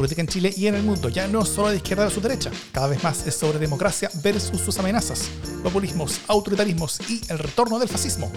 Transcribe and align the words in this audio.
política 0.00 0.22
en 0.22 0.28
Chile 0.28 0.54
y 0.56 0.66
en 0.66 0.74
el 0.74 0.82
mundo 0.82 1.10
ya 1.10 1.28
no 1.28 1.42
es 1.42 1.50
solo 1.50 1.68
de 1.68 1.76
izquierda 1.76 2.04
versus 2.04 2.22
derecha, 2.22 2.50
cada 2.72 2.86
vez 2.86 3.04
más 3.04 3.26
es 3.26 3.34
sobre 3.34 3.58
democracia 3.58 4.10
versus 4.22 4.58
sus 4.58 4.78
amenazas, 4.78 5.28
populismos, 5.62 6.22
autoritarismos 6.26 7.00
y 7.10 7.20
el 7.28 7.38
retorno 7.38 7.78
del 7.78 7.86
fascismo. 7.86 8.32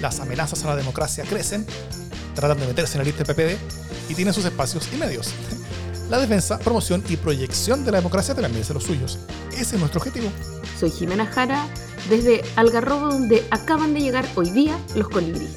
Las 0.00 0.20
amenazas 0.20 0.64
a 0.64 0.68
la 0.68 0.76
democracia 0.76 1.24
crecen, 1.24 1.66
tratan 2.36 2.60
de 2.60 2.68
meterse 2.68 2.92
en 2.94 2.98
la 2.98 3.04
lista 3.06 3.24
del 3.24 3.34
PPD 3.34 3.58
y 4.08 4.14
tienen 4.14 4.32
sus 4.32 4.44
espacios 4.44 4.88
y 4.94 4.98
medios. 4.98 5.32
La 6.08 6.20
defensa, 6.20 6.60
promoción 6.60 7.02
y 7.08 7.16
proyección 7.16 7.84
de 7.84 7.90
la 7.90 7.98
democracia 7.98 8.32
también 8.36 8.64
de 8.64 8.74
los 8.74 8.84
suyos. 8.84 9.18
Ese 9.50 9.74
es 9.74 9.80
nuestro 9.80 9.98
objetivo. 9.98 10.30
Soy 10.78 10.92
Jimena 10.92 11.26
Jara, 11.26 11.66
desde 12.08 12.44
Algarrobo, 12.54 13.08
donde 13.08 13.44
acaban 13.50 13.94
de 13.94 14.00
llegar 14.00 14.28
hoy 14.36 14.50
día 14.50 14.78
los 14.94 15.08
colibríes. 15.08 15.50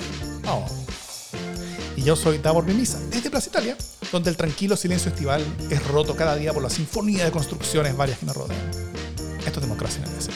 Oh. 0.47 0.65
Y 1.95 2.01
yo 2.01 2.15
soy 2.15 2.39
Davor 2.39 2.65
Mimisa, 2.65 2.99
desde 3.11 3.29
Plaza 3.29 3.49
Italia, 3.49 3.77
donde 4.13 4.29
el 4.29 4.37
tranquilo 4.37 4.77
silencio 4.77 5.09
estival 5.09 5.43
es 5.71 5.87
roto 5.87 6.15
cada 6.15 6.35
día 6.35 6.53
por 6.53 6.61
la 6.61 6.69
sinfonía 6.69 7.25
de 7.25 7.31
construcciones 7.31 7.97
varias 7.97 8.19
que 8.19 8.27
nos 8.27 8.37
rodean. 8.37 8.61
Esto 9.43 9.59
es 9.59 9.61
democracia 9.61 10.03
en 10.03 10.09
el 10.09 10.15
deseo. 10.15 10.33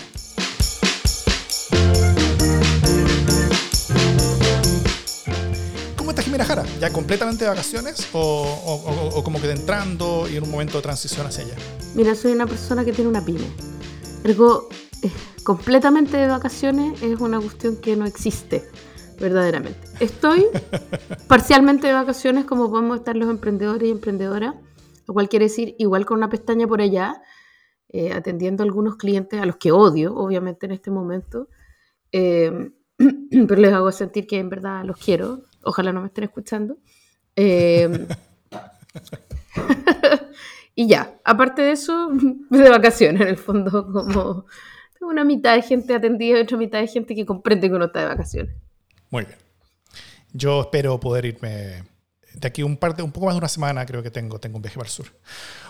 ¿Cómo 5.96 6.10
está 6.10 6.24
Jimena 6.24 6.44
Jara? 6.44 6.66
¿Ya 6.82 6.92
completamente 6.92 7.44
de 7.44 7.52
vacaciones 7.52 8.08
o, 8.14 9.22
como 9.24 9.40
que 9.40 9.52
entrando 9.52 10.28
y 10.28 10.38
en 10.38 10.44
un 10.44 10.50
momento 10.50 10.78
de 10.78 10.82
transición 10.82 11.28
hacia 11.28 11.46
allá? 11.46 11.56
Mira, 11.94 12.16
soy 12.16 12.32
una 12.32 12.48
persona 12.48 12.84
que 12.84 12.94
tiene 12.94 13.12
una 13.12 13.24
pyme. 13.24 13.46
Ergo, 14.24 14.70
eh, 15.04 15.12
completamente 15.44 16.18
de 16.18 16.28
vacaciones 16.28 17.00
es 17.04 17.20
una 17.20 17.40
cuestión 17.40 17.76
que 17.76 17.96
no 17.96 18.08
existe, 18.08 18.68
verdaderamente. 19.20 19.87
Estoy 20.00 20.46
parcialmente 21.28 21.88
de 21.88 21.94
vacaciones 21.94 22.46
como 22.46 22.70
podemos 22.70 22.98
estar 23.00 23.16
los 23.16 23.30
emprendedores 23.30 23.88
y 23.88 23.92
emprendedoras, 23.92 24.56
lo 25.08 25.14
cual 25.14 25.28
quiere 25.28 25.46
decir 25.46 25.76
igual 25.80 26.06
con 26.06 26.18
una 26.18 26.30
pestaña 26.30 26.68
por 26.68 26.82
allá, 26.82 27.22
eh, 27.90 28.14
atendiendo 28.14 28.64
a 28.64 28.66
algunos 28.66 28.98
clientes 28.98 29.42
a 29.42 29.46
los 29.46 29.58
que 29.58 29.72
odio, 29.72 30.16
obviamente, 30.16 30.68
en 30.68 30.74
este 30.74 30.92
momento. 30.92 31.48
Eh, 32.12 32.72
pero 32.98 33.56
les 33.56 33.74
hago 33.74 33.92
sentir 33.92 34.28
que 34.28 34.38
en 34.38 34.50
verdad 34.50 34.84
los 34.86 34.98
quiero. 34.98 35.44
Ojalá 35.64 35.92
no 35.92 36.02
me 36.02 36.08
estén 36.08 36.26
escuchando. 36.26 36.78
Eh, 37.36 38.08
y 40.76 40.88
ya, 40.88 41.20
aparte 41.24 41.64
de 41.64 41.72
eso, 41.72 42.10
de 42.50 42.70
vacaciones 42.70 43.22
en 43.22 43.28
el 43.30 43.38
fondo, 43.38 43.92
como 43.92 44.46
una 45.02 45.24
mitad 45.24 45.56
de 45.56 45.64
gente 45.64 45.96
atendida 45.96 46.38
y 46.38 46.42
otra 46.42 46.58
mitad 46.58 46.80
de 46.80 46.88
gente 46.88 47.16
que 47.16 47.26
comprende 47.26 47.70
que 47.70 47.76
uno 47.76 47.86
está 47.86 48.02
de 48.02 48.08
vacaciones. 48.08 48.56
Muy 49.10 49.26
bien. 49.26 49.47
Yo 50.38 50.62
espero 50.62 51.00
poder 51.00 51.26
irme 51.26 51.84
de 52.36 52.48
aquí 52.48 52.62
un 52.62 52.78
par 52.78 52.96
de, 52.96 53.02
un 53.02 53.12
poco 53.12 53.26
más 53.26 53.34
de 53.34 53.40
una 53.40 53.48
semana, 53.48 53.84
creo 53.88 54.04
que 54.04 54.12
tengo, 54.12 54.40
tengo 54.40 54.58
un 54.58 54.62
viaje 54.62 54.78
para 54.78 54.88
el 54.88 54.94
sur. 54.94 55.08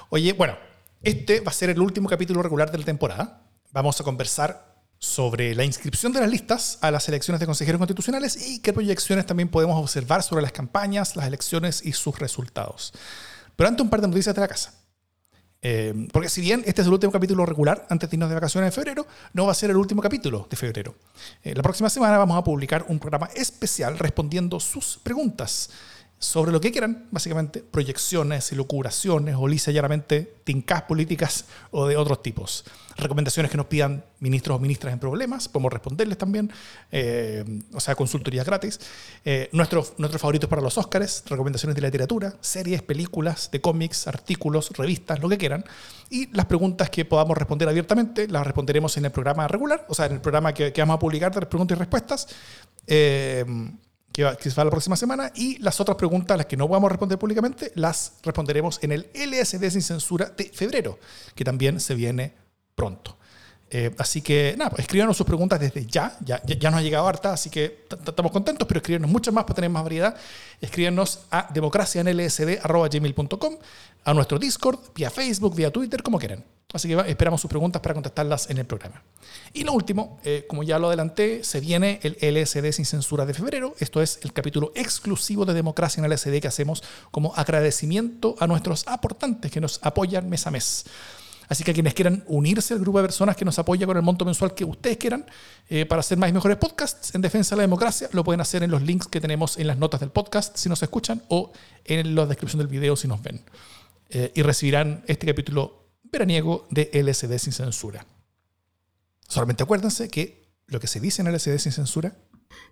Oye, 0.10 0.34
bueno, 0.34 0.58
este 1.02 1.40
va 1.40 1.52
a 1.52 1.54
ser 1.54 1.70
el 1.70 1.80
último 1.80 2.10
capítulo 2.10 2.44
regular 2.44 2.70
de 2.70 2.78
la 2.78 2.84
temporada. 2.84 3.44
Vamos 3.72 4.02
a 4.02 4.04
conversar 4.04 4.76
sobre 5.00 5.56
la 5.56 5.64
inscripción 5.64 6.12
de 6.12 6.20
las 6.20 6.30
listas 6.30 6.80
a 6.82 6.92
las 6.92 7.08
elecciones 7.08 7.40
de 7.40 7.45
consejeros 7.45 7.80
constitucionales 7.80 8.45
y 8.45 8.60
qué 8.60 8.73
proyecciones 8.73 9.26
también 9.26 9.48
podemos 9.48 9.82
observar 9.82 10.22
sobre 10.22 10.42
las 10.42 10.52
campañas, 10.52 11.16
las 11.16 11.28
elecciones 11.28 11.86
y 11.86 11.94
sus 11.94 12.20
resultados. 12.20 12.94
Pero 13.56 13.70
antes 13.70 13.82
un 13.82 13.90
par 13.90 14.02
de 14.02 14.10
noticias 14.10 14.36
de 14.36 14.42
la 14.42 14.50
casa. 14.50 14.73
Eh, 15.70 16.08
porque 16.14 16.30
si 16.30 16.40
bien 16.40 16.64
este 16.66 16.80
es 16.80 16.88
el 16.88 16.94
último 16.94 17.12
capítulo 17.12 17.46
regular 17.46 17.86
antes 17.90 18.10
de 18.10 18.16
irnos 18.16 18.30
de 18.30 18.36
vacaciones 18.36 18.70
en 18.70 18.72
febrero, 18.72 19.06
no 19.34 19.48
va 19.48 19.52
a 19.52 19.54
ser 19.54 19.70
el 19.70 19.76
último 19.76 20.02
capítulo 20.02 20.48
de 20.50 20.56
febrero. 20.56 20.96
Eh, 21.44 21.54
la 21.54 21.62
próxima 21.62 21.90
semana 21.90 22.18
vamos 22.18 22.38
a 22.38 22.44
publicar 22.46 22.86
un 22.88 23.00
programa 23.00 23.28
especial 23.36 24.00
respondiendo 24.00 24.62
sus 24.62 24.98
preguntas 25.04 25.70
sobre 26.20 26.52
lo 26.52 26.60
que 26.60 26.72
quieran, 26.72 27.08
básicamente 27.12 27.62
proyecciones, 27.62 28.52
locuraciones 28.54 29.36
o 29.38 29.48
lisa 29.48 29.70
y 29.70 29.76
llanamente 29.76 30.38
tincas 30.44 30.82
políticas 30.84 31.46
o 31.70 31.86
de 31.86 31.96
otros 31.96 32.23
tipos. 32.23 32.66
Recomendaciones 32.96 33.52
que 33.52 33.58
nos 33.58 33.67
pidan 33.67 34.04
ministros 34.20 34.58
o 34.58 34.60
ministras 34.60 34.94
en 34.94 35.00
problemas, 35.00 35.48
podemos 35.48 35.72
responderles 35.72 36.17
también, 36.17 36.52
eh, 36.92 37.45
o 37.72 37.80
sea, 37.80 37.94
consultorías 37.94 38.48
gratis. 38.48 38.80
Eh, 39.23 39.50
nuestros, 39.52 39.94
nuestros 40.00 40.20
favoritos 40.20 40.50
para 40.50 40.61
los 40.61 40.76
Óscares, 40.80 41.23
recomendaciones 41.28 41.76
de 41.76 41.82
literatura, 41.82 42.34
series, 42.42 42.82
películas, 42.82 43.52
de 43.52 43.61
cómics, 43.61 44.08
artículos, 44.08 44.72
revistas, 44.72 45.20
lo 45.20 45.30
que 45.30 45.38
quieran. 45.38 45.64
Y 46.10 46.36
las 46.36 46.48
preguntas 46.48 46.89
que 46.89 47.05
podamos 47.05 47.38
responder 47.38 47.70
abiertamente 47.70 48.28
las 48.28 48.44
responderemos 48.44 48.98
en 48.98 49.05
el 49.05 49.11
programa 49.11 49.48
regular, 49.48 49.86
o 49.88 49.94
sea, 49.94 50.08
en 50.08 50.14
el 50.14 50.22
programa 50.22 50.52
que, 50.54 50.73
que 50.73 50.82
vamos 50.82 50.95
a 50.95 50.99
publicar 50.99 51.32
de 51.32 51.45
preguntas 51.45 51.78
y 51.78 51.80
respuestas. 51.80 52.28
Eh, 52.88 53.45
que 54.17 54.23
va, 54.23 54.36
que 54.36 54.50
va 54.50 54.64
la 54.64 54.72
próxima 54.72 54.95
semana, 54.95 55.32
y 55.36 55.60
las 55.60 55.80
otras 55.80 55.95
preguntas, 55.95 56.36
las 56.36 56.48
que 56.48 56.58
no 56.58 56.67
podamos 56.67 56.89
responder 56.89 57.20
públicamente, 57.20 57.72
las 57.76 58.14
responderemos 58.23 58.80
en 58.82 58.92
el 58.92 59.08
LSD 59.14 59.70
sin 59.70 59.83
censura 59.83 60.33
de 60.36 60.45
febrero, 60.45 60.98
que 61.36 61.45
también 61.45 61.80
se 61.80 61.94
viene 61.94 62.33
pronto. 62.73 63.16
Eh, 63.70 63.94
así 64.00 64.23
que 64.23 64.55
nada, 64.58 64.72
pues 64.72 64.82
escríbanos 64.82 65.16
sus 65.16 65.28
preguntas 65.28 65.60
desde 65.60 65.86
ya. 65.86 66.17
Ya, 66.26 66.42
ya, 66.44 66.72
nos 66.72 66.80
ha 66.80 66.82
llegado 66.82 67.08
harta, 67.08 67.32
así 67.32 67.52
que 67.52 67.86
estamos 67.92 68.32
contentos, 68.32 68.67
pero 68.67 68.80
escríbanos 68.80 69.11
muchas 69.11 69.32
más 69.32 69.44
para 69.44 69.54
tener 69.54 69.70
más 69.70 69.83
variedad. 69.83 70.16
Escríbanos 70.60 71.20
a 71.30 71.48
democracianlsd.gmail.com, 71.54 73.58
a 74.04 74.14
nuestro 74.16 74.39
Discord, 74.39 74.80
vía 74.95 75.11
Facebook, 75.11 75.54
vía 75.54 75.70
Twitter, 75.70 76.02
como 76.02 76.17
quieran. 76.17 76.44
Así 76.73 76.89
que 76.89 76.95
esperamos 77.10 77.39
sus 77.39 77.50
preguntas 77.50 77.82
para 77.82 77.94
contestarlas 77.94 78.50
en 78.50 78.58
el 78.58 78.66
programa. 78.66 79.02
Y 79.54 79.64
lo 79.64 79.72
último, 79.72 80.20
eh, 80.26 80.45
como 80.50 80.64
ya 80.64 80.78
lo 80.78 80.88
adelanté, 80.88 81.44
se 81.45 81.61
viene 81.61 82.02
el 82.04 82.17
LSD 82.20 82.73
sin 82.73 82.86
censura 82.86 83.26
de 83.26 83.33
febrero. 83.33 83.73
Esto 83.80 84.02
es 84.02 84.20
el 84.23 84.33
capítulo 84.33 84.73
exclusivo 84.76 85.45
de 85.45 85.54
Democracia 85.54 86.04
en 86.04 86.11
LSD 86.11 86.42
que 86.42 86.50
hacemos 86.50 86.83
como 87.10 87.33
agradecimiento 87.36 88.36
a 88.39 88.48
nuestros 88.48 88.86
aportantes 88.88 89.50
que 89.50 89.61
nos 89.61 89.80
apoyan 89.82 90.30
mes 90.30 90.45
a 90.45 90.52
mes. 90.52 90.86
Así 91.48 91.64
que 91.64 91.73
quienes 91.73 91.94
quieran 91.94 92.26
unirse 92.28 92.73
al 92.73 92.82
grupo 92.82 92.98
de 92.98 93.05
personas 93.05 93.38
que 93.38 93.45
nos 93.45 93.58
apoya 93.58 93.86
con 93.86 93.95
el 93.95 94.04
monto 94.04 94.26
mensual 94.26 94.54
que 94.54 94.66
ustedes 94.66 94.98
quieran 94.98 95.26
eh, 95.70 95.86
para 95.86 96.02
hacer 96.02 96.17
más 96.17 96.30
y 96.30 96.34
mejores 96.34 96.58
podcasts 96.58 97.16
en 97.16 97.22
defensa 97.22 97.55
de 97.55 97.60
la 97.60 97.64
democracia, 97.64 98.10
lo 98.11 98.26
pueden 98.26 98.42
hacer 98.42 98.64
en 98.64 98.72
los 98.72 98.82
links 98.82 99.08
que 99.08 99.22
tenemos 99.22 99.58
en 99.58 99.67
las 99.67 99.78
notas 99.78 100.02
del 100.02 100.10
podcast 100.10 100.58
si 100.58 100.67
nos 100.67 100.84
escuchan 100.84 101.23
o 101.30 101.54
en 101.86 102.14
la 102.14 102.26
descripción 102.26 102.60
del 102.60 102.67
video 102.67 102.98
si 102.98 103.08
nos 103.08 103.22
ven. 103.22 103.42
Eh, 104.10 104.34
y 104.36 104.42
recibirán 104.42 105.05
este 105.08 105.26
capítulo 105.26 105.86
veraniego 106.12 106.68
de 106.70 106.90
LSD 106.94 107.38
sin 107.38 107.54
censura. 107.54 108.06
Solamente 109.28 109.64
acuérdense 109.64 110.10
que 110.10 110.48
lo 110.68 110.80
que 110.80 110.88
se 110.88 111.00
dice 111.00 111.22
en 111.22 111.34
LSD 111.34 111.58
sin 111.58 111.72
censura 111.72 112.16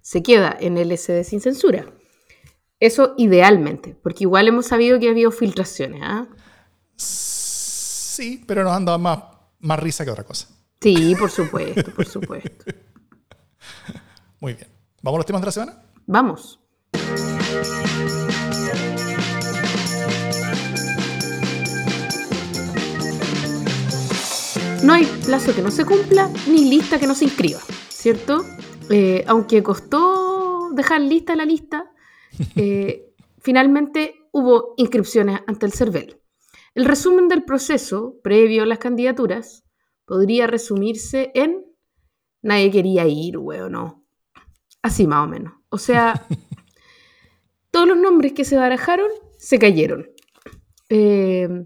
Se 0.02 0.24
queda 0.24 0.56
en 0.60 0.76
LSD 0.78 1.24
sin 1.24 1.42
censura. 1.42 1.86
Eso 2.80 3.14
idealmente, 3.18 3.96
porque 4.02 4.26
igual 4.26 4.48
hemos 4.48 4.68
sabido 4.68 5.00
que 5.00 5.08
ha 5.08 5.12
habido 5.12 5.32
filtraciones. 5.32 6.02
¿ah? 6.04 6.28
sí, 8.16 8.44
pero 8.48 8.64
nos 8.64 8.74
han 8.74 8.86
dado 8.86 9.00
más, 9.00 9.20
más 9.60 9.80
risa 9.80 10.06
que 10.06 10.12
otra 10.12 10.24
cosa. 10.24 10.48
Sí, 10.82 11.16
por 11.16 11.32
supuesto, 11.32 11.92
por 11.94 12.06
supuesto. 12.06 12.66
Muy 14.40 14.54
bien. 14.54 14.68
¿Vamos 15.02 15.18
a 15.18 15.20
los 15.20 15.26
temas 15.26 15.42
de 15.42 15.46
la 15.46 15.52
semana? 15.52 15.84
Vamos. 16.06 16.60
No 24.84 24.94
hay 24.94 25.06
plazo 25.26 25.56
que 25.56 25.62
no 25.62 25.72
se 25.72 25.86
cumpla 25.86 26.30
ni 26.48 26.70
lista 26.70 27.00
que 27.00 27.08
no 27.08 27.16
se 27.16 27.26
inscriba, 27.26 27.60
¿cierto? 27.90 28.46
Eh, 28.90 29.24
aunque 29.28 29.64
costó 29.64 30.70
dejar 30.74 31.02
lista 31.02 31.36
la 31.36 31.46
lista, 31.46 31.92
eh, 32.56 33.14
finalmente 33.40 34.16
hubo 34.32 34.74
inscripciones 34.78 35.40
ante 35.48 35.66
el 35.66 35.74
CERVEL. 35.74 36.22
El 36.76 36.86
resumen 36.86 37.28
del 37.28 37.44
proceso 37.44 38.16
previo 38.22 38.64
a 38.64 38.66
las 38.66 38.80
candidaturas 38.80 39.64
podría 40.06 40.48
resumirse 40.48 41.32
en 41.34 41.66
nadie 42.42 42.70
quería 42.70 43.08
ir, 43.08 43.38
weón, 43.38 43.72
no. 43.72 44.06
Así 44.82 45.08
más 45.08 45.26
o 45.26 45.28
menos. 45.28 45.54
O 45.70 45.78
sea, 45.78 46.26
todos 47.72 47.88
los 47.88 47.98
nombres 47.98 48.34
que 48.34 48.46
se 48.46 48.56
barajaron 48.56 49.10
se 49.38 49.58
cayeron. 49.58 50.12
Eh, 50.90 51.66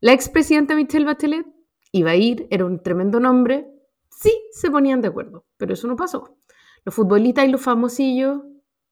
la 0.00 0.12
expresidenta 0.12 0.74
Michelle 0.74 1.06
Bachelet 1.06 1.46
iba 1.92 2.10
a 2.10 2.16
ir, 2.16 2.46
era 2.50 2.64
un 2.64 2.82
tremendo 2.82 3.20
nombre. 3.20 3.70
Sí, 4.08 4.32
se 4.52 4.70
ponían 4.70 5.00
de 5.00 5.08
acuerdo, 5.08 5.46
pero 5.56 5.72
eso 5.72 5.86
no 5.86 5.96
pasó. 5.96 6.36
Los 6.84 6.94
futbolistas 6.94 7.46
y 7.46 7.48
los 7.48 7.60
famosillos 7.60 8.42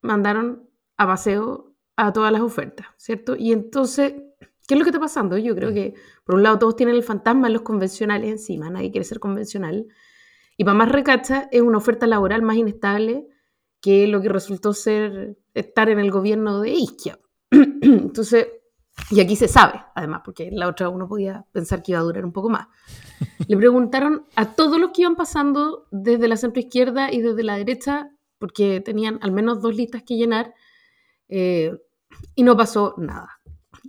mandaron 0.01 0.69
a 0.97 1.07
paseo 1.07 1.75
a 1.95 2.13
todas 2.13 2.31
las 2.31 2.41
ofertas, 2.41 2.87
¿cierto? 2.97 3.35
Y 3.35 3.51
entonces, 3.51 4.13
¿qué 4.67 4.73
es 4.73 4.77
lo 4.77 4.83
que 4.83 4.89
está 4.89 4.99
pasando? 4.99 5.37
Yo 5.37 5.55
creo 5.55 5.73
que, 5.73 5.95
por 6.23 6.35
un 6.35 6.43
lado, 6.43 6.59
todos 6.59 6.75
tienen 6.75 6.95
el 6.95 7.03
fantasma 7.03 7.47
de 7.47 7.53
los 7.53 7.63
convencionales 7.63 8.29
encima, 8.29 8.69
nadie 8.69 8.91
quiere 8.91 9.03
ser 9.03 9.19
convencional. 9.19 9.87
Y 10.55 10.63
para 10.63 10.77
más 10.77 10.91
recacha, 10.91 11.49
es 11.51 11.61
una 11.61 11.77
oferta 11.77 12.07
laboral 12.07 12.41
más 12.41 12.57
inestable 12.57 13.27
que 13.81 14.07
lo 14.07 14.21
que 14.21 14.29
resultó 14.29 14.73
ser 14.73 15.37
estar 15.53 15.89
en 15.89 15.99
el 15.99 16.11
gobierno 16.11 16.61
de 16.61 16.71
Isquia. 16.71 17.19
Entonces, 17.51 18.47
y 19.11 19.21
aquí 19.21 19.35
se 19.35 19.47
sabe, 19.47 19.81
además, 19.95 20.21
porque 20.23 20.49
la 20.51 20.67
otra 20.67 20.89
uno 20.89 21.07
podía 21.07 21.45
pensar 21.51 21.81
que 21.81 21.93
iba 21.93 21.99
a 21.99 22.03
durar 22.03 22.25
un 22.25 22.31
poco 22.31 22.49
más. 22.49 22.67
Le 23.47 23.57
preguntaron 23.57 24.25
a 24.35 24.53
todos 24.53 24.79
los 24.79 24.91
que 24.91 25.01
iban 25.01 25.15
pasando 25.15 25.87
desde 25.91 26.27
la 26.27 26.37
centroizquierda 26.37 27.11
y 27.11 27.21
desde 27.21 27.43
la 27.43 27.57
derecha, 27.57 28.11
porque 28.37 28.81
tenían 28.81 29.19
al 29.21 29.31
menos 29.31 29.61
dos 29.61 29.75
listas 29.75 30.03
que 30.03 30.15
llenar, 30.15 30.53
eh, 31.27 31.73
y 32.35 32.43
no 32.43 32.57
pasó 32.57 32.95
nada. 32.97 33.39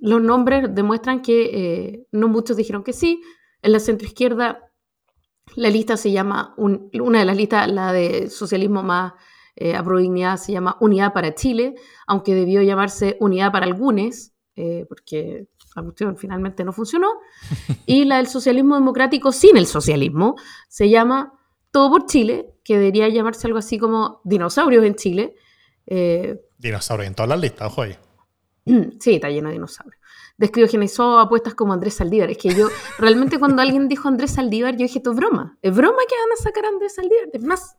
los 0.01 0.23
nombres 0.23 0.75
demuestran 0.75 1.21
que 1.21 1.51
eh, 1.53 2.07
no 2.13 2.29
muchos 2.29 2.57
dijeron 2.57 2.85
que 2.85 2.93
sí. 2.93 3.23
En 3.63 3.73
la 3.73 3.81
centroizquierda, 3.81 4.71
la 5.57 5.69
lista 5.69 5.97
se 5.97 6.13
llama, 6.13 6.55
una 6.57 7.19
de 7.19 7.25
las 7.25 7.37
listas, 7.37 7.71
la 7.71 7.93
de 7.93 8.31
socialismo 8.31 8.83
más 8.83 9.13
eh, 9.57 9.77
se 10.39 10.53
llama 10.53 10.77
Unidad 10.81 11.13
para 11.13 11.35
Chile, 11.35 11.75
aunque 12.07 12.35
debió 12.35 12.63
llamarse 12.63 13.17
Unidad 13.21 13.53
para 13.53 13.67
Algunos, 13.67 14.30
eh, 14.57 14.85
porque 14.89 15.47
la 15.77 15.83
cuestión 15.83 16.17
finalmente 16.17 16.65
no 16.65 16.73
funcionó. 16.73 17.09
Y 17.87 18.05
la 18.05 18.17
del 18.17 18.27
socialismo 18.27 18.75
democrático 18.75 19.33
sin 19.33 19.57
el 19.57 19.67
socialismo 19.67 20.37
se 20.69 20.89
llama 20.89 21.33
Todo 21.71 21.91
por 21.91 22.07
Chile, 22.07 22.55
que 22.65 22.79
debería 22.79 23.09
llamarse 23.09 23.47
algo 23.47 23.59
así 23.59 23.79
como 23.79 24.21
Dinosaurios 24.25 24.85
en 24.85 24.95
Chile. 24.95 25.35
Eh, 25.87 26.41
dinosaurios 26.59 27.09
en 27.09 27.15
todas 27.15 27.29
las 27.29 27.41
listas, 27.41 27.73
ojo 27.73 27.83
ahí. 27.83 27.97
Sí, 29.01 29.15
está 29.15 29.31
lleno 29.31 29.49
de 29.49 29.55
dinosaurios. 29.55 30.01
Descriogenizó 30.37 31.19
apuestas 31.19 31.55
como 31.55 31.73
Andrés 31.73 31.95
Saldívar. 31.95 32.31
Es 32.31 32.39
que 32.39 32.55
yo, 32.55 32.69
realmente 32.99 33.39
cuando 33.39 33.63
alguien 33.63 33.89
dijo 33.89 34.09
Andrés 34.09 34.33
Saldívar, 34.33 34.73
yo 34.73 34.85
dije, 34.85 34.99
esto 34.99 35.11
es 35.11 35.17
broma. 35.17 35.59
Es 35.63 35.75
broma 35.75 35.99
que 36.09 36.15
van 36.15 36.33
a 36.33 36.43
sacar 36.43 36.65
a 36.65 36.69
Andrés 36.69 36.95
Saldívar. 36.95 37.29
Es 37.33 37.43
más, 37.43 37.77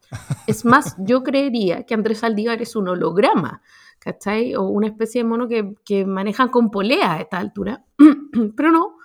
es 0.47 0.65
más, 0.65 0.95
yo 0.99 1.23
creería 1.23 1.85
que 1.85 1.93
Andrés 1.93 2.19
Saldívar 2.19 2.61
es 2.61 2.75
un 2.75 2.87
holograma, 2.87 3.61
¿cachai? 4.01 4.55
O 4.55 4.63
una 4.63 4.87
especie 4.87 5.21
de 5.21 5.29
mono 5.29 5.47
que, 5.47 5.75
que 5.85 6.05
manejan 6.05 6.49
con 6.49 6.71
polea 6.71 7.13
a 7.13 7.21
esta 7.21 7.37
altura. 7.37 7.85
Pero 8.57 8.71
no, 8.71 8.97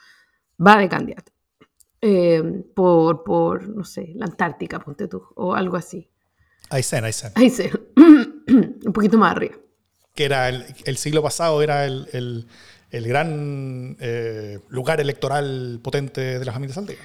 va 0.64 0.78
de 0.78 0.88
candidato. 0.88 1.32
Eh, 2.00 2.64
por, 2.74 3.22
por, 3.22 3.68
no 3.68 3.84
sé, 3.84 4.12
la 4.14 4.26
Antártica, 4.26 4.80
ponte 4.80 5.06
tú, 5.06 5.22
o 5.34 5.54
algo 5.54 5.76
así. 5.76 6.08
Aysén, 6.70 7.04
Aysén. 7.04 7.32
Aysén. 7.34 7.70
un 7.96 8.92
poquito 8.92 9.18
más 9.18 9.32
arriba. 9.32 9.56
Que 10.14 10.24
era 10.24 10.48
el, 10.48 10.64
el 10.84 10.96
siglo 10.96 11.22
pasado, 11.22 11.62
era 11.62 11.84
el, 11.84 12.08
el, 12.12 12.46
el 12.90 13.06
gran 13.06 13.96
eh, 14.00 14.60
lugar 14.68 15.00
electoral 15.00 15.78
potente 15.82 16.38
de 16.38 16.44
la 16.44 16.52
familia 16.52 16.74
Saldívar. 16.74 17.04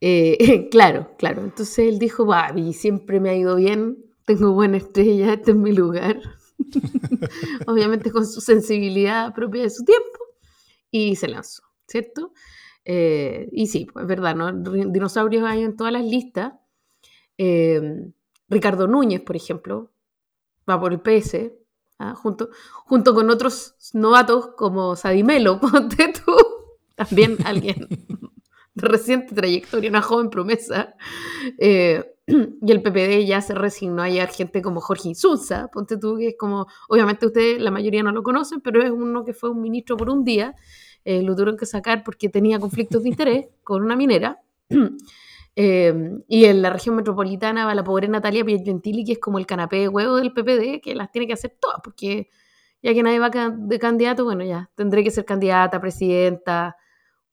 Eh, 0.00 0.68
claro, 0.70 1.12
claro. 1.18 1.42
Entonces 1.42 1.78
él 1.86 1.98
dijo, 1.98 2.26
va, 2.26 2.52
y 2.56 2.72
siempre 2.72 3.20
me 3.20 3.30
ha 3.30 3.34
ido 3.34 3.56
bien, 3.56 3.98
tengo 4.26 4.52
buena 4.52 4.76
estrella, 4.76 5.34
este 5.34 5.52
es 5.52 5.56
mi 5.56 5.72
lugar. 5.72 6.20
Obviamente 7.66 8.10
con 8.10 8.26
su 8.26 8.40
sensibilidad 8.40 9.34
propia 9.34 9.62
de 9.62 9.70
su 9.70 9.84
tiempo, 9.84 10.18
y 10.90 11.16
se 11.16 11.28
lanzó, 11.28 11.62
¿cierto? 11.86 12.32
Eh, 12.84 13.48
y 13.52 13.66
sí, 13.66 13.86
pues 13.92 14.02
es 14.04 14.08
verdad, 14.08 14.34
¿no? 14.34 14.52
Dinosaurios 14.52 15.44
hay 15.44 15.62
en 15.62 15.76
todas 15.76 15.92
las 15.92 16.04
listas. 16.04 16.54
Ricardo 18.48 18.86
Núñez, 18.86 19.22
por 19.22 19.34
ejemplo, 19.34 19.90
va 20.68 20.78
por 20.78 20.92
el 20.92 21.00
PS, 21.00 21.52
¿ah? 21.98 22.14
junto, 22.14 22.50
junto 22.84 23.14
con 23.14 23.30
otros 23.30 23.74
novatos 23.94 24.50
como 24.56 24.96
Sadimelo, 24.96 25.60
ponte 25.60 26.12
tú, 26.12 26.36
también 26.94 27.38
alguien 27.44 27.88
de 28.74 28.88
reciente 28.88 29.34
trayectoria, 29.34 29.90
una 29.90 30.02
joven 30.02 30.30
promesa. 30.30 30.94
Eh, 31.58 32.11
y 32.26 32.70
el 32.70 32.82
PPD 32.82 33.26
ya 33.26 33.40
se 33.40 33.54
resignó 33.54 34.02
a 34.02 34.08
gente 34.08 34.62
como 34.62 34.80
Jorge 34.80 35.08
Insulza, 35.08 35.68
ponte 35.68 35.96
tú, 35.96 36.16
que 36.16 36.28
es 36.28 36.34
como, 36.38 36.66
obviamente 36.88 37.26
ustedes, 37.26 37.60
la 37.60 37.70
mayoría 37.70 38.02
no 38.02 38.12
lo 38.12 38.22
conocen, 38.22 38.60
pero 38.60 38.82
es 38.82 38.90
uno 38.90 39.24
que 39.24 39.32
fue 39.32 39.50
un 39.50 39.60
ministro 39.60 39.96
por 39.96 40.08
un 40.08 40.24
día, 40.24 40.54
eh, 41.04 41.22
lo 41.22 41.34
tuvieron 41.34 41.56
que 41.56 41.66
sacar 41.66 42.04
porque 42.04 42.28
tenía 42.28 42.60
conflictos 42.60 43.02
de 43.02 43.08
interés 43.08 43.46
con 43.64 43.82
una 43.82 43.96
minera. 43.96 44.40
Em, 45.54 46.22
y 46.28 46.46
en 46.46 46.62
la 46.62 46.70
región 46.70 46.96
metropolitana 46.96 47.66
va 47.66 47.74
la 47.74 47.84
pobre 47.84 48.08
Natalia 48.08 48.42
Piegentili, 48.42 49.04
que 49.04 49.12
es 49.12 49.18
como 49.18 49.38
el 49.38 49.44
canapé 49.44 49.80
de 49.80 49.88
huevo 49.88 50.16
del 50.16 50.32
PPD, 50.32 50.80
que 50.80 50.94
las 50.94 51.12
tiene 51.12 51.26
que 51.26 51.34
hacer 51.34 51.58
todas, 51.60 51.76
porque 51.84 52.30
ya 52.82 52.94
que 52.94 53.02
nadie 53.02 53.18
va 53.18 53.28
de 53.28 53.78
candidato, 53.78 54.24
bueno, 54.24 54.44
ya 54.44 54.70
tendré 54.74 55.04
que 55.04 55.10
ser 55.10 55.26
candidata, 55.26 55.78
presidenta, 55.78 56.74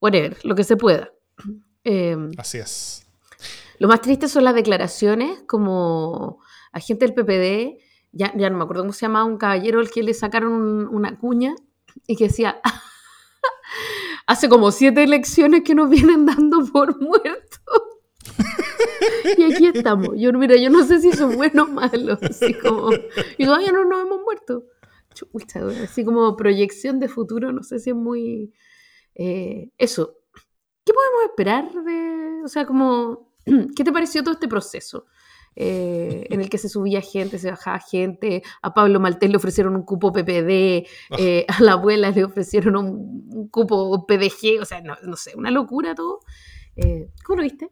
whatever, 0.02 0.38
lo 0.44 0.54
que 0.54 0.66
se 0.66 0.76
pueda. 0.76 1.12
Em, 1.86 2.32
Así 2.38 2.58
es. 2.58 3.09
Lo 3.80 3.88
más 3.88 4.02
triste 4.02 4.28
son 4.28 4.44
las 4.44 4.54
declaraciones, 4.54 5.42
como 5.48 6.44
agente 6.72 7.06
del 7.06 7.16
PPD, 7.16 7.82
ya, 8.12 8.34
ya 8.36 8.50
no 8.50 8.58
me 8.58 8.64
acuerdo 8.64 8.84
cómo 8.84 8.94
se 8.94 9.06
llamaba, 9.06 9.26
un 9.26 9.38
caballero 9.38 9.80
al 9.80 9.90
que 9.90 10.04
le 10.04 10.14
sacaron 10.14 10.88
una 10.88 11.18
cuña 11.18 11.56
y 12.06 12.16
que 12.16 12.26
decía, 12.26 12.60
hace 14.28 14.50
como 14.50 14.72
siete 14.72 15.04
elecciones 15.04 15.64
que 15.64 15.76
nos 15.76 15.90
vienen 15.90 16.26
dando 16.26 16.66
por 16.66 17.02
muertos. 17.02 17.84
y 19.38 19.44
aquí 19.54 19.68
estamos. 19.68 20.10
Yo, 20.18 20.34
mira, 20.34 20.56
yo 20.58 20.70
no 20.70 20.84
sé 20.84 21.00
si 21.00 21.14
son 21.14 21.36
buenos 21.36 21.70
o 21.70 21.72
malos. 21.72 22.20
Así 22.22 22.54
como, 22.56 22.90
y 23.38 23.46
todavía 23.46 23.72
no 23.72 23.86
nos 23.86 24.02
hemos 24.02 24.22
muerto. 24.22 24.66
así 25.84 26.04
como 26.04 26.36
proyección 26.36 27.00
de 27.00 27.08
futuro, 27.08 27.52
no 27.52 27.64
sé 27.64 27.80
si 27.80 27.92
es 27.92 27.96
muy... 27.96 28.54
Eh, 29.16 29.72
eso. 29.78 30.18
¿Qué 30.84 30.94
podemos 30.94 31.24
esperar 31.30 31.72
de... 31.84 32.42
O 32.44 32.48
sea, 32.48 32.66
como... 32.66 33.29
¿Qué 33.76 33.84
te 33.84 33.92
pareció 33.92 34.24
todo 34.24 34.34
este 34.34 34.48
proceso? 34.48 35.06
Eh, 35.56 36.28
en 36.30 36.42
el 36.42 36.50
que 36.50 36.58
se 36.58 36.70
subía 36.70 37.02
gente, 37.02 37.38
se 37.38 37.50
bajaba 37.50 37.80
gente, 37.80 38.44
a 38.62 38.74
Pablo 38.74 39.00
Maltés 39.00 39.30
le 39.30 39.38
ofrecieron 39.38 39.76
un 39.76 39.84
cupo 39.84 40.14
PPD, 40.14 40.88
ah. 41.10 41.18
eh, 41.18 41.46
a 41.48 41.62
la 41.62 41.74
abuela 41.74 42.12
le 42.12 42.24
ofrecieron 42.24 42.78
un, 42.78 43.50
cupo 43.50 44.06
PDG, 44.06 44.62
o 44.62 44.66
sea, 44.66 44.80
no, 44.82 44.96
no, 45.04 45.16
sé, 45.18 45.34
una 45.36 45.52
locura 45.52 45.96
todo. 45.96 46.20
¿Cómo 47.26 47.38
lo 47.38 47.44
viste? 47.44 47.72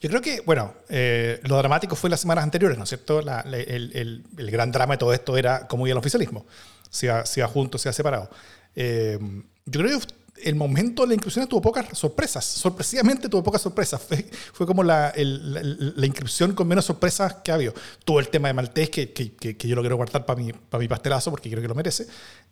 Yo 0.00 0.08
creo 0.08 0.20
que, 0.20 0.40
bueno, 0.40 0.74
eh, 0.88 1.40
lo 1.44 1.56
dramático 1.56 1.96
fue 1.96 2.10
las 2.10 2.20
semanas 2.20 2.44
anteriores, 2.44 2.78
¿no 2.78 2.84
es 2.84 2.90
cierto? 2.90 3.20
el, 3.20 4.50
gran 4.50 4.72
drama 4.72 4.94
de 4.94 4.98
todo 4.98 5.12
esto 5.12 5.36
era 5.36 5.66
cómo 5.66 5.86
iba 5.86 5.92
el 5.92 5.98
oficialismo, 5.98 6.46
sea, 6.88 7.26
sea 7.26 7.48
junto, 7.48 7.78
sea 7.78 7.92
separado. 7.92 8.30
Eh, 8.74 9.18
yo 9.66 9.80
creo 9.80 9.98
que 9.98 10.06
el 10.44 10.54
momento 10.54 11.02
de 11.02 11.08
la 11.08 11.14
inscripción 11.14 11.46
tuvo 11.46 11.62
pocas 11.62 11.86
sorpresas, 11.96 12.44
sorpresivamente 12.44 13.28
tuvo 13.28 13.42
pocas 13.42 13.62
sorpresas. 13.62 14.00
Fue, 14.52 14.66
como 14.66 14.82
la, 14.82 15.12
inscripción 15.16 16.54
con 16.54 16.68
menos 16.68 16.84
sorpresas 16.84 17.36
que 17.44 17.50
ha 17.50 17.54
habido. 17.54 17.74
Tuvo 18.04 18.20
el 18.20 18.28
tema 18.28 18.48
de 18.48 18.54
Maltés, 18.54 18.90
que, 18.90 19.12
que, 19.12 19.68
yo 19.68 19.74
lo 19.74 19.82
quiero 19.82 19.96
guardar 19.96 20.24
para 20.24 20.40
mi, 20.40 20.52
para 20.52 20.80
mi 20.80 20.88
pastelazo, 20.88 21.30
porque 21.30 21.50
creo 21.50 21.62
que 21.62 21.68
lo 21.68 21.74
merece. 21.74 22.06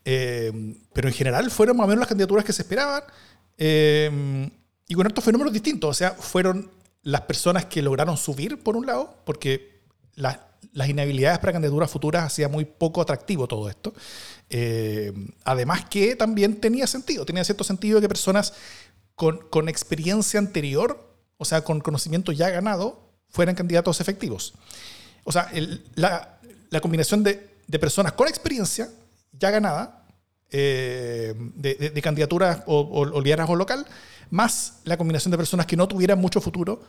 Eh, 0.04 0.74
pero 0.92 1.08
en 1.08 1.14
general 1.14 1.50
fueron 1.50 1.76
más 1.76 1.84
o 1.84 1.88
menos 1.88 2.00
las 2.00 2.08
candidaturas 2.08 2.44
que 2.44 2.52
se 2.52 2.62
esperaban. 2.62 3.02
y 3.58 4.94
con 4.94 5.06
estos 5.06 5.24
fenómenos 5.24 5.52
distintos, 5.52 5.90
o 5.90 5.94
sea, 5.94 6.10
fueron 6.12 6.70
las 7.02 7.22
personas 7.22 7.66
que 7.66 7.82
lograron 7.82 8.16
subir, 8.16 8.62
por 8.62 8.76
un 8.76 8.86
lado, 8.86 9.16
porque 9.24 9.80
las 10.14 10.88
inhabilidades 10.88 11.38
para 11.38 11.52
candidaturas 11.52 11.90
futuras 11.90 12.24
hacía 12.24 12.48
muy 12.48 12.64
poco 12.64 13.00
atractivo 13.00 13.46
todo 13.46 13.68
esto. 13.68 13.94
Eh, 14.50 15.12
además 15.44 15.86
que 15.86 16.14
también 16.16 16.60
tenía 16.60 16.86
sentido, 16.86 17.26
tenía 17.26 17.44
cierto 17.44 17.64
sentido 17.64 18.00
que 18.00 18.08
personas 18.08 18.52
con, 19.14 19.68
experiencia 19.68 20.38
anterior, 20.38 21.14
o 21.38 21.44
sea, 21.44 21.62
con 21.64 21.80
conocimiento 21.80 22.32
ya 22.32 22.50
ganado, 22.50 23.10
fueran 23.28 23.54
candidatos 23.54 24.00
efectivos. 24.00 24.54
O 25.24 25.32
sea, 25.32 25.50
la, 25.94 26.38
combinación 26.80 27.22
de, 27.22 27.48
de, 27.66 27.78
personas 27.78 28.12
con 28.12 28.28
experiencia 28.28 28.90
ya 29.32 29.50
ganada, 29.50 30.06
eh, 30.50 31.34
de, 31.54 31.90
de, 31.92 32.02
candidaturas 32.02 32.62
o, 32.66 32.78
o, 32.80 33.00
o 33.00 33.20
liderazgo 33.20 33.56
local, 33.56 33.86
más 34.30 34.80
la 34.84 34.96
combinación 34.96 35.30
de 35.30 35.38
personas 35.38 35.66
que 35.66 35.76
no 35.76 35.88
tuvieran 35.88 36.20
mucho 36.20 36.40
futuro 36.40 36.82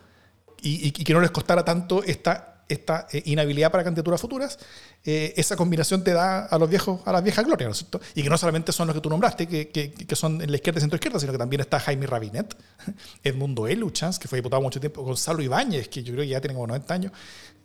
y, 0.61 0.91
que 0.91 1.13
no 1.13 1.21
les 1.21 1.31
costara 1.31 1.63
tanto 1.63 2.03
esta, 2.03 2.56
esta 2.67 3.07
eh, 3.11 3.21
inhabilidad 3.25 3.71
para 3.71 3.83
candidaturas 3.83 4.19
futuras, 4.19 4.59
eh, 5.03 5.33
esa 5.37 5.55
combinación 5.55 6.03
te 6.03 6.11
da 6.11 6.45
a 6.45 6.57
los 6.57 6.69
viejos, 6.69 7.01
a 7.05 7.11
las 7.11 7.23
viejas 7.23 7.45
glorias, 7.45 7.67
¿no 7.67 7.71
es 7.71 7.77
cierto? 7.77 8.01
Y 8.15 8.23
que 8.23 8.29
no 8.29 8.37
solamente 8.37 8.71
son 8.71 8.87
los 8.87 8.95
que 8.95 9.01
tú 9.01 9.09
nombraste, 9.09 9.47
que, 9.47 9.69
que, 9.69 10.15
son 10.15 10.41
en 10.41 10.51
la 10.51 10.57
izquierda 10.57 10.79
y 10.79 10.81
centro 10.81 10.97
izquierda, 10.97 11.19
sino 11.19 11.31
que 11.31 11.37
también 11.37 11.61
está 11.61 11.79
Jaime 11.79 12.05
Rabinet, 12.05 12.55
Edmundo 13.23 13.67
Eluchans, 13.67 14.19
que 14.19 14.27
fue 14.27 14.39
diputado 14.39 14.61
mucho 14.61 14.79
tiempo, 14.79 15.01
Gonzalo 15.03 15.41
Ibáñez, 15.41 15.87
que 15.87 16.03
yo 16.03 16.13
creo 16.13 16.23
que 16.23 16.29
ya 16.29 16.41
tiene 16.41 16.53
como 16.55 16.67
90 16.67 16.93
años, 16.93 17.11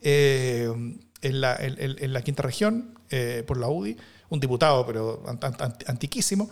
eh, 0.01 0.73
en, 1.21 1.41
la, 1.41 1.57
en, 1.61 2.13
la, 2.13 2.23
quinta 2.23 2.43
región, 2.43 2.99
por 3.47 3.57
la 3.59 3.69
UDI, 3.69 3.97
un 4.31 4.41
diputado, 4.41 4.85
pero 4.85 5.23
antiquísimo. 5.87 6.51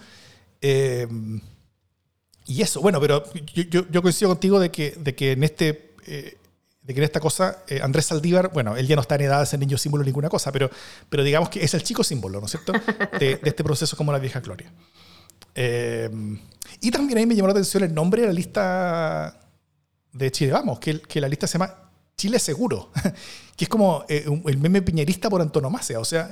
Y 2.47 2.63
eso, 2.63 2.81
bueno, 2.81 3.01
pero 3.01 3.25
yo, 3.55 3.89
yo, 3.91 4.03
coincido 4.03 4.31
contigo 4.31 4.61
de 4.61 4.71
que, 4.71 4.93
de 4.93 5.15
que 5.17 5.33
en 5.33 5.43
este 5.43 5.91
de 6.83 6.95
que 6.95 7.01
en 7.01 7.05
esta 7.05 7.21
cosa 7.21 7.63
eh, 7.69 7.81
Andrés 7.83 8.07
Saldívar, 8.07 8.51
bueno, 8.53 8.77
él 8.77 8.87
ya 8.87 8.97
no 8.97 9.03
está 9.03 9.15
en 9.17 9.23
edad 9.23 9.41
de 9.41 9.47
ser 9.47 9.59
niño 9.59 9.77
símbolo 9.79 10.03
ninguna 10.05 10.29
cosa, 10.29 10.51
pero, 10.51 10.71
pero 11.09 11.23
digamos 11.23 11.49
que 11.49 11.63
es 11.63 11.75
el 11.75 11.83
chico 11.83 12.03
símbolo, 12.03 12.41
¿no 12.41 12.47
es 12.47 12.53
cierto?, 12.53 12.73
de, 13.19 13.41
este 13.43 13.63
proceso 13.63 13.97
como 13.97 14.13
la 14.13 14.19
vieja 14.19 14.41
gloria. 14.41 14.73
Eh, 15.55 16.11
y 16.81 16.91
también 16.91 17.19
a 17.19 17.21
mí 17.21 17.27
me 17.27 17.35
llamó 17.35 17.49
la 17.49 17.53
atención 17.53 17.83
el 17.85 17.95
nombre 17.95 18.23
de 18.23 18.29
la 18.29 18.33
lista 18.33 19.41
de 20.13 20.31
Chile 20.31 20.53
Vamos, 20.53 20.79
que, 20.81 21.01
que 21.01 21.21
la 21.21 21.29
lista 21.29 21.47
se 21.47 21.55
llama 21.59 21.91
Chile 22.17 22.39
Seguro, 22.39 22.91
que 23.57 23.65
es 23.65 23.69
como 23.69 24.05
el 24.09 24.59
meme 24.59 24.83
piñerista 24.83 25.29
por 25.29 25.41
antonomasia, 25.41 26.01
o 26.01 26.05
sea, 26.05 26.31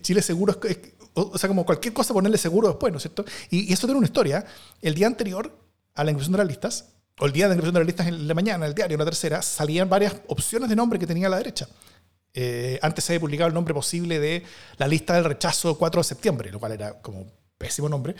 Chile 0.00 0.22
Seguro 0.22 0.58
es, 0.64 0.78
o 1.18 1.38
sea, 1.38 1.48
como 1.48 1.64
cualquier 1.64 1.94
cosa 1.94 2.12
ponerle 2.12 2.36
seguro 2.36 2.68
después, 2.68 2.92
¿no 2.92 2.98
es 2.98 3.02
cierto? 3.02 3.24
Y, 3.50 3.72
eso 3.72 3.86
tiene 3.86 3.98
una 3.98 4.06
historia. 4.06 4.44
El 4.82 4.94
día 4.94 5.06
anterior 5.06 5.50
a 5.94 6.04
la 6.04 6.10
inclusión 6.10 6.32
de 6.32 6.38
las 6.38 6.46
listas, 6.46 6.92
o 7.18 7.26
el 7.26 7.32
día 7.32 7.44
de 7.44 7.50
la 7.50 7.54
inclusión 7.54 7.74
de 7.74 7.80
las 7.80 7.86
listas 7.86 8.06
en 8.08 8.28
la 8.28 8.34
mañana, 8.34 8.66
el 8.66 8.74
diario, 8.74 8.98
la 8.98 9.04
tercera, 9.04 9.40
salían 9.40 9.88
varias 9.88 10.16
opciones 10.28 10.68
de 10.68 10.76
nombre 10.76 10.98
que 10.98 11.06
tenía 11.06 11.28
la 11.28 11.38
derecha. 11.38 11.66
Eh, 12.34 12.78
antes 12.82 13.04
se 13.04 13.12
había 13.12 13.20
publicado 13.20 13.48
el 13.48 13.54
nombre 13.54 13.72
posible 13.72 14.20
de 14.20 14.42
la 14.76 14.86
lista 14.86 15.14
del 15.14 15.24
rechazo 15.24 15.78
4 15.78 16.00
de 16.00 16.04
septiembre, 16.04 16.52
lo 16.52 16.60
cual 16.60 16.72
era 16.72 17.00
como 17.00 17.26
pésimo 17.56 17.88
nombre. 17.88 18.14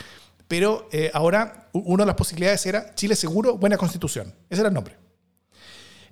Pero 0.49 0.89
eh, 0.91 1.11
ahora 1.13 1.69
una 1.73 2.05
de 2.05 2.07
las 2.07 2.17
posibilidades 2.17 2.65
era 2.65 2.95
Chile 2.95 3.15
Seguro, 3.17 3.59
Buena 3.59 3.77
Constitución. 3.77 4.33
Ese 4.49 4.63
era 4.63 4.69
el 4.69 4.75
nombre. 4.75 4.97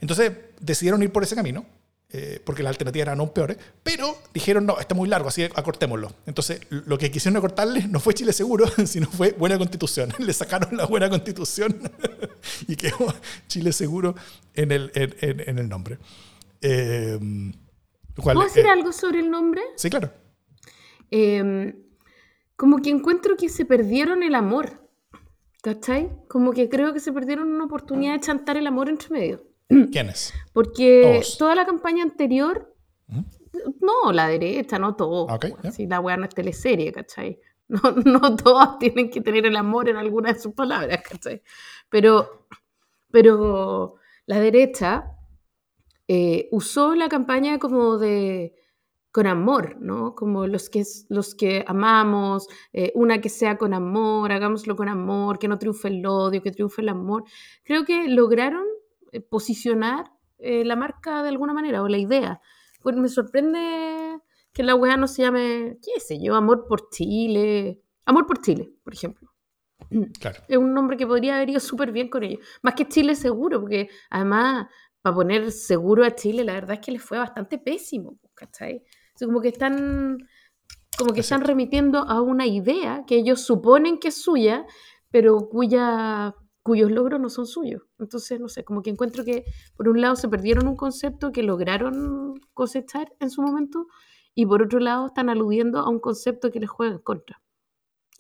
Entonces 0.00 0.33
decidieron 0.61 1.03
ir 1.03 1.11
por 1.11 1.23
ese 1.23 1.35
camino, 1.35 1.64
eh, 2.16 2.40
porque 2.44 2.62
las 2.62 2.71
alternativas 2.71 3.09
eran 3.09 3.18
aún 3.18 3.30
peores, 3.30 3.56
pero 3.83 4.16
dijeron, 4.33 4.64
no, 4.64 4.78
está 4.78 4.94
muy 4.94 5.09
largo, 5.09 5.30
así 5.30 5.42
acortémoslo. 5.42 6.12
Entonces 6.26 6.61
lo 6.71 6.97
que 6.97 7.11
quisieron 7.11 7.37
acortarle 7.37 7.88
no 7.88 7.99
fue 7.99 8.14
Chile 8.14 8.33
Seguro, 8.33 8.66
sino 8.87 9.09
fue 9.09 9.33
Buena 9.33 9.59
Constitución. 9.59 10.11
Le 10.21 10.33
sacaron 10.33 10.76
la 10.76 10.87
Buena 10.87 11.11
Constitución 11.11 11.76
y 12.68 12.76
quedó 12.76 13.12
Chile 13.49 13.73
Seguro 13.73 14.14
en 14.54 14.71
el, 14.71 14.92
en, 14.94 15.59
el 15.59 15.68
nombre. 15.68 15.99
Eh, 16.61 17.18
¿Puedo 18.14 18.42
decir 18.44 18.68
algo 18.68 18.92
sobre 18.92 19.18
el 19.18 19.28
nombre? 19.28 19.62
Sí, 19.75 19.90
claro. 19.90 20.12
Em, 21.11 21.75
como 22.54 22.80
que 22.80 22.90
encuentro 22.90 23.37
que 23.37 23.49
se 23.49 23.64
perdieron 23.64 24.23
el 24.23 24.37
amor. 24.37 24.88
¿Cachai? 25.64 26.11
Como 26.28 26.52
que 26.52 26.68
creo 26.68 26.92
que 26.92 27.00
se 27.00 27.12
perdieron 27.12 27.52
una 27.52 27.64
oportunidad 27.64 28.12
de 28.12 28.21
chantar 28.21 28.56
el 28.56 28.68
amor 28.68 28.88
entre 28.88 29.11
medio. 29.11 29.53
¿Quiénes? 29.92 30.33
Porque 30.52 31.23
toda 31.38 31.54
la 31.54 31.64
campaña 31.64 32.02
anterior, 32.02 32.75
no, 33.80 34.12
la 34.12 34.28
derecha, 34.28 34.78
no 34.78 34.97
todo. 34.97 35.26
Si 35.73 35.87
la 35.87 36.00
weá 36.00 36.16
no 36.16 36.25
es 36.25 36.35
teleserie, 36.35 36.92
¿cachai? 36.92 37.40
No, 37.66 37.80
no 38.04 38.37
todos 38.37 38.78
tienen 38.78 39.09
que 39.09 39.23
tener 39.23 39.47
el 39.47 39.56
amor 39.56 39.88
en 39.88 39.97
alguna 39.97 40.35
de 40.35 40.38
sus 40.38 40.52
palabras, 40.52 41.00
¿cachai? 41.02 41.42
Pero, 41.88 42.47
pero 43.11 43.94
la 44.26 44.38
derecha 44.38 45.16
eh, 46.06 46.49
usó 46.52 46.94
la 46.94 47.09
campaña 47.09 47.59
como 47.59 47.97
de 47.97 48.54
con 49.11 49.28
amor, 49.28 49.76
¿no? 49.80 50.14
Como 50.16 50.49
los 50.49 50.68
que, 50.68 50.83
los 51.09 51.37
que 51.37 51.64
amamos, 51.68 52.49
eh, 52.73 52.90
una 52.97 53.21
que 53.21 53.28
sea 53.28 53.56
con 53.56 53.73
amor, 53.73 54.33
hagámoslo 54.33 54.75
con 54.75 54.88
amor, 54.88 55.38
que 55.38 55.47
no 55.47 55.56
triunfe 55.56 55.87
el 55.87 56.04
odio, 56.04 56.42
que 56.42 56.50
triunfe 56.50 56.83
el 56.83 56.88
amor. 56.88 57.23
Creo 57.62 57.85
que 57.85 58.09
lograron 58.09 58.64
eh, 59.14 59.21
posicionar 59.21 60.11
la 60.37 60.76
marca 60.76 61.23
de 61.23 61.30
alguna 61.30 61.54
manera, 61.54 61.83
o 61.83 61.88
la 61.88 61.97
idea. 61.97 62.38
Pues 62.83 62.97
me 62.97 63.09
sorprende 63.09 64.21
que 64.52 64.62
la 64.62 64.75
weá 64.75 64.99
no 64.99 65.06
se 65.06 65.23
llame, 65.23 65.78
qué 65.83 66.00
sé 66.00 66.21
yo, 66.23 66.35
Amor 66.35 66.66
por 66.68 66.90
Chile. 66.90 67.80
Amor 68.04 68.26
por 68.26 68.42
Chile, 68.42 68.75
por 68.83 68.92
ejemplo. 68.92 69.30
Claro. 70.21 70.42
Es 70.49 70.59
un 70.59 70.75
nombre 70.75 70.97
que 70.97 71.06
podría 71.06 71.37
haber 71.37 71.50
ido 71.50 71.61
súper 71.61 71.92
bien 71.92 72.11
con 72.11 72.25
ellos. 72.25 72.40
Más 72.62 72.75
que 72.75 72.87
Chile 72.87 73.14
seguro, 73.14 73.61
porque 73.61 73.88
además 74.11 74.66
para 75.04 75.16
poner 75.16 75.52
seguro 75.52 76.02
a 76.02 76.14
Chile, 76.14 76.44
la 76.44 76.54
verdad 76.54 76.76
es 76.76 76.80
que 76.80 76.92
les 76.92 77.02
fue 77.02 77.18
bastante 77.18 77.59
pésimo, 77.59 78.18
¿cachai? 78.35 78.83
como 79.23 79.42
que 79.42 79.49
están, 79.49 80.16
como 80.97 81.12
que 81.12 81.21
están 81.21 81.42
remitiendo 81.42 81.99
a 81.99 82.23
una 82.23 82.47
idea 82.47 83.04
que 83.06 83.16
ellos 83.16 83.42
suponen 83.42 83.99
que 83.99 84.09
es 84.09 84.23
suya, 84.23 84.64
pero 85.11 85.49
cuya, 85.50 86.35
cuyos 86.64 86.90
logros 86.90 87.21
no 87.21 87.28
son 87.28 87.47
suyos. 87.47 87.83
Entonces, 88.00 88.40
no 88.40 88.49
sé, 88.49 88.64
como 88.64 88.83
que 88.83 88.88
encuentro 88.88 89.23
que 89.23 89.44
por 89.76 89.87
un 89.87 90.00
lado 90.00 90.16
se 90.16 90.28
perdieron 90.28 90.66
un 90.66 90.76
concepto 90.76 91.30
que 91.30 91.42
lograron 91.42 92.40
cosechar 92.54 93.12
en 93.21 93.30
su 93.30 93.42
momento 93.42 93.87
y 94.35 94.47
por 94.47 94.62
otro 94.62 94.80
lado 94.80 95.06
están 95.06 95.28
aludiendo 95.28 95.78
a 95.78 95.88
un 95.88 96.00
concepto 96.00 96.50
que 96.50 96.59
les 96.59 96.71
juega 96.71 96.94
en 96.94 97.02
contra. 97.02 97.42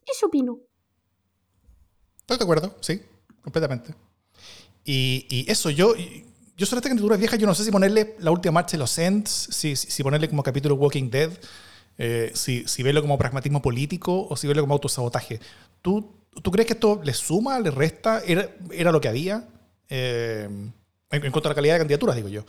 Eso 0.06 0.26
opino. 0.26 0.60
Estoy 2.20 2.36
de 2.36 2.44
acuerdo, 2.44 2.76
sí, 2.80 3.00
completamente. 3.42 3.94
Y, 4.84 5.26
y 5.30 5.50
eso, 5.50 5.70
yo, 5.70 5.94
yo 5.96 6.66
sobre 6.66 6.80
esta 6.80 6.90
candidatura 6.90 7.16
vieja, 7.16 7.36
yo 7.36 7.46
no 7.46 7.54
sé 7.54 7.64
si 7.64 7.70
ponerle 7.70 8.14
la 8.18 8.30
última 8.30 8.52
marcha 8.52 8.72
de 8.72 8.80
los 8.80 8.98
Ents, 8.98 9.30
si, 9.30 9.74
si, 9.74 10.02
ponerle 10.02 10.28
como 10.28 10.42
capítulo 10.42 10.74
Walking 10.74 11.08
Dead, 11.08 11.30
eh, 11.96 12.30
si, 12.34 12.68
si, 12.68 12.82
verlo 12.82 13.00
como 13.00 13.16
pragmatismo 13.16 13.62
político 13.62 14.26
o 14.28 14.36
si 14.36 14.46
verlo 14.46 14.62
como 14.62 14.74
autosabotaje. 14.74 15.40
¿Tú, 15.80 16.23
¿Tú 16.42 16.50
crees 16.50 16.66
que 16.66 16.74
esto 16.74 17.00
le 17.02 17.12
suma, 17.12 17.58
le 17.60 17.70
resta? 17.70 18.20
¿Era, 18.24 18.48
era 18.72 18.92
lo 18.92 19.00
que 19.00 19.08
había? 19.08 19.48
Eh, 19.88 20.48
en, 21.10 21.30
cuanto 21.30 21.48
a 21.48 21.50
la 21.50 21.54
calidad 21.54 21.74
de 21.74 21.80
candidaturas, 21.80 22.16
digo 22.16 22.28
yo. 22.28 22.44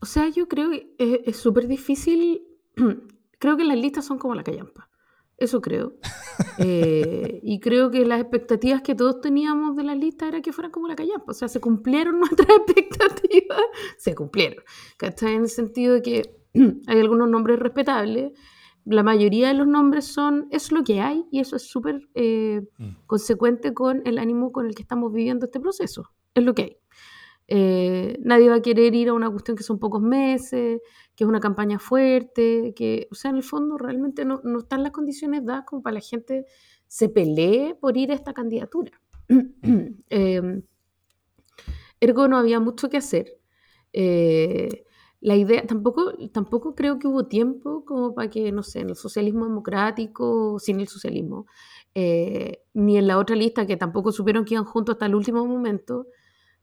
O 0.00 0.06
sea, 0.06 0.28
yo 0.28 0.48
creo 0.48 0.70
que 0.70 0.94
es 0.98 1.36
súper 1.36 1.66
difícil. 1.66 2.42
creo 3.38 3.56
que 3.56 3.64
las 3.64 3.76
listas 3.76 4.04
son 4.04 4.18
como 4.18 4.34
la 4.34 4.42
callampa. 4.42 4.88
Eso 5.36 5.60
creo. 5.60 5.94
Eh, 6.62 7.40
y 7.42 7.60
creo 7.60 7.90
que 7.90 8.04
las 8.04 8.20
expectativas 8.20 8.82
que 8.82 8.94
todos 8.94 9.20
teníamos 9.20 9.76
de 9.76 9.82
la 9.82 9.94
lista 9.94 10.26
era 10.28 10.42
que 10.42 10.52
fueran 10.52 10.72
como 10.72 10.88
la 10.88 10.96
callampa. 10.96 11.32
O 11.32 11.34
sea, 11.34 11.48
se 11.48 11.60
cumplieron 11.60 12.18
nuestras 12.20 12.48
expectativas. 12.48 13.60
Se 13.96 14.14
cumplieron. 14.14 14.62
¿Cachai? 14.98 15.34
En 15.34 15.42
el 15.42 15.48
sentido 15.48 15.94
de 15.94 16.02
que 16.02 16.36
hay 16.86 17.00
algunos 17.00 17.28
nombres 17.30 17.58
respetables. 17.58 18.32
La 18.84 19.02
mayoría 19.02 19.48
de 19.48 19.54
los 19.54 19.66
nombres 19.66 20.06
son, 20.06 20.48
es 20.50 20.72
lo 20.72 20.82
que 20.84 21.00
hay 21.00 21.24
y 21.30 21.40
eso 21.40 21.56
es 21.56 21.62
súper 21.62 22.08
eh, 22.14 22.62
mm. 22.78 23.06
consecuente 23.06 23.74
con 23.74 24.02
el 24.06 24.18
ánimo 24.18 24.52
con 24.52 24.66
el 24.66 24.74
que 24.74 24.82
estamos 24.82 25.12
viviendo 25.12 25.46
este 25.46 25.60
proceso. 25.60 26.10
Es 26.34 26.44
lo 26.44 26.54
que 26.54 26.62
hay. 26.62 26.76
Eh, 27.52 28.16
nadie 28.22 28.48
va 28.48 28.56
a 28.56 28.62
querer 28.62 28.94
ir 28.94 29.08
a 29.08 29.12
una 29.12 29.28
cuestión 29.28 29.56
que 29.56 29.64
son 29.64 29.80
pocos 29.80 30.00
meses, 30.00 30.80
que 31.16 31.24
es 31.24 31.28
una 31.28 31.40
campaña 31.40 31.80
fuerte, 31.80 32.72
que, 32.76 33.08
o 33.10 33.14
sea, 33.16 33.32
en 33.32 33.38
el 33.38 33.42
fondo 33.42 33.76
realmente 33.76 34.24
no, 34.24 34.40
no 34.44 34.60
están 34.60 34.84
las 34.84 34.92
condiciones 34.92 35.44
dadas 35.44 35.64
como 35.66 35.82
para 35.82 35.94
la 35.94 36.00
gente 36.00 36.46
se 36.86 37.08
pelee 37.08 37.74
por 37.74 37.96
ir 37.96 38.12
a 38.12 38.14
esta 38.14 38.32
candidatura. 38.32 39.00
Em, 40.10 40.62
ergo 42.00 42.28
no 42.28 42.36
había 42.36 42.60
mucho 42.60 42.88
que 42.88 42.96
hacer. 42.96 43.36
Eh, 43.92 44.84
la 45.20 45.36
idea, 45.36 45.66
tampoco, 45.66 46.12
tampoco 46.32 46.74
creo 46.74 46.98
que 46.98 47.06
hubo 47.06 47.26
tiempo 47.26 47.84
como 47.84 48.14
para 48.14 48.30
que, 48.30 48.52
no 48.52 48.62
sé, 48.62 48.80
en 48.80 48.90
el 48.90 48.96
socialismo 48.96 49.44
democrático, 49.44 50.58
sin 50.58 50.80
el 50.80 50.88
socialismo, 50.88 51.46
eh, 51.94 52.62
ni 52.72 52.96
en 52.96 53.06
la 53.06 53.18
otra 53.18 53.36
lista 53.36 53.66
que 53.66 53.76
tampoco 53.76 54.12
supieron 54.12 54.44
que 54.44 54.54
iban 54.54 54.64
juntos 54.64 54.94
hasta 54.94 55.06
el 55.06 55.14
último 55.14 55.46
momento, 55.46 56.06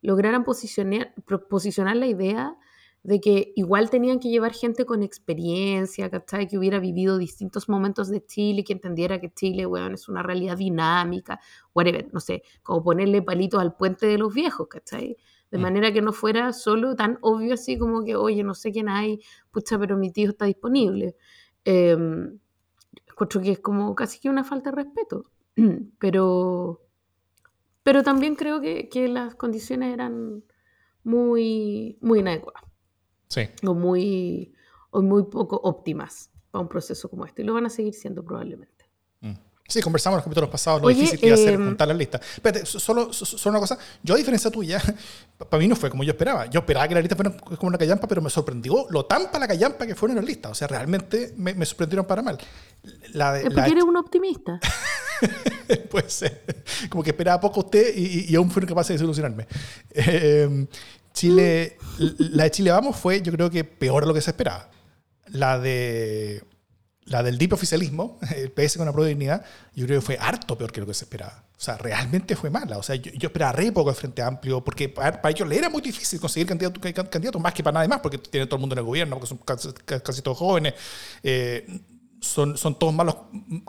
lograran 0.01 0.43
posicionar, 0.43 1.13
posicionar 1.49 1.97
la 1.97 2.07
idea 2.07 2.57
de 3.03 3.21
que 3.21 3.53
igual 3.55 3.89
tenían 3.89 4.19
que 4.19 4.29
llevar 4.29 4.53
gente 4.53 4.85
con 4.85 5.03
experiencia, 5.03 6.09
¿cachai? 6.09 6.47
Que 6.47 6.57
hubiera 6.57 6.79
vivido 6.79 7.17
distintos 7.17 7.69
momentos 7.69 8.09
de 8.09 8.25
Chile, 8.25 8.63
que 8.63 8.73
entendiera 8.73 9.19
que 9.19 9.31
Chile, 9.31 9.65
weón, 9.65 9.93
es 9.93 10.09
una 10.09 10.23
realidad 10.23 10.57
dinámica, 10.57 11.39
whatever, 11.73 12.09
no 12.11 12.19
sé, 12.19 12.43
como 12.63 12.83
ponerle 12.83 13.21
palitos 13.21 13.61
al 13.61 13.75
puente 13.75 14.07
de 14.07 14.17
los 14.17 14.33
viejos, 14.33 14.67
¿cachai? 14.67 15.17
De 15.51 15.57
mm. 15.57 15.61
manera 15.61 15.93
que 15.93 16.01
no 16.01 16.13
fuera 16.13 16.53
solo 16.53 16.95
tan 16.95 17.17
obvio 17.21 17.53
así 17.53 17.77
como 17.77 18.03
que, 18.03 18.15
oye, 18.15 18.43
no 18.43 18.53
sé 18.53 18.71
quién 18.71 18.89
hay, 18.89 19.19
pucha, 19.51 19.79
pero 19.79 19.97
mi 19.97 20.11
tío 20.11 20.29
está 20.29 20.45
disponible. 20.45 21.15
Eh, 21.65 21.97
encuentro 23.07 23.41
que 23.41 23.51
es 23.51 23.59
como 23.59 23.95
casi 23.95 24.19
que 24.19 24.29
una 24.29 24.43
falta 24.43 24.71
de 24.71 24.75
respeto. 24.75 25.31
Pero 25.99 26.81
pero 27.87 28.03
también 28.03 28.35
creo 28.35 28.59
que, 28.59 28.89
que 28.89 29.07
las 29.07 29.35
condiciones 29.35 29.93
eran 29.93 30.43
muy, 31.05 31.97
muy 32.01 32.19
inadecuadas. 32.19 32.61
Sí. 33.29 33.43
O 33.65 33.73
muy, 33.75 34.53
o 34.89 35.01
muy 35.01 35.23
poco 35.23 35.55
óptimas 35.63 36.29
para 36.51 36.63
un 36.63 36.67
proceso 36.67 37.09
como 37.09 37.25
este. 37.25 37.43
Y 37.43 37.45
lo 37.45 37.53
van 37.53 37.65
a 37.65 37.69
seguir 37.69 37.93
siendo 37.93 38.25
probablemente. 38.25 38.76
Mm. 39.67 39.71
Sí, 39.71 39.81
conversamos 39.81 40.15
en 40.15 40.17
los 40.17 40.23
capítulos 40.23 40.49
pasados 40.49 40.81
lo 40.81 40.87
difícil 40.87 41.19
que 41.19 41.27
iba 41.27 41.35
a 41.35 41.37
ser 41.37 41.53
em, 41.53 41.65
juntar 41.65 41.87
la 41.87 41.93
lista. 41.93 42.17
Espérate, 42.17 42.65
solo, 42.65 43.11
solo 43.11 43.51
una 43.51 43.59
cosa. 43.59 43.77
Yo, 44.01 44.15
a 44.15 44.17
diferencia 44.17 44.49
tuya, 44.49 44.81
para 45.49 45.59
mí 45.59 45.67
no 45.67 45.75
fue 45.75 45.89
como 45.89 46.03
yo 46.03 46.11
esperaba. 46.11 46.45
Yo 46.45 46.61
esperaba 46.61 46.87
que 46.87 46.95
la 46.95 47.01
lista 47.01 47.15
fuera 47.15 47.35
como 47.35 47.67
una 47.67 47.77
callampa, 47.77 48.07
pero 48.07 48.21
me 48.21 48.29
sorprendió 48.29 48.87
lo 48.89 49.05
tan 49.05 49.25
para 49.25 49.39
la 49.39 49.47
callampa 49.47 49.85
que 49.85 49.95
fueron 49.95 50.15
las 50.15 50.25
listas. 50.25 50.51
O 50.51 50.55
sea, 50.55 50.67
realmente 50.67 51.33
me, 51.37 51.53
me 51.53 51.65
sorprendieron 51.65 52.05
para 52.05 52.21
mal. 52.21 52.37
La 53.13 53.33
de, 53.33 53.47
es 53.47 53.53
porque 53.53 53.71
eres 53.71 53.83
un 53.83 53.97
optimista. 53.97 54.59
Puede 55.91 56.09
ser. 56.09 56.63
Como 56.89 57.03
que 57.03 57.09
esperaba 57.09 57.41
poco 57.41 57.61
usted 57.61 57.93
y, 57.95 58.33
aún 58.35 58.49
fueron 58.49 58.69
capaces 58.69 58.95
de 58.95 58.99
solucionarme. 58.99 59.47
Em, 59.91 60.67
Chile, 61.13 61.77
la 61.97 62.43
de 62.43 62.51
Chile 62.51 62.71
Vamos 62.71 62.95
fue, 62.95 63.21
yo 63.21 63.31
creo 63.31 63.49
que 63.49 63.63
peor 63.63 64.03
de 64.03 64.07
lo 64.07 64.13
que 64.13 64.21
se 64.21 64.29
esperaba. 64.29 64.69
La 65.29 65.59
de 65.59 66.41
la 67.07 67.23
del 67.23 67.37
deep 67.37 67.53
oficialismo, 67.53 68.19
el 68.35 68.51
PS 68.51 68.77
con 68.77 68.85
la 68.85 68.91
de 68.91 69.09
dignidad, 69.09 69.43
yo 69.73 69.85
creo 69.85 69.99
que 69.99 70.05
fue 70.05 70.17
harto 70.19 70.57
peor 70.57 70.71
que 70.71 70.79
lo 70.79 70.87
que 70.87 70.93
se 70.93 71.05
esperaba. 71.05 71.43
O 71.57 71.59
sea, 71.59 71.77
realmente 71.77 72.35
fue 72.35 72.49
mala. 72.49 72.77
O 72.77 72.83
sea, 72.83 72.95
yo, 72.95 73.11
esperaba 73.15 73.51
re 73.51 73.71
poco 73.71 73.89
de 73.89 73.95
Frente 73.95 74.21
Amplio, 74.21 74.63
porque 74.63 74.89
para, 74.89 75.19
ellos 75.29 75.47
le 75.47 75.57
era 75.57 75.69
muy 75.69 75.81
difícil 75.81 76.19
conseguir 76.19 76.47
candidatos, 76.47 76.81
candidatos 77.09 77.41
más 77.41 77.53
que 77.53 77.63
para 77.63 77.75
nadie 77.75 77.87
más, 77.87 77.99
porque 77.99 78.17
tiene 78.17 78.45
todo 78.45 78.57
el 78.57 78.61
mundo 78.61 78.75
en 78.75 78.79
el 78.79 78.85
gobierno, 78.85 79.15
porque 79.15 79.27
son 79.27 79.39
casi, 79.39 80.21
todos 80.21 80.37
jóvenes. 80.37 80.73
Eh, 81.23 81.81
son, 82.19 82.57
son 82.57 82.77
todos 82.77 82.93
malos, 82.93 83.15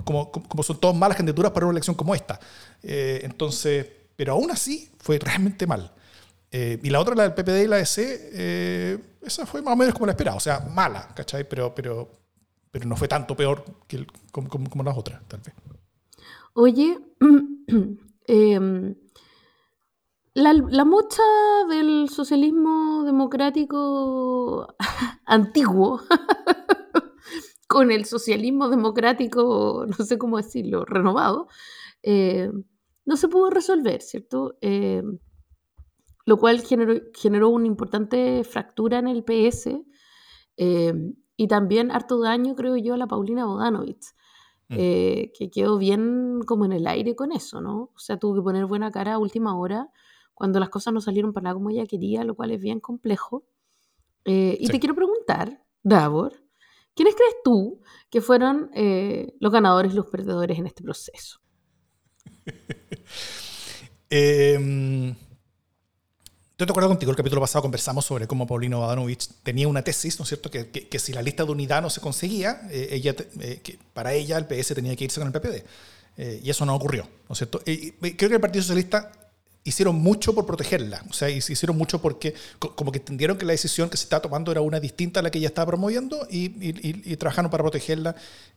como, 0.04 0.30
como 0.30 0.62
son 0.62 0.78
todas 0.80 0.96
malas 0.96 1.16
candidaturas 1.16 1.52
para 1.52 1.66
una 1.66 1.72
elección 1.72 1.96
como 1.96 2.14
esta. 2.14 2.38
Eh, 2.82 3.20
entonces, 3.22 3.86
pero 4.16 4.32
aún 4.32 4.50
así 4.50 4.90
fue 4.98 5.18
realmente 5.18 5.66
mal. 5.66 5.92
Eh, 6.50 6.78
y 6.82 6.90
la 6.90 7.00
otra, 7.00 7.14
la 7.14 7.28
del 7.28 7.34
PPD 7.34 7.64
y 7.64 7.66
la 7.66 7.76
DC, 7.76 8.30
eh, 8.32 8.98
esa 9.22 9.44
fue 9.44 9.60
más 9.60 9.74
o 9.74 9.76
menos 9.76 9.94
como 9.94 10.06
la 10.06 10.12
esperaba, 10.12 10.36
o 10.36 10.40
sea, 10.40 10.60
mala, 10.60 11.08
¿cachai? 11.14 11.48
Pero, 11.48 11.74
pero, 11.74 12.10
pero 12.70 12.86
no 12.86 12.96
fue 12.96 13.08
tanto 13.08 13.36
peor 13.36 13.64
que 13.86 14.06
como, 14.32 14.48
como, 14.48 14.84
las 14.84 14.96
otras, 14.96 15.26
tal 15.28 15.40
vez. 15.40 15.54
Oye, 16.54 16.98
em, 18.26 18.94
la, 20.34 20.52
la 20.52 20.84
mocha 20.84 21.22
del 21.68 22.08
socialismo 22.08 23.04
democrático 23.04 24.74
antiguo 25.26 26.00
con 27.68 27.90
el 27.90 28.06
socialismo 28.06 28.68
democrático, 28.70 29.84
no 29.86 30.04
sé 30.04 30.16
cómo 30.18 30.38
decirlo, 30.38 30.84
renovado, 30.84 31.48
eh, 32.02 32.50
no 33.04 33.16
se 33.16 33.28
pudo 33.28 33.50
resolver, 33.50 34.00
¿cierto? 34.00 34.56
Eh, 34.60 35.02
lo 36.24 36.36
cual 36.38 36.60
generó, 36.60 36.94
generó, 37.14 37.48
una 37.50 37.66
importante 37.66 38.44
fractura 38.44 38.98
en 38.98 39.08
el 39.08 39.24
PS 39.24 39.70
y 41.38 41.46
también 41.46 41.92
harto 41.92 42.18
daño, 42.20 42.56
creo 42.56 42.76
yo, 42.76 42.94
a 42.94 42.96
la 42.96 43.06
Paulina 43.06 43.46
Bodanovich, 43.46 44.04
mm. 44.68 44.74
que 44.74 45.50
quedó 45.54 45.78
bien 45.78 46.40
como 46.44 46.64
en 46.64 46.72
el 46.72 46.86
aire 46.88 47.14
con 47.14 47.30
eso, 47.30 47.60
¿no? 47.60 47.92
O 47.94 47.98
sea, 47.98 48.18
tuvo 48.18 48.34
que 48.34 48.42
poner 48.42 48.66
buena 48.66 48.90
cara 48.90 49.14
a 49.14 49.18
última 49.18 49.56
hora 49.56 49.88
cuando 50.34 50.58
las 50.58 50.68
cosas 50.68 50.92
no 50.92 51.00
salieron 51.00 51.32
para 51.32 51.44
nada 51.44 51.54
como 51.54 51.70
ella 51.70 51.86
quería, 51.86 52.24
lo 52.24 52.34
cual 52.34 52.50
es 52.50 52.60
bien 52.60 52.80
complejo. 52.80 53.46
y 54.24 54.66
te 54.66 54.80
quiero 54.80 54.96
preguntar, 54.96 55.64
Davor, 55.84 56.32
¿quiénes 56.94 57.14
crees 57.14 57.36
tú 57.44 57.82
que 58.10 58.20
fueron 58.20 58.72
los 59.38 59.52
ganadores 59.52 59.92
y 59.92 59.96
los 59.96 60.06
perdedores 60.06 60.58
en 60.58 60.66
este 60.66 60.82
proceso? 60.82 61.38
eh, 64.10 65.14
estoy 66.58 66.66
de 66.66 66.72
acuerdo 66.72 66.88
contigo, 66.88 67.12
el 67.12 67.16
capítulo 67.16 67.40
pasado 67.40 67.62
conversamos 67.62 68.04
sobre 68.04 68.26
cómo 68.26 68.44
Paulino 68.44 68.80
Badanovich 68.80 69.28
tenía 69.44 69.68
una 69.68 69.82
tesis, 69.82 70.18
¿no 70.18 70.24
es 70.24 70.28
cierto?, 70.30 70.50
que, 70.50 70.68
que, 70.68 70.98
si 70.98 71.12
la 71.12 71.22
lista 71.22 71.44
de 71.44 71.52
unidad 71.52 71.80
no 71.80 71.88
se 71.88 72.00
conseguía, 72.00 72.62
eh, 72.68 72.88
ella, 72.90 73.14
eh, 73.38 73.60
que 73.62 73.78
para 73.94 74.12
ella 74.12 74.36
el 74.36 74.46
PS 74.46 74.74
tenía 74.74 74.96
que 74.96 75.04
irse 75.04 75.20
con 75.20 75.28
el 75.28 75.32
PPD. 75.32 75.62
Eh, 76.16 76.40
y 76.42 76.50
eso 76.50 76.66
no 76.66 76.74
ocurrió, 76.74 77.08
¿no 77.28 77.32
es 77.34 77.38
cierto? 77.38 77.60
creo 77.64 78.16
que 78.16 78.34
el 78.34 78.40
Partido 78.40 78.64
Socialista 78.64 79.12
hicieron 79.62 79.94
mucho 80.00 80.34
por 80.34 80.46
protegerla, 80.46 81.04
o 81.08 81.12
sea, 81.12 81.30
hicieron 81.30 81.76
mucho 81.76 82.02
porque 82.02 82.34
como 82.58 82.90
que 82.90 82.98
entendieron 82.98 83.38
que 83.38 83.46
la 83.46 83.52
decisión 83.52 83.88
que 83.88 83.96
se 83.96 84.02
estaba 84.02 84.22
tomando 84.22 84.50
era 84.50 84.60
una 84.60 84.80
distinta 84.80 85.20
a 85.20 85.22
la 85.22 85.30
que 85.30 85.38
ella 85.38 85.48
estaba 85.48 85.66
promoviendo 85.66 86.26
y, 86.28 86.46
y, 86.46 87.12
y 87.12 87.16
trabajaron 87.18 87.52
para 87.52 87.62
protegerla 87.62 88.16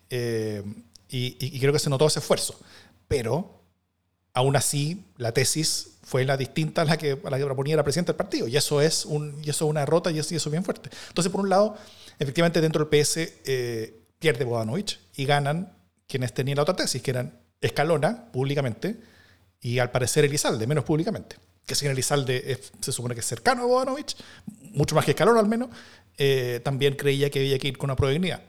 y 0.09 1.59
creo 1.59 1.71
que 1.71 1.77
se 1.77 1.91
notó 1.91 2.07
ese 2.07 2.17
esfuerzo. 2.17 2.59
Pero 3.07 3.60
aún 4.33 4.55
así 4.55 5.03
la 5.17 5.33
tesis 5.33 5.91
fue 6.03 6.25
la 6.25 6.37
distinta 6.37 6.81
a 6.81 6.85
la 6.85 6.97
que, 6.97 7.19
a 7.23 7.29
la 7.29 7.37
que 7.37 7.45
proponía 7.45 7.75
la 7.75 7.83
presidenta 7.83 8.11
del 8.11 8.17
partido. 8.17 8.47
Y 8.47 8.57
eso 8.57 8.81
es, 8.81 9.05
un, 9.05 9.39
y 9.43 9.49
eso 9.49 9.65
es 9.65 9.69
una 9.69 9.81
derrota 9.81 10.11
y 10.11 10.19
eso, 10.19 10.35
es 10.35 10.51
bien 10.51 10.63
fuerte. 10.63 10.89
Entonces, 11.07 11.31
por 11.31 11.41
un 11.41 11.49
lado, 11.49 11.77
efectivamente 12.19 12.59
dentro 12.59 12.83
del 12.83 13.01
PS 13.01 13.17
eh, 13.17 14.01
pierde 14.19 14.43
Bodanovich 14.43 14.99
y 15.15 15.25
ganan 15.25 15.73
quienes 16.07 16.33
tenían 16.33 16.57
la 16.57 16.63
otra 16.63 16.75
tesis, 16.75 17.01
que 17.01 17.11
eran 17.11 17.39
Escalona, 17.61 18.31
públicamente, 18.31 18.97
y 19.61 19.79
al 19.79 19.91
parecer 19.91 20.25
Elizalde, 20.25 20.67
menos 20.67 20.83
públicamente. 20.83 21.37
Que 21.65 21.75
si 21.75 21.85
Elizalde 21.85 22.59
se 22.81 22.91
supone 22.91 23.13
que 23.13 23.21
es 23.21 23.27
cercano 23.27 23.63
a 23.63 23.65
Bodanovich, 23.65 24.17
mucho 24.73 24.95
más 24.95 25.05
que 25.05 25.11
Escalona 25.11 25.39
al 25.39 25.47
menos, 25.47 25.69
eh, 26.17 26.59
también 26.63 26.95
creía 26.95 27.29
que 27.29 27.39
había 27.39 27.57
que 27.59 27.69
ir 27.69 27.77
con 27.77 27.89
una 27.89 27.95
probabilidad. 27.95 28.41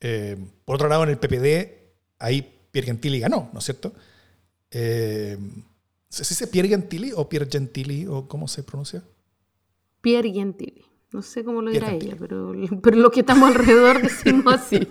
Eh, 0.00 0.36
por 0.64 0.76
otro 0.76 0.88
lado, 0.88 1.02
en 1.02 1.10
el 1.10 1.18
PPD, 1.18 1.72
ahí 2.18 2.68
Pierre 2.70 2.86
Gentili 2.86 3.20
ganó, 3.20 3.50
¿no 3.52 3.58
es 3.58 3.64
cierto? 3.64 3.92
Eh, 4.78 5.38
¿Se 6.10 6.22
dice 6.22 6.46
Pierre 6.48 6.68
Gentili 6.68 7.10
o 7.14 7.30
Pierre 7.30 7.48
Gentili 7.50 8.06
o 8.06 8.28
cómo 8.28 8.46
se 8.46 8.62
pronuncia? 8.62 9.02
Pierre 10.02 10.30
Gentili. 10.30 10.84
No 11.12 11.22
sé 11.22 11.44
cómo 11.44 11.62
lo 11.62 11.70
dirá 11.70 11.94
ella, 11.94 12.14
pero, 12.18 12.52
pero 12.82 12.96
lo 12.98 13.10
que 13.10 13.20
estamos 13.20 13.48
alrededor 13.48 14.02
decimos 14.02 14.52
así. 14.54 14.80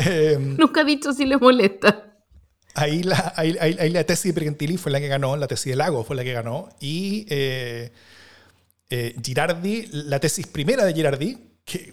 Em, 0.00 0.56
Nunca 0.56 0.82
ha 0.82 0.84
dicho 0.84 1.12
si 1.12 1.26
le 1.26 1.36
molesta. 1.38 2.22
Ahí 2.74 3.02
la, 3.02 3.32
ahí, 3.36 3.90
la 3.90 4.04
tesis 4.04 4.26
de 4.26 4.32
Pierre 4.32 4.50
Gentili 4.50 4.76
fue 4.76 4.92
la 4.92 5.00
que 5.00 5.08
ganó, 5.08 5.36
la 5.36 5.48
tesis 5.48 5.72
de 5.72 5.76
Lago 5.76 6.04
fue 6.04 6.14
la 6.14 6.22
que 6.22 6.32
ganó, 6.32 6.68
y 6.78 7.26
eh, 7.28 7.90
eh, 8.90 9.16
Girardi, 9.20 9.86
la 9.90 10.20
tesis 10.20 10.46
primera 10.46 10.84
de 10.84 10.94
Girardi, 10.94 11.47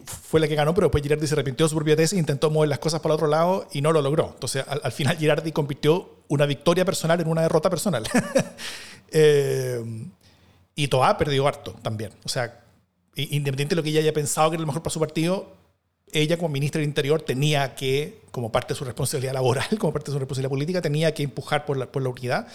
fue 0.05 0.39
la 0.39 0.47
que 0.47 0.55
ganó, 0.55 0.73
pero 0.73 0.87
después 0.87 1.03
Girardi 1.03 1.27
se 1.27 1.33
arrepintió 1.33 1.65
de 1.65 1.69
su 1.69 1.75
propia 1.75 1.95
tesis 1.95 2.17
intentó 2.17 2.49
mover 2.49 2.69
las 2.69 2.79
cosas 2.79 3.01
para 3.01 3.13
el 3.13 3.15
otro 3.15 3.27
lado 3.27 3.67
y 3.73 3.81
no 3.81 3.91
lo 3.91 4.01
logró. 4.01 4.31
Entonces, 4.33 4.63
al, 4.67 4.91
final 4.91 5.17
Girardi 5.17 5.51
convirtió 5.51 6.17
una 6.27 6.45
victoria 6.45 6.85
personal 6.85 7.19
en 7.19 7.27
una 7.27 7.41
derrota 7.41 7.69
personal. 7.69 8.03
eh, 9.11 9.83
y 10.75 10.87
Toa 10.87 11.17
perdió 11.17 11.47
harto 11.47 11.73
también. 11.81 12.11
O 12.23 12.29
sea, 12.29 12.63
independiente 13.15 13.75
de 13.75 13.77
lo 13.77 13.83
que 13.83 13.89
ella 13.89 13.99
haya 13.99 14.13
pensado 14.13 14.49
que 14.49 14.55
era 14.55 14.61
lo 14.61 14.67
mejor 14.67 14.81
para 14.81 14.93
su 14.93 14.99
partido, 14.99 15.53
ella 16.11 16.37
como 16.37 16.49
ministra 16.49 16.79
del 16.79 16.87
Interior 16.87 17.21
tenía 17.21 17.75
que, 17.75 18.21
como 18.31 18.51
parte 18.51 18.73
de 18.73 18.77
su 18.77 18.85
responsabilidad 18.85 19.33
laboral, 19.33 19.67
como 19.79 19.93
parte 19.93 20.11
de 20.11 20.13
su 20.13 20.19
responsabilidad 20.19 20.49
política, 20.49 20.81
tenía 20.81 21.13
que 21.13 21.23
empujar 21.23 21.65
por 21.65 21.77
la, 21.77 21.91
por 21.91 22.01
la 22.01 22.09
unidad 22.09 22.47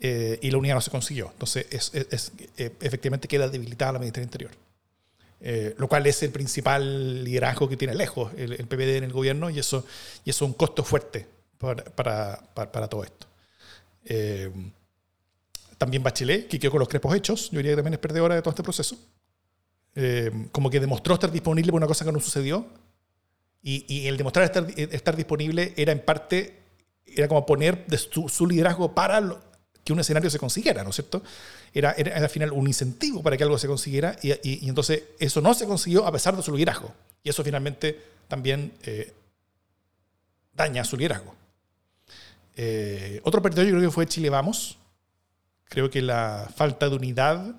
eh, 0.00 0.38
y 0.42 0.50
la 0.50 0.58
unidad 0.58 0.74
no 0.74 0.80
se 0.80 0.90
consiguió. 0.90 1.30
Entonces, 1.32 1.66
es, 1.70 1.92
es, 1.94 2.32
eh, 2.56 2.72
efectivamente 2.80 3.28
queda 3.28 3.48
debilitada 3.48 3.92
la 3.92 3.98
ministra 3.98 4.20
del 4.20 4.28
Interior. 4.28 4.67
Eh, 5.40 5.74
lo 5.78 5.86
cual 5.86 6.04
es 6.06 6.20
el 6.24 6.30
principal 6.30 7.22
liderazgo 7.22 7.68
que 7.68 7.76
tiene 7.76 7.94
lejos 7.94 8.32
el, 8.36 8.56
PPD 8.66 8.96
en 8.96 9.04
el 9.04 9.12
gobierno 9.12 9.50
y 9.50 9.60
eso, 9.60 9.86
y 10.24 10.30
eso 10.30 10.44
es 10.44 10.48
un 10.48 10.54
costo 10.54 10.82
fuerte 10.82 11.28
para, 11.58 11.84
para, 11.84 12.40
para, 12.52 12.88
todo 12.88 13.04
esto. 13.04 13.26
Eh, 14.04 14.50
también 15.76 16.02
Bachelet, 16.02 16.48
que 16.48 16.58
quedó 16.58 16.72
con 16.72 16.80
los 16.80 16.88
crepos 16.88 17.14
hechos, 17.14 17.50
yo 17.52 17.58
diría 17.58 17.72
que 17.72 17.76
también 17.76 17.94
es 17.94 18.00
perdedora 18.00 18.34
de 18.34 18.42
todo 18.42 18.50
este 18.50 18.64
proceso. 18.64 18.98
Eh, 19.94 20.48
como 20.50 20.70
que 20.70 20.80
demostró 20.80 21.14
estar 21.14 21.30
disponible 21.30 21.70
por 21.70 21.78
una 21.78 21.86
cosa 21.86 22.04
que 22.04 22.12
no 22.12 22.20
sucedió 22.20 22.66
y, 23.62 23.84
y 23.92 24.06
el 24.06 24.16
demostrar 24.16 24.44
estar, 24.44 24.66
estar, 24.76 25.16
disponible 25.16 25.72
era 25.76 25.92
en 25.92 26.00
parte, 26.00 26.58
era 27.06 27.26
como 27.26 27.46
poner 27.46 27.86
de 27.86 27.98
su, 27.98 28.28
su 28.28 28.46
liderazgo 28.46 28.94
para 28.94 29.20
que 29.88 29.94
un 29.94 30.00
escenario 30.00 30.28
se 30.28 30.38
consiguiera, 30.38 30.84
¿no 30.84 30.90
es 30.90 30.96
cierto? 30.96 31.22
Era, 31.72 31.92
era, 31.96 32.14
al 32.18 32.28
final 32.28 32.52
un 32.52 32.66
incentivo 32.66 33.22
para 33.22 33.38
que 33.38 33.42
algo 33.42 33.56
se 33.56 33.66
consiguiera 33.66 34.14
y, 34.22 34.32
y, 34.46 34.68
entonces 34.68 35.04
eso 35.18 35.40
no 35.40 35.54
se 35.54 35.64
consiguió 35.64 36.06
a 36.06 36.12
pesar 36.12 36.36
de 36.36 36.42
su 36.42 36.54
liderazgo. 36.54 36.92
Y 37.22 37.30
eso 37.30 37.42
finalmente 37.42 37.98
también 38.28 38.74
eh, 38.82 39.14
daña 40.52 40.84
su 40.84 40.98
liderazgo. 40.98 41.34
Eh, 42.54 43.22
otro 43.24 43.40
partido 43.40 43.62
yo 43.62 43.70
creo 43.70 43.80
que 43.80 43.90
fue 43.90 44.04
Chile 44.06 44.28
Vamos. 44.28 44.76
Creo 45.64 45.88
que 45.88 46.02
la 46.02 46.50
falta 46.54 46.90
de 46.90 46.96
unidad 46.96 47.54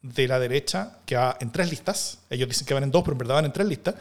de 0.00 0.28
la 0.28 0.38
derecha, 0.38 0.96
que 1.04 1.16
va 1.16 1.36
en 1.40 1.52
tres 1.52 1.68
listas, 1.68 2.20
ellos 2.30 2.48
dicen 2.48 2.66
que 2.66 2.72
van 2.72 2.84
en 2.84 2.90
dos, 2.90 3.02
pero 3.02 3.12
en 3.12 3.18
verdad 3.18 3.34
van 3.34 3.44
en 3.44 3.52
tres 3.52 3.66
listas, 3.66 3.96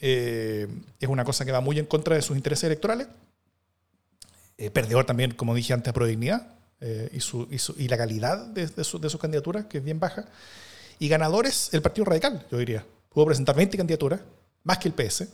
eh, 0.00 0.66
es 0.98 1.08
una 1.08 1.24
cosa 1.24 1.44
que 1.44 1.52
va 1.52 1.60
muy 1.60 1.78
en 1.78 1.86
contra 1.86 2.16
de 2.16 2.22
sus 2.22 2.36
intereses 2.36 2.64
electorales 2.64 3.06
eh, 4.58 4.70
perdedor 4.70 5.06
también, 5.06 5.32
como 5.32 5.54
dije 5.54 5.72
antes, 5.72 5.88
a 5.88 5.92
Prodignidad 5.94 6.48
eh, 6.80 7.08
y, 7.12 7.20
su, 7.20 7.46
la 7.78 7.96
calidad 7.96 8.46
de, 8.48 8.66
de, 8.66 8.84
su, 8.84 8.98
sus 8.98 9.20
candidaturas, 9.20 9.66
que 9.66 9.78
es 9.78 9.84
bien 9.84 10.00
baja. 10.00 10.26
Y 10.98 11.08
ganadores, 11.08 11.70
el 11.72 11.80
Partido 11.80 12.04
Radical, 12.04 12.44
yo 12.50 12.58
diría. 12.58 12.84
Pudo 13.08 13.26
presentar 13.26 13.56
20 13.56 13.76
candidaturas, 13.76 14.20
más 14.64 14.78
que 14.78 14.88
el 14.88 14.94
PS. 14.94 15.28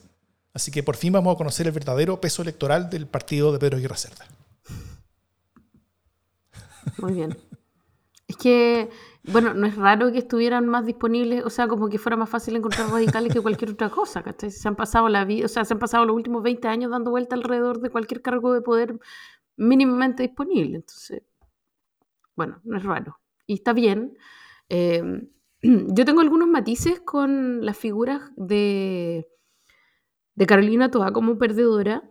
Así 0.53 0.71
que 0.71 0.83
por 0.83 0.97
fin 0.97 1.13
vamos 1.13 1.35
a 1.35 1.39
conocer 1.39 1.67
el 1.67 1.73
verdadero 1.73 2.21
peso 2.21 2.43
electoral 2.43 2.89
del 2.89 3.07
partido 3.07 3.53
de 3.53 3.59
Pedro 3.59 3.77
Aguirre 3.79 3.97
Cerda. 3.97 4.27
Muy 6.99 7.15
bien. 7.15 7.37
Es 8.29 8.37
que, 8.37 8.89
bueno, 9.27 9.55
no 9.55 9.67
es 9.67 9.75
raro 9.77 10.13
que 10.13 10.19
estuvieran 10.19 10.67
más 10.69 10.85
disponibles, 10.85 11.45
o 11.45 11.51
sea, 11.51 11.67
como 11.67 11.89
que 11.89 11.99
fuera 11.99 12.17
más 12.17 12.29
fácil 12.29 12.57
encontrar 12.57 12.91
radicales 12.91 13.33
que 13.33 13.41
cualquier 13.41 13.71
otra 13.71 13.89
cosa, 13.89 14.23
¿cachai? 14.23 14.51
Se 14.51 14.69
han 14.69 14.77
pasado 14.77 15.09
la 15.09 15.25
vida, 15.25 15.47
o 15.47 15.49
sea, 15.49 15.65
se 15.65 15.73
han 15.73 15.79
pasado 15.79 16.05
los 16.05 16.15
últimos 16.15 16.43
20 16.43 16.69
años 16.69 16.91
dando 16.91 17.11
vuelta 17.11 17.35
alrededor 17.35 17.81
de 17.81 17.89
cualquier 17.89 18.21
cargo 18.21 18.53
de 18.53 18.61
poder 18.61 18.99
mínimamente 19.57 20.23
disponible. 20.23 20.77
Entonces, 20.77 21.23
bueno, 22.37 22.61
no 22.65 22.77
es 22.77 22.83
raro. 22.83 23.19
Y 23.47 23.55
está 23.55 23.73
bien. 23.73 24.17
Em, 24.69 25.29
yo 25.63 26.05
tengo 26.05 26.21
algunos 26.21 26.49
matices 26.49 27.01
con 27.01 27.65
las 27.65 27.79
figuras 27.79 28.31
de, 28.37 29.27
de 30.35 30.47
Carolina 30.47 30.91
Toa 30.91 31.13
como 31.13 31.39
perdedora. 31.39 32.03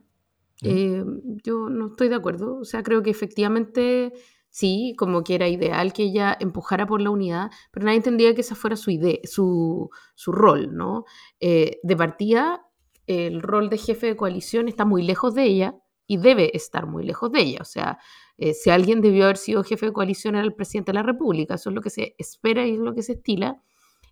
Em, 0.62 1.22
yo 1.44 1.70
no 1.70 1.88
estoy 1.88 2.10
de 2.10 2.16
acuerdo. 2.16 2.58
O 2.58 2.66
sea, 2.66 2.82
creo 2.82 3.04
que 3.04 3.12
efectivamente 3.12 4.14
sí, 4.54 4.94
como 5.00 5.24
que 5.24 5.34
era 5.34 5.48
ideal 5.48 5.94
que 5.94 6.04
ella 6.04 6.38
empujara 6.40 6.86
por 6.86 7.02
la 7.02 7.10
unidad, 7.10 7.50
pero 7.72 7.88
nadie 7.88 7.98
entendía 7.98 8.36
que 8.36 8.42
esa 8.42 8.54
fuera 8.54 8.76
su 8.76 8.92
idea, 8.92 9.18
su, 9.24 9.90
su 10.14 10.32
rol, 10.32 10.76
¿no? 10.76 11.06
Eh, 11.40 11.80
de 11.82 11.98
partida, 11.98 12.62
el 13.08 13.42
rol 13.42 13.68
de 13.72 13.80
jefe 13.80 14.06
de 14.06 14.16
coalición 14.16 14.68
está 14.68 14.86
muy 14.86 15.02
lejos 15.02 15.34
de 15.34 15.46
ella 15.46 15.76
y 16.06 16.18
debe 16.18 16.56
estar 16.56 16.86
muy 16.86 17.04
lejos 17.04 17.32
de 17.32 17.42
ella. 17.42 17.58
O 17.62 17.66
sea, 17.66 17.98
eh, 18.38 18.54
si 18.54 18.70
alguien 18.70 19.02
debió 19.02 19.24
haber 19.24 19.38
sido 19.38 19.64
jefe 19.64 19.88
de 19.88 19.92
coalición 19.92 20.36
era 20.36 20.46
el 20.46 20.54
presidente 20.54 20.92
de 20.92 21.00
la 21.00 21.04
República, 21.04 21.56
eso 21.56 21.72
es 21.72 21.76
lo 21.76 21.82
que 21.82 21.90
se 21.90 22.14
espera 22.20 22.68
y 22.68 22.74
es 22.74 22.80
lo 22.80 22.94
que 22.94 23.02
se 23.02 23.14
estila. 23.14 23.60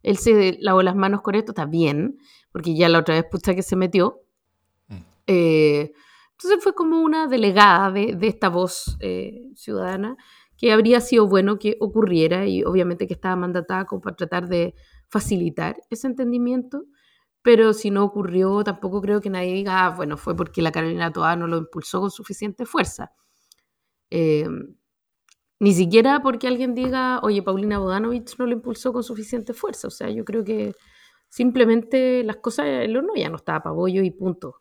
Él 0.01 0.17
se 0.17 0.57
lavó 0.59 0.81
las 0.81 0.95
manos 0.95 1.21
con 1.21 1.35
esto, 1.35 1.51
está 1.51 1.65
bien, 1.65 2.17
porque 2.51 2.73
ya 2.75 2.89
la 2.89 2.97
otra 2.97 3.13
vez 3.13 3.25
pucha 3.29 3.53
que 3.53 3.61
se 3.61 3.75
metió. 3.75 4.21
Mm. 4.87 4.95
Eh, 5.27 5.91
entonces 6.43 6.63
fue 6.63 6.73
como 6.73 6.99
una 7.01 7.27
delegada 7.27 7.91
de, 7.91 8.17
esta 8.21 8.49
voz 8.49 8.97
eh, 8.99 9.51
ciudadana 9.55 10.17
que 10.57 10.71
habría 10.71 10.99
sido 10.99 11.27
bueno 11.27 11.59
que 11.59 11.77
ocurriera 11.79 12.47
y 12.47 12.63
obviamente 12.63 13.07
que 13.07 13.13
estaba 13.13 13.35
mandatada 13.35 13.85
como 13.85 14.01
para 14.01 14.15
tratar 14.15 14.47
de 14.47 14.73
facilitar 15.07 15.75
ese 15.91 16.07
entendimiento, 16.07 16.85
pero 17.43 17.73
si 17.73 17.91
no 17.91 18.03
ocurrió 18.03 18.63
tampoco 18.63 19.01
creo 19.01 19.21
que 19.21 19.29
nadie 19.29 19.53
diga, 19.53 19.85
ah, 19.85 19.89
bueno, 19.91 20.17
fue 20.17 20.35
porque 20.35 20.61
la 20.63 20.71
Carolina 20.71 21.11
Toa 21.11 21.35
no 21.35 21.47
lo 21.47 21.57
impulsó 21.57 22.01
con 22.01 22.11
suficiente 22.11 22.65
fuerza. 22.65 23.11
Eh, 24.09 24.47
Ni 25.59 25.73
siquiera 25.73 26.21
porque 26.23 26.47
alguien 26.47 26.73
diga, 26.73 27.19
oye, 27.21 27.43
Paulina 27.43 27.77
Bodanovich 27.79 28.35
no 28.39 28.47
lo 28.47 28.53
impulsó 28.53 28.91
con 28.93 29.03
suficiente 29.03 29.53
fuerza. 29.53 29.87
O 29.87 29.91
sea, 29.91 30.09
yo 30.09 30.25
creo 30.25 30.43
que 30.43 30.73
simplemente 31.29 32.23
las 32.23 32.37
cosas, 32.37 32.65
el 32.67 32.97
horno 32.97 33.13
ya 33.15 33.29
no 33.29 33.37
estaba 33.37 33.61
para 33.63 33.73
bollo 33.75 34.01
y 34.03 34.11
punto. 34.11 34.60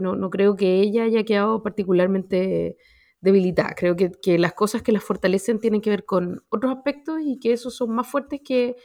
No, 0.00 0.16
no 0.16 0.30
creo 0.30 0.56
que 0.56 0.80
ella 0.80 1.04
haya 1.04 1.24
quedado 1.24 1.62
particularmente 1.62 2.76
debilitada. 3.20 3.74
Creo 3.76 3.96
que, 3.96 4.10
que, 4.10 4.38
las 4.38 4.54
cosas 4.54 4.82
que 4.82 4.92
las 4.92 5.04
fortalecen 5.04 5.58
tienen 5.58 5.80
que 5.80 5.90
ver 5.90 6.04
con 6.04 6.42
otros 6.48 6.76
aspectos 6.76 7.20
y 7.24 7.38
que 7.38 7.52
esos 7.52 7.76
son 7.76 7.94
más 7.94 8.06
fuertes 8.06 8.40
que, 8.44 8.76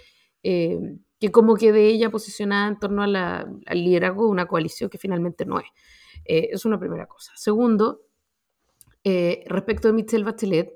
eh, 0.44 0.80
que 1.20 1.32
como 1.32 1.56
quede 1.56 1.88
ella 1.88 2.10
posicionada 2.10 2.68
en 2.68 2.80
torno 2.80 3.04
a 3.04 3.08
la, 3.08 3.50
al 3.66 3.84
liderazgo 3.84 4.26
de 4.26 4.32
una 4.32 4.48
coalición 4.48 4.90
que 4.90 4.98
finalmente 4.98 5.46
no 5.46 5.60
es. 5.60 5.68
Eh, 6.26 6.50
es 6.52 6.66
una 6.66 6.80
primera 6.80 7.08
cosa. 7.08 7.32
Segundo, 7.36 8.02
eh, 9.04 9.44
respecto 9.48 9.88
de 9.88 9.94
Michelle 9.94 10.24
Bachelet, 10.24 10.74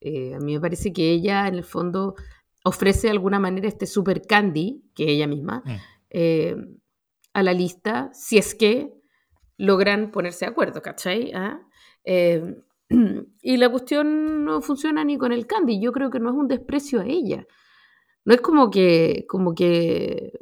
eh, 0.00 0.34
a 0.34 0.38
mí 0.40 0.54
me 0.54 0.60
parece 0.60 0.92
que 0.92 1.10
ella, 1.12 1.46
en 1.46 1.54
el 1.54 1.64
fondo, 1.64 2.16
ofrece 2.64 3.06
de 3.06 3.12
alguna 3.12 3.38
manera 3.38 3.68
este 3.68 3.86
super 3.86 4.22
candy, 4.22 4.82
que 4.94 5.04
ella 5.04 5.28
misma, 5.28 5.62
mm. 5.64 5.70
eh, 6.10 6.56
a 7.32 7.42
la 7.42 7.52
lista, 7.52 8.10
si 8.12 8.36
es 8.36 8.54
que 8.54 8.92
logran 9.62 10.10
ponerse 10.10 10.44
de 10.44 10.50
acuerdo, 10.50 10.82
¿cachai? 10.82 11.30
¿Ah? 11.34 11.60
Eh, 12.04 12.56
y 13.42 13.56
la 13.56 13.68
cuestión 13.68 14.44
no 14.44 14.60
funciona 14.60 15.04
ni 15.04 15.16
con 15.16 15.32
el 15.32 15.46
candy. 15.46 15.80
Yo 15.80 15.92
creo 15.92 16.10
que 16.10 16.18
no 16.18 16.30
es 16.30 16.36
un 16.36 16.48
desprecio 16.48 17.00
a 17.00 17.06
ella. 17.06 17.46
No 18.24 18.34
es 18.34 18.40
como 18.40 18.70
que, 18.70 19.24
como 19.28 19.54
que 19.54 20.32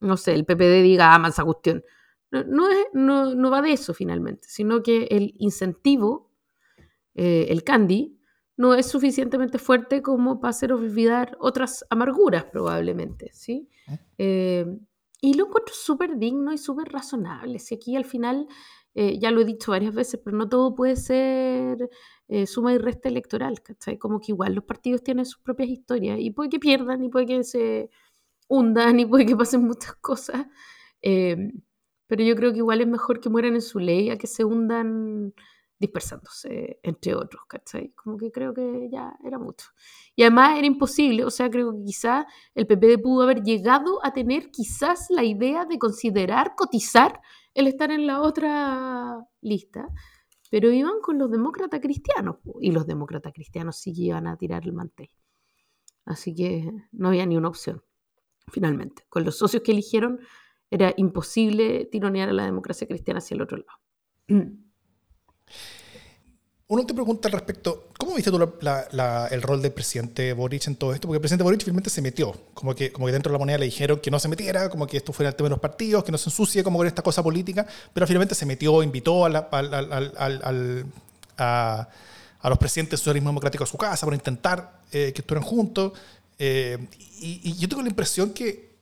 no 0.00 0.16
sé, 0.16 0.32
el 0.32 0.46
PPD 0.46 0.82
diga, 0.82 1.14
ama 1.14 1.28
esa 1.28 1.44
cuestión. 1.44 1.84
No, 2.30 2.44
no, 2.44 2.70
es, 2.70 2.86
no, 2.94 3.34
no, 3.34 3.50
va 3.50 3.60
de 3.60 3.72
eso 3.72 3.92
finalmente, 3.92 4.48
sino 4.48 4.82
que 4.82 5.04
el 5.10 5.34
incentivo, 5.38 6.32
el 7.14 7.62
candy, 7.62 8.18
no 8.56 8.74
es 8.74 8.86
suficientemente 8.86 9.58
fuerte 9.58 10.00
como 10.00 10.40
para 10.40 10.50
hacer 10.50 10.72
olvidar 10.72 11.36
otras 11.40 11.84
amarguras 11.90 12.44
probablemente, 12.44 13.30
¿sí? 13.32 13.68
¿Eh? 14.18 14.66
Eh, 15.26 15.30
y 15.30 15.34
lo 15.34 15.46
encuentro 15.46 15.74
súper 15.74 16.18
digno 16.18 16.52
y 16.52 16.58
súper 16.58 16.88
razonable. 16.92 17.58
Si 17.58 17.74
aquí 17.74 17.96
al 17.96 18.04
final, 18.04 18.48
eh, 18.94 19.18
ya 19.18 19.30
lo 19.30 19.40
he 19.40 19.44
dicho 19.44 19.72
varias 19.72 19.94
veces, 19.94 20.20
pero 20.24 20.36
no 20.36 20.48
todo 20.48 20.74
puede 20.74 20.96
ser 20.96 21.90
suma 22.46 22.72
y 22.74 22.78
resta 22.78 23.08
electoral, 23.08 23.62
¿cachai? 23.62 23.98
Como 23.98 24.18
que 24.20 24.32
igual 24.32 24.54
los 24.54 24.64
partidos 24.64 25.02
tienen 25.04 25.24
sus 25.26 25.38
propias 25.40 25.68
historias 25.68 26.18
y 26.20 26.30
puede 26.32 26.50
que 26.50 26.58
pierdan, 26.58 27.04
y 27.04 27.08
puede 27.08 27.26
que 27.26 27.44
se 27.44 27.90
hundan, 28.48 29.00
y 29.00 29.06
puede 29.06 29.26
que 29.26 29.36
pasen 29.36 29.64
muchas 29.64 29.96
cosas. 29.96 30.46
pero 31.02 32.22
yo 32.24 32.36
creo 32.36 32.52
que 32.52 32.58
igual 32.58 32.80
es 32.80 32.86
mejor 32.88 33.20
que 33.20 33.28
mueran 33.30 33.54
en 33.54 33.62
su 33.62 33.78
ley 33.80 34.10
a 34.10 34.18
que 34.18 34.26
se 34.26 34.44
hundan 34.44 35.34
dispersándose 35.78 36.80
entre 36.82 37.14
otros, 37.14 37.42
¿cachai? 37.46 37.92
Como 37.92 38.16
que 38.16 38.30
creo 38.30 38.54
que 38.54 38.88
ya 38.90 39.16
era 39.24 39.38
mucho. 39.38 39.66
Y 40.14 40.22
además 40.22 40.58
era 40.58 40.66
imposible, 40.66 41.24
o 41.24 41.30
sea, 41.30 41.50
creo 41.50 41.72
que 41.72 41.84
quizás 41.84 42.24
el 42.54 42.66
PPD 42.66 43.00
pudo 43.02 43.22
haber 43.22 43.42
llegado 43.42 44.04
a 44.04 44.12
tener 44.12 44.50
quizás 44.50 45.06
la 45.10 45.24
idea 45.24 45.64
de 45.66 45.78
considerar 45.78 46.54
cotizar 46.56 47.20
el 47.54 47.66
estar 47.66 47.90
en 47.90 48.06
la 48.06 48.22
otra 48.22 49.18
lista, 49.40 49.88
pero 50.50 50.70
iban 50.70 51.00
con 51.02 51.18
los 51.18 51.30
demócratas 51.30 51.80
cristianos, 51.80 52.36
y 52.60 52.70
los 52.70 52.86
demócratas 52.86 53.32
cristianos 53.32 53.76
sí 53.76 53.92
iban 53.96 54.26
a 54.26 54.36
tirar 54.36 54.64
el 54.64 54.72
mantel. 54.72 55.10
Así 56.04 56.34
que 56.34 56.70
no 56.92 57.08
había 57.08 57.26
ni 57.26 57.36
una 57.36 57.48
opción, 57.48 57.82
finalmente. 58.48 59.04
Con 59.08 59.24
los 59.24 59.36
socios 59.36 59.62
que 59.62 59.72
eligieron 59.72 60.20
era 60.70 60.94
imposible 60.96 61.86
tironear 61.86 62.28
a 62.28 62.32
la 62.32 62.44
democracia 62.44 62.86
cristiana 62.86 63.18
hacia 63.18 63.34
el 63.34 63.42
otro 63.42 63.58
lado. 63.58 63.78
Uno 66.68 66.84
te 66.84 66.94
pregunta 66.94 67.28
al 67.28 67.32
respecto, 67.32 67.90
¿cómo 67.96 68.16
viste 68.16 68.32
tú 68.32 68.42
el 68.42 69.42
rol 69.42 69.62
del 69.62 69.72
presidente 69.72 70.32
Boric 70.32 70.66
en 70.66 70.74
todo 70.74 70.92
esto? 70.92 71.06
Porque 71.06 71.18
el 71.18 71.20
presidente 71.20 71.44
Boric 71.44 71.60
finalmente 71.60 71.90
se 71.90 72.02
metió, 72.02 72.32
como 72.54 72.74
que, 72.74 72.90
como 72.90 73.06
que 73.06 73.12
dentro 73.12 73.30
de 73.30 73.34
la 73.34 73.38
moneda 73.38 73.58
le 73.58 73.66
dijeron 73.66 74.00
que 74.00 74.10
no 74.10 74.18
se 74.18 74.26
metiera, 74.26 74.68
como 74.68 74.88
que 74.88 74.96
esto 74.96 75.12
fuera 75.12 75.30
el 75.30 75.36
tema 75.36 75.48
de 75.48 75.50
los 75.50 75.60
partidos, 75.60 76.02
que 76.02 76.10
no 76.10 76.18
se 76.18 76.28
ensucie 76.28 76.64
como 76.64 76.78
con 76.78 76.88
esta 76.88 77.02
cosa 77.02 77.22
política, 77.22 77.64
pero 77.94 78.04
finalmente 78.08 78.34
se 78.34 78.46
metió, 78.46 78.82
invitó 78.82 79.26
a, 79.26 79.28
los 79.28 79.44
presidentes 82.58 82.90
del 82.90 82.98
socialismo 82.98 83.30
democrático 83.30 83.62
a 83.62 83.68
su 83.68 83.78
casa 83.78 84.04
para 84.04 84.16
intentar 84.16 84.80
eh, 84.90 85.12
que 85.14 85.20
estuvieran 85.20 85.48
juntos. 85.48 85.92
Eh, 86.36 86.84
y, 87.20 87.54
yo 87.58 87.68
tengo 87.68 87.82
la 87.82 87.90
impresión 87.90 88.30
que 88.30 88.74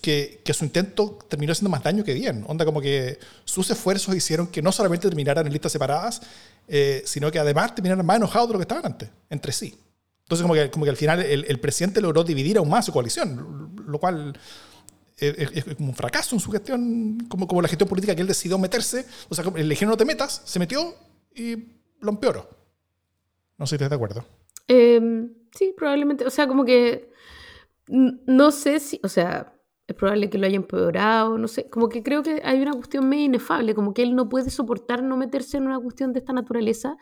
que, 0.00 0.40
que, 0.44 0.54
su 0.54 0.64
intento 0.64 1.18
terminó 1.28 1.52
haciendo 1.52 1.70
más 1.70 1.82
daño 1.82 2.04
que 2.04 2.14
bien. 2.14 2.44
Onda 2.46 2.64
como 2.64 2.80
que 2.80 3.18
sus 3.44 3.70
esfuerzos 3.70 4.14
hicieron 4.14 4.46
que 4.46 4.62
no 4.62 4.72
solamente 4.72 5.08
terminaran 5.08 5.46
en 5.46 5.52
listas 5.52 5.72
separadas, 5.72 6.22
eh, 6.68 7.02
sino 7.04 7.30
que 7.30 7.38
además 7.38 7.74
terminaran 7.74 8.04
más 8.04 8.16
enojados 8.16 8.48
de 8.48 8.52
lo 8.54 8.58
que 8.58 8.64
estaban 8.64 8.86
antes, 8.86 9.08
entre 9.30 9.52
sí. 9.52 9.78
Entonces 10.24 10.42
como 10.42 10.54
que, 10.54 10.70
como 10.70 10.84
que 10.84 10.90
al 10.90 10.96
final 10.96 11.20
el, 11.20 11.44
el 11.46 11.60
presidente 11.60 12.00
logró 12.00 12.24
dividir 12.24 12.58
aún 12.58 12.68
más 12.68 12.86
su 12.86 12.92
coalición, 12.92 13.74
lo 13.86 13.98
cual 13.98 14.34
es, 15.22 15.64
como 15.76 15.90
un 15.90 15.94
fracaso 15.94 16.34
en 16.34 16.40
su 16.40 16.50
gestión, 16.50 17.18
como, 17.28 17.46
como 17.46 17.62
la 17.62 17.68
gestión 17.68 17.88
política 17.88 18.14
que 18.14 18.22
él 18.22 18.28
decidió 18.28 18.58
meterse. 18.58 19.06
O 19.28 19.34
sea, 19.34 19.44
le 19.44 19.62
dijeron 19.62 19.90
no 19.90 19.96
te 19.96 20.04
metas, 20.04 20.42
se 20.44 20.58
metió 20.58 20.94
y 21.34 21.56
lo 22.00 22.10
empeoró. 22.10 22.48
No 23.58 23.66
sé 23.66 23.70
si 23.70 23.74
estás 23.76 23.90
de 23.90 23.96
acuerdo. 23.96 24.24
Em, 24.68 25.32
sí, 25.56 25.74
probablemente. 25.76 26.26
O 26.26 26.30
sea, 26.30 26.46
como 26.46 26.64
que 26.64 27.10
no 27.86 28.50
sé 28.50 28.80
si, 28.80 29.00
o 29.02 29.08
sea, 29.08 29.52
es 29.92 29.96
probable 29.96 30.28
que 30.28 30.38
lo 30.38 30.46
haya 30.46 30.56
empeorado, 30.56 31.38
no 31.38 31.48
sé, 31.48 31.68
como 31.70 31.88
que 31.88 32.02
creo 32.02 32.22
que 32.22 32.42
hay 32.44 32.60
una 32.60 32.72
cuestión 32.72 33.08
medio 33.08 33.24
inefable, 33.24 33.74
como 33.74 33.94
que 33.94 34.02
él 34.02 34.14
no 34.14 34.28
puede 34.28 34.50
soportar 34.50 35.02
no 35.02 35.16
meterse 35.16 35.56
en 35.56 35.66
una 35.66 35.78
cuestión 35.80 36.12
de 36.12 36.18
esta 36.18 36.32
naturaleza. 36.32 36.96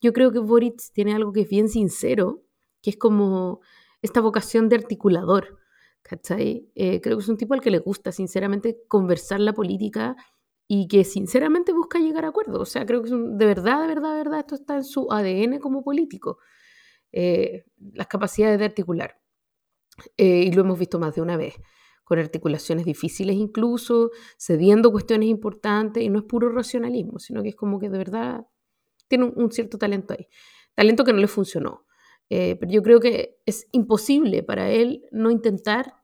Yo 0.00 0.12
creo 0.12 0.32
que 0.32 0.38
Boric 0.38 0.80
tiene 0.92 1.14
algo 1.14 1.32
que 1.32 1.42
es 1.42 1.48
bien 1.48 1.68
sincero, 1.68 2.42
que 2.82 2.90
es 2.90 2.96
como 2.96 3.60
esta 4.02 4.20
vocación 4.20 4.68
de 4.68 4.76
articulador, 4.76 5.58
¿cachai? 6.02 6.70
Eh, 6.74 7.00
creo 7.00 7.16
que 7.16 7.22
es 7.22 7.28
un 7.28 7.38
tipo 7.38 7.54
al 7.54 7.60
que 7.60 7.70
le 7.70 7.78
gusta 7.78 8.12
sinceramente 8.12 8.78
conversar 8.88 9.40
la 9.40 9.54
política 9.54 10.16
y 10.68 10.88
que 10.88 11.04
sinceramente 11.04 11.72
busca 11.72 11.98
llegar 11.98 12.24
a 12.24 12.28
acuerdos. 12.28 12.60
O 12.60 12.66
sea, 12.66 12.84
creo 12.84 13.02
que 13.02 13.10
de 13.10 13.46
verdad, 13.46 13.80
de 13.82 13.88
verdad, 13.88 14.10
de 14.12 14.18
verdad, 14.18 14.40
esto 14.40 14.54
está 14.56 14.76
en 14.76 14.84
su 14.84 15.10
ADN 15.10 15.58
como 15.58 15.82
político, 15.82 16.38
eh, 17.12 17.64
las 17.92 18.06
capacidades 18.06 18.58
de 18.58 18.64
articular. 18.66 19.20
Eh, 20.16 20.44
y 20.46 20.52
lo 20.52 20.62
hemos 20.62 20.78
visto 20.78 20.98
más 20.98 21.14
de 21.14 21.22
una 21.22 21.36
vez, 21.36 21.54
con 22.04 22.18
articulaciones 22.18 22.84
difíciles 22.84 23.36
incluso, 23.36 24.10
cediendo 24.38 24.92
cuestiones 24.92 25.28
importantes, 25.28 26.02
y 26.02 26.10
no 26.10 26.18
es 26.18 26.24
puro 26.24 26.50
racionalismo, 26.50 27.18
sino 27.18 27.42
que 27.42 27.50
es 27.50 27.56
como 27.56 27.78
que 27.78 27.88
de 27.88 27.98
verdad 27.98 28.46
tiene 29.08 29.32
un, 29.34 29.50
cierto 29.50 29.78
talento 29.78 30.14
ahí. 30.14 30.28
Talento 30.74 31.04
que 31.04 31.12
no 31.12 31.18
le 31.18 31.28
funcionó. 31.28 31.86
Eh, 32.30 32.56
pero 32.58 32.72
yo 32.72 32.82
creo 32.82 33.00
que 33.00 33.38
es 33.44 33.68
imposible 33.72 34.42
para 34.42 34.70
él 34.70 35.02
no 35.12 35.30
intentar 35.30 35.94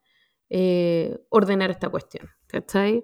eh, 0.50 1.18
ordenar 1.28 1.70
esta 1.70 1.88
cuestión. 1.88 2.28
¿Cachai? 2.46 3.02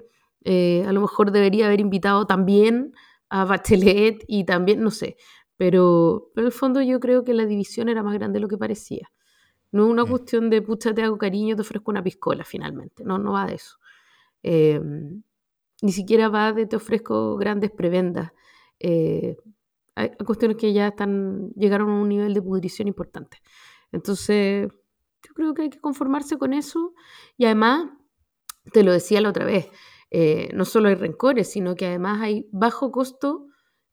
a 0.48 0.92
lo 0.92 1.00
mejor 1.00 1.32
debería 1.32 1.66
haber 1.66 1.80
invitado 1.80 2.24
también 2.24 2.92
a 3.28 3.44
Bachelet 3.44 4.24
y 4.28 4.44
también, 4.44 4.80
no 4.80 4.92
sé, 4.92 5.16
pero, 5.56 6.30
pero 6.34 6.46
en 6.46 6.52
el 6.52 6.52
fondo 6.52 6.82
yo 6.82 7.00
creo 7.00 7.24
que 7.24 7.34
la 7.34 7.46
división 7.46 7.88
era 7.88 8.02
más 8.02 8.14
grande 8.14 8.36
de 8.36 8.40
lo 8.40 8.48
que 8.48 8.58
parecía. 8.58 9.10
No 9.72 9.84
es 9.86 9.90
una 9.90 10.04
mm. 10.04 10.08
cuestión 10.08 10.50
de 10.50 10.62
pucha, 10.62 10.94
te 10.94 11.02
hago 11.02 11.18
cariño, 11.18 11.56
te 11.56 11.62
ofrezco 11.62 11.90
una 11.90 12.02
piscola 12.02 12.44
finalmente. 12.44 13.04
No, 13.04 13.18
no 13.18 13.32
va 13.32 13.46
de 13.46 13.54
eso. 13.54 13.76
Em, 14.42 15.22
ni 15.82 15.92
siquiera 15.92 16.28
va 16.28 16.52
de 16.52 16.66
te 16.66 16.76
ofrezco 16.76 17.36
grandes 17.36 17.70
prebendas. 17.70 18.32
Eh, 18.80 19.36
hay, 19.94 20.10
cuestiones 20.24 20.56
que 20.56 20.72
ya 20.72 20.88
están, 20.88 21.50
llegaron 21.56 21.90
a 21.90 22.00
un 22.00 22.08
nivel 22.08 22.34
de 22.34 22.42
pudrición 22.42 22.88
importante. 22.88 23.38
Entonces, 23.92 24.68
yo 25.22 25.34
creo 25.34 25.54
que 25.54 25.62
hay 25.62 25.70
que 25.70 25.80
conformarse 25.80 26.38
con 26.38 26.52
eso. 26.52 26.94
Y 27.36 27.46
además, 27.46 27.88
te 28.72 28.82
lo 28.82 28.92
decía 28.92 29.20
la 29.20 29.30
otra 29.30 29.44
vez, 29.44 29.68
eh, 30.10 30.48
no 30.54 30.64
solo 30.64 30.88
hay 30.88 30.94
rencores, 30.94 31.50
sino 31.50 31.74
que 31.74 31.86
además 31.86 32.20
hay 32.22 32.48
bajo 32.52 32.90
costo 32.92 33.46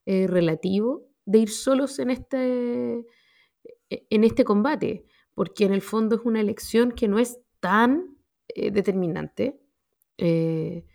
eh, 0.06 0.26
relativo 0.26 1.08
de 1.24 1.38
ir 1.38 1.50
solos 1.50 1.98
en 1.98 2.10
este, 2.10 3.06
e, 3.90 4.06
en 4.10 4.24
este 4.24 4.44
combate 4.44 5.06
porque 5.34 5.64
en 5.64 5.74
el 5.74 5.82
fondo 5.82 6.16
es 6.16 6.22
una 6.24 6.40
elección 6.40 6.92
que 6.92 7.08
no 7.08 7.18
es 7.18 7.40
tan 7.60 8.16
eh, 8.48 8.70
determinante. 8.70 9.60
Eh, 10.18 10.86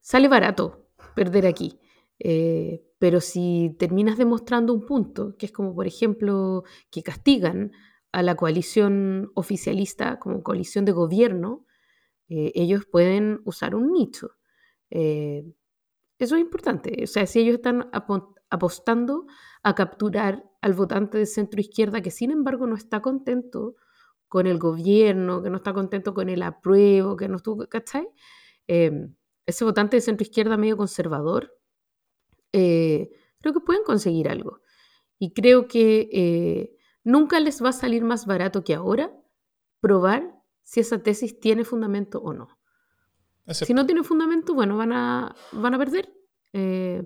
sale 0.00 0.28
barato 0.28 0.88
perder 1.14 1.46
aquí, 1.46 1.78
eh, 2.18 2.82
pero 2.98 3.20
si 3.20 3.76
terminas 3.78 4.18
demostrando 4.18 4.72
un 4.74 4.84
punto, 4.84 5.36
que 5.36 5.46
es 5.46 5.52
como 5.52 5.74
por 5.74 5.86
ejemplo 5.86 6.64
que 6.90 7.02
castigan 7.02 7.72
a 8.12 8.22
la 8.22 8.34
coalición 8.34 9.30
oficialista 9.34 10.18
como 10.18 10.42
coalición 10.42 10.84
de 10.84 10.92
gobierno, 10.92 11.64
ellos 12.28 12.86
pueden 12.86 13.40
usar 13.44 13.76
un 13.76 13.92
nicho. 13.92 14.32
eso 14.90 15.54
es 16.18 16.40
importante. 16.40 17.04
O 17.04 17.06
sea, 17.06 17.26
si 17.26 17.40
ellos 17.40 17.56
están 17.56 17.88
apostando 18.50 19.26
a 19.62 19.74
capturar 19.74 20.44
al 20.60 20.74
votante 20.74 21.18
de 21.18 21.26
centro 21.26 21.60
izquierda 21.60 22.00
que 22.00 22.10
sin 22.10 22.30
embargo 22.30 22.66
no 22.66 22.76
está 22.76 23.00
contento 23.00 23.76
con 24.28 24.46
el 24.46 24.58
gobierno, 24.58 25.42
que 25.42 25.50
no 25.50 25.56
está 25.58 25.72
contento 25.72 26.14
con 26.14 26.28
el 26.28 26.42
apruebo, 26.42 27.16
que 27.16 27.28
no 27.28 27.36
estuvo, 27.36 27.66
¿cachai? 27.68 28.08
Em, 28.66 29.14
ese 29.46 29.64
votante 29.64 29.96
de 29.96 30.00
centro 30.00 30.24
izquierda 30.24 30.56
medio 30.56 30.76
conservador, 30.76 31.56
eh, 32.52 33.10
creo 33.40 33.54
que 33.54 33.60
pueden 33.60 33.84
conseguir 33.84 34.28
algo. 34.28 34.60
Y 35.18 35.32
creo 35.32 35.68
que 35.68 36.08
eh, 36.12 36.76
nunca 37.04 37.40
les 37.40 37.62
va 37.62 37.70
a 37.70 37.72
salir 37.72 38.04
más 38.04 38.26
barato 38.26 38.64
que 38.64 38.74
ahora 38.74 39.12
probar 39.80 40.34
si 40.62 40.80
esa 40.80 41.02
tesis 41.02 41.38
tiene 41.38 41.64
fundamento 41.64 42.20
o 42.20 42.32
no. 42.32 42.48
Si 43.48 43.72
no 43.72 43.86
tiene 43.86 44.02
fundamento, 44.02 44.54
bueno, 44.54 44.76
van 44.76 44.92
a, 44.92 45.36
van 45.52 45.74
a 45.74 45.78
perder. 45.78 46.12
Eh, 46.52 47.04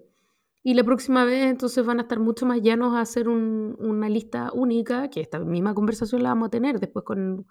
y 0.63 0.75
la 0.75 0.85
próxima 0.85 1.25
vez 1.25 1.47
entonces 1.47 1.85
van 1.85 1.99
a 1.99 2.03
estar 2.03 2.21
mucho 2.21 2.47
más 2.47 2.61
llanos 2.61 2.95
a 2.95 3.01
hacer 3.01 3.29
una 3.29 4.09
lista 4.09 4.51
única, 4.53 5.09
que 5.09 5.21
esta 5.21 5.39
misma 5.39 5.75
conversación 5.75 6.23
la 6.23 6.31
vamos 6.31 6.49
a 6.49 6.51
tener 6.51 6.81
después 6.81 7.05
con, 7.05 7.47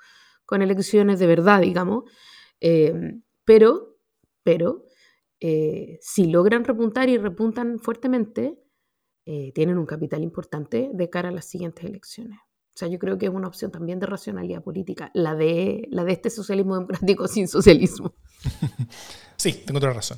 con 0.46 0.62
elecciones 0.62 1.20
de 1.20 1.28
verdad, 1.28 1.62
digamos. 1.62 2.04
Eh, 2.62 2.94
pero, 3.46 3.98
pero, 4.44 4.86
eh, 5.40 5.98
si 6.02 6.26
logran 6.26 6.64
repuntar 6.64 7.10
y 7.10 7.18
repuntan 7.18 7.80
fuertemente, 7.80 8.60
tienen 9.54 9.78
un 9.78 9.86
capital 9.86 10.24
importante 10.24 10.90
de 10.92 11.10
cara 11.12 11.30
a 11.30 11.32
las 11.32 11.46
siguientes 11.46 11.86
elecciones. 11.86 12.40
O 12.40 12.78
sea, 12.80 12.88
yo 12.88 12.98
creo 12.98 13.18
que 13.18 13.26
es 13.26 13.32
una 13.34 13.50
opción 13.50 13.72
también 13.72 14.00
de 14.00 14.06
racionalidad 14.06 14.64
política, 14.64 15.12
la 15.14 15.36
de, 15.36 15.86
la 15.92 16.06
de 16.06 16.14
este 16.14 16.30
socialismo 16.30 16.76
democrático 16.76 17.28
sin 17.28 17.48
socialismo. 17.48 18.14
Sí, 19.36 19.54
tengo 19.66 19.78
otra 19.78 19.94
razón. 19.94 20.18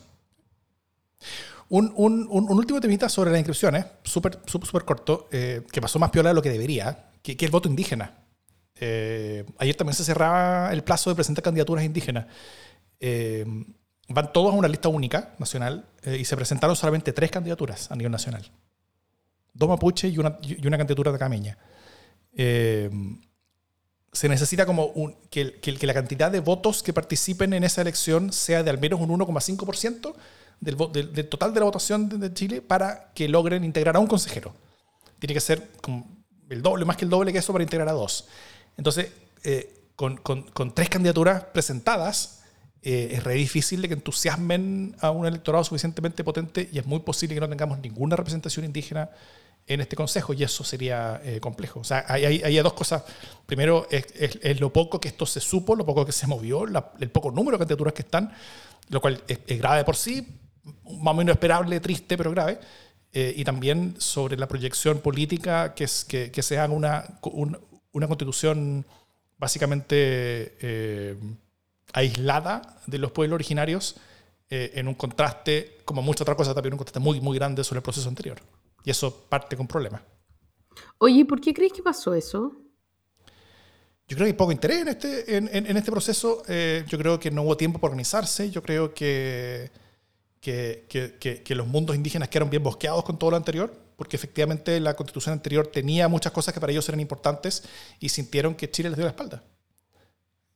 Un, 1.71 1.93
un, 1.95 2.27
un, 2.29 2.51
último 2.51 2.81
temita 2.81 3.07
sobre 3.07 3.31
las 3.31 3.39
inscripciones, 3.39 3.85
súper 4.03 4.39
súper 4.45 4.83
corto, 4.83 5.29
eh, 5.31 5.65
que 5.71 5.79
pasó 5.79 5.99
más 5.99 6.09
piola 6.11 6.31
de 6.31 6.35
lo 6.35 6.41
que 6.41 6.49
debería, 6.49 7.11
que, 7.23 7.37
que 7.37 7.45
el 7.45 7.51
voto 7.51 7.69
indígena. 7.69 8.25
Eh, 8.75 9.45
ayer 9.57 9.75
también 9.75 9.95
se 9.95 10.03
cerraba 10.03 10.73
el 10.73 10.83
plazo 10.83 11.09
de 11.11 11.15
presentar 11.15 11.41
candidaturas 11.41 11.85
indígenas. 11.85 12.25
Eh, 12.99 13.45
van 14.09 14.33
todos 14.33 14.53
a 14.53 14.57
una 14.57 14.67
lista 14.67 14.89
única 14.89 15.33
nacional 15.39 15.85
y 16.03 16.25
se 16.25 16.35
presentaron 16.35 16.75
solamente 16.75 17.13
tres 17.13 17.31
candidaturas 17.31 17.89
a 17.89 17.95
nivel 17.95 18.11
nacional. 18.11 18.43
Dos 19.53 19.69
mapuche 19.69 20.09
y 20.09 20.17
una, 20.17 20.39
y 20.41 20.67
una 20.67 20.77
candidatura 20.77 21.13
de 21.13 21.19
cameña. 21.19 21.57
Eh, 22.33 22.89
se 24.11 24.27
necesita 24.27 24.65
como 24.65 24.93
que, 25.29 25.61
que, 25.61 25.87
la 25.87 25.93
cantidad 25.93 26.29
de 26.29 26.41
votos 26.41 26.83
que 26.83 26.91
participen 26.91 27.53
en 27.53 27.63
esa 27.63 27.81
elección 27.81 28.33
sea 28.33 28.61
de 28.61 28.69
al 28.69 28.77
menos 28.77 28.99
un 28.99 29.09
1,5% 29.09 30.13
del, 30.61 30.77
del, 31.13 31.27
total 31.27 31.53
de 31.53 31.59
la 31.59 31.65
votación 31.65 32.07
de, 32.07 32.33
Chile 32.33 32.61
para 32.61 33.11
que 33.13 33.27
logren 33.27 33.63
integrar 33.63 33.95
a 33.97 33.99
un 33.99 34.07
consejero. 34.07 34.53
Tiene 35.19 35.33
que 35.33 35.41
ser 35.41 35.71
como 35.81 36.07
el 36.49 36.61
doble, 36.61 36.85
más 36.85 36.95
que 36.95 37.05
el 37.05 37.11
doble 37.11 37.33
que 37.33 37.39
eso 37.39 37.51
para 37.51 37.63
integrar 37.63 37.89
a 37.89 37.93
dos. 37.93 38.27
Entonces, 38.77 39.11
eh, 39.43 39.73
con, 39.95 40.17
con, 40.17 40.43
con, 40.43 40.73
tres 40.73 40.89
candidaturas 40.89 41.43
presentadas, 41.45 42.43
eh, 42.83 43.09
es 43.11 43.23
re 43.23 43.35
difícil 43.35 43.81
de 43.81 43.87
que 43.87 43.93
entusiasmen 43.95 44.95
a 45.01 45.11
un 45.11 45.27
electorado 45.27 45.63
suficientemente 45.63 46.23
potente 46.23 46.69
y 46.71 46.79
es 46.79 46.85
muy 46.85 46.99
posible 46.99 47.35
que 47.35 47.41
no 47.41 47.49
tengamos 47.49 47.79
ninguna 47.79 48.15
representación 48.15 48.65
indígena 48.65 49.11
en 49.67 49.81
este 49.81 49.95
consejo 49.95 50.33
y 50.33 50.43
eso 50.43 50.63
sería 50.63 51.21
eh, 51.23 51.39
complejo. 51.39 51.79
O 51.79 51.83
sea, 51.83 52.05
hay, 52.07 52.25
hay, 52.25 52.55
dos 52.57 52.73
cosas. 52.73 53.03
Primero, 53.45 53.87
es, 53.91 54.05
es, 54.15 54.59
lo 54.59 54.73
poco 54.73 54.99
que 54.99 55.09
esto 55.09 55.25
se 55.25 55.39
supo, 55.39 55.75
lo 55.75 55.85
poco 55.85 56.05
que 56.05 56.11
se 56.11 56.27
movió, 56.27 56.65
el 56.65 57.09
poco 57.11 57.31
número 57.31 57.57
de 57.57 57.59
candidaturas 57.59 57.93
que 57.93 58.01
están, 58.01 58.33
lo 58.89 58.99
cual 58.99 59.23
es, 59.27 59.59
grave 59.59 59.83
por 59.83 59.95
sí, 59.95 60.27
más 60.63 61.13
o 61.13 61.17
menos 61.17 61.33
esperable, 61.33 61.79
triste, 61.79 62.17
pero 62.17 62.31
grave. 62.31 62.59
Eh, 63.13 63.33
y 63.35 63.43
también 63.43 63.95
sobre 63.97 64.37
la 64.37 64.47
proyección 64.47 64.99
política, 64.99 65.73
que, 65.73 65.83
es, 65.83 66.05
que, 66.05 66.31
que 66.31 66.41
se 66.41 66.57
haga 66.57 66.73
una, 66.73 67.19
una 67.91 68.07
constitución 68.07 68.85
básicamente 69.37 70.55
eh, 70.61 71.17
aislada 71.93 72.77
de 72.87 72.97
los 72.99 73.11
pueblos 73.11 73.35
originarios 73.35 73.95
en 74.53 74.89
un 74.89 74.95
contraste, 74.95 75.77
como 75.85 76.01
mucha 76.01 76.25
otra 76.25 76.35
cosa, 76.35 76.53
también 76.53 76.73
un 76.73 76.77
contraste 76.77 76.99
muy, 76.99 77.21
muy 77.21 77.37
grande 77.37 77.63
sobre 77.63 77.77
el 77.77 77.83
proceso 77.83 78.09
anterior. 78.09 78.37
Y 78.83 78.91
eso 78.91 79.25
parte 79.29 79.55
con 79.55 79.65
problemas. 79.65 80.01
Oye, 80.97 81.25
¿por 81.25 81.39
qué 81.39 81.53
crees 81.53 81.71
que 81.73 81.81
pasó 81.81 82.13
eso? 82.13 82.51
Yo 84.07 84.17
creo 84.17 84.25
que 84.25 84.31
hay 84.31 84.37
poco 84.37 84.51
interés 84.51 84.81
en 84.81 84.87
este, 84.89 85.37
en, 85.37 85.77
este 85.77 85.89
proceso. 85.91 86.43
Eh, 86.47 86.83
yo 86.87 86.97
creo 86.97 87.17
que 87.17 87.31
no 87.31 87.43
hubo 87.43 87.55
tiempo 87.55 87.79
para 87.79 87.91
organizarse. 87.91 88.51
Yo 88.51 88.61
creo 88.61 88.93
que, 88.93 89.71
que, 90.41 90.85
que, 91.43 91.55
los 91.55 91.67
mundos 91.67 91.95
indígenas 91.95 92.27
quedaron 92.27 92.49
bien 92.49 92.63
bosqueados 92.63 93.03
con 93.03 93.17
todo 93.17 93.31
lo 93.31 93.37
anterior, 93.37 93.71
porque 93.95 94.15
efectivamente 94.15 94.79
la 94.79 94.95
constitución 94.95 95.33
anterior 95.33 95.67
tenía 95.67 96.07
muchas 96.07 96.31
cosas 96.31 96.53
que 96.53 96.59
para 96.59 96.71
ellos 96.71 96.87
eran 96.89 96.99
importantes 96.99 97.63
y 97.99 98.09
sintieron 98.09 98.55
que 98.55 98.69
Chile 98.69 98.89
les 98.89 98.97
dio 98.97 99.05
la 99.05 99.11
espalda. 99.11 99.43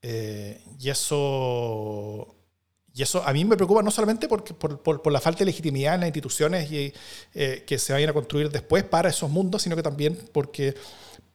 Eh, 0.02 0.62
y 0.80 0.90
eso 0.90 2.36
y 2.96 3.04
eso 3.04 3.22
a 3.28 3.34
mí 3.34 3.44
me 3.44 3.58
preocupa 3.58 3.84
no 3.84 3.92
solamente 3.92 4.30
porque, 4.30 4.54
por, 4.54 4.82
por, 4.82 5.12
la 5.12 5.20
falta 5.20 5.40
de 5.40 5.46
legitimidad 5.46 5.96
en 5.96 6.00
las 6.00 6.08
instituciones 6.08 6.72
y, 6.72 6.94
eh, 7.34 7.64
que 7.68 7.78
se 7.78 7.92
vayan 7.92 8.10
a 8.10 8.14
construir 8.14 8.50
después 8.50 8.86
para 8.86 9.10
esos 9.10 9.30
mundos, 9.30 9.64
sino 9.64 9.76
que 9.76 9.84
también 9.84 10.18
porque, 10.32 10.76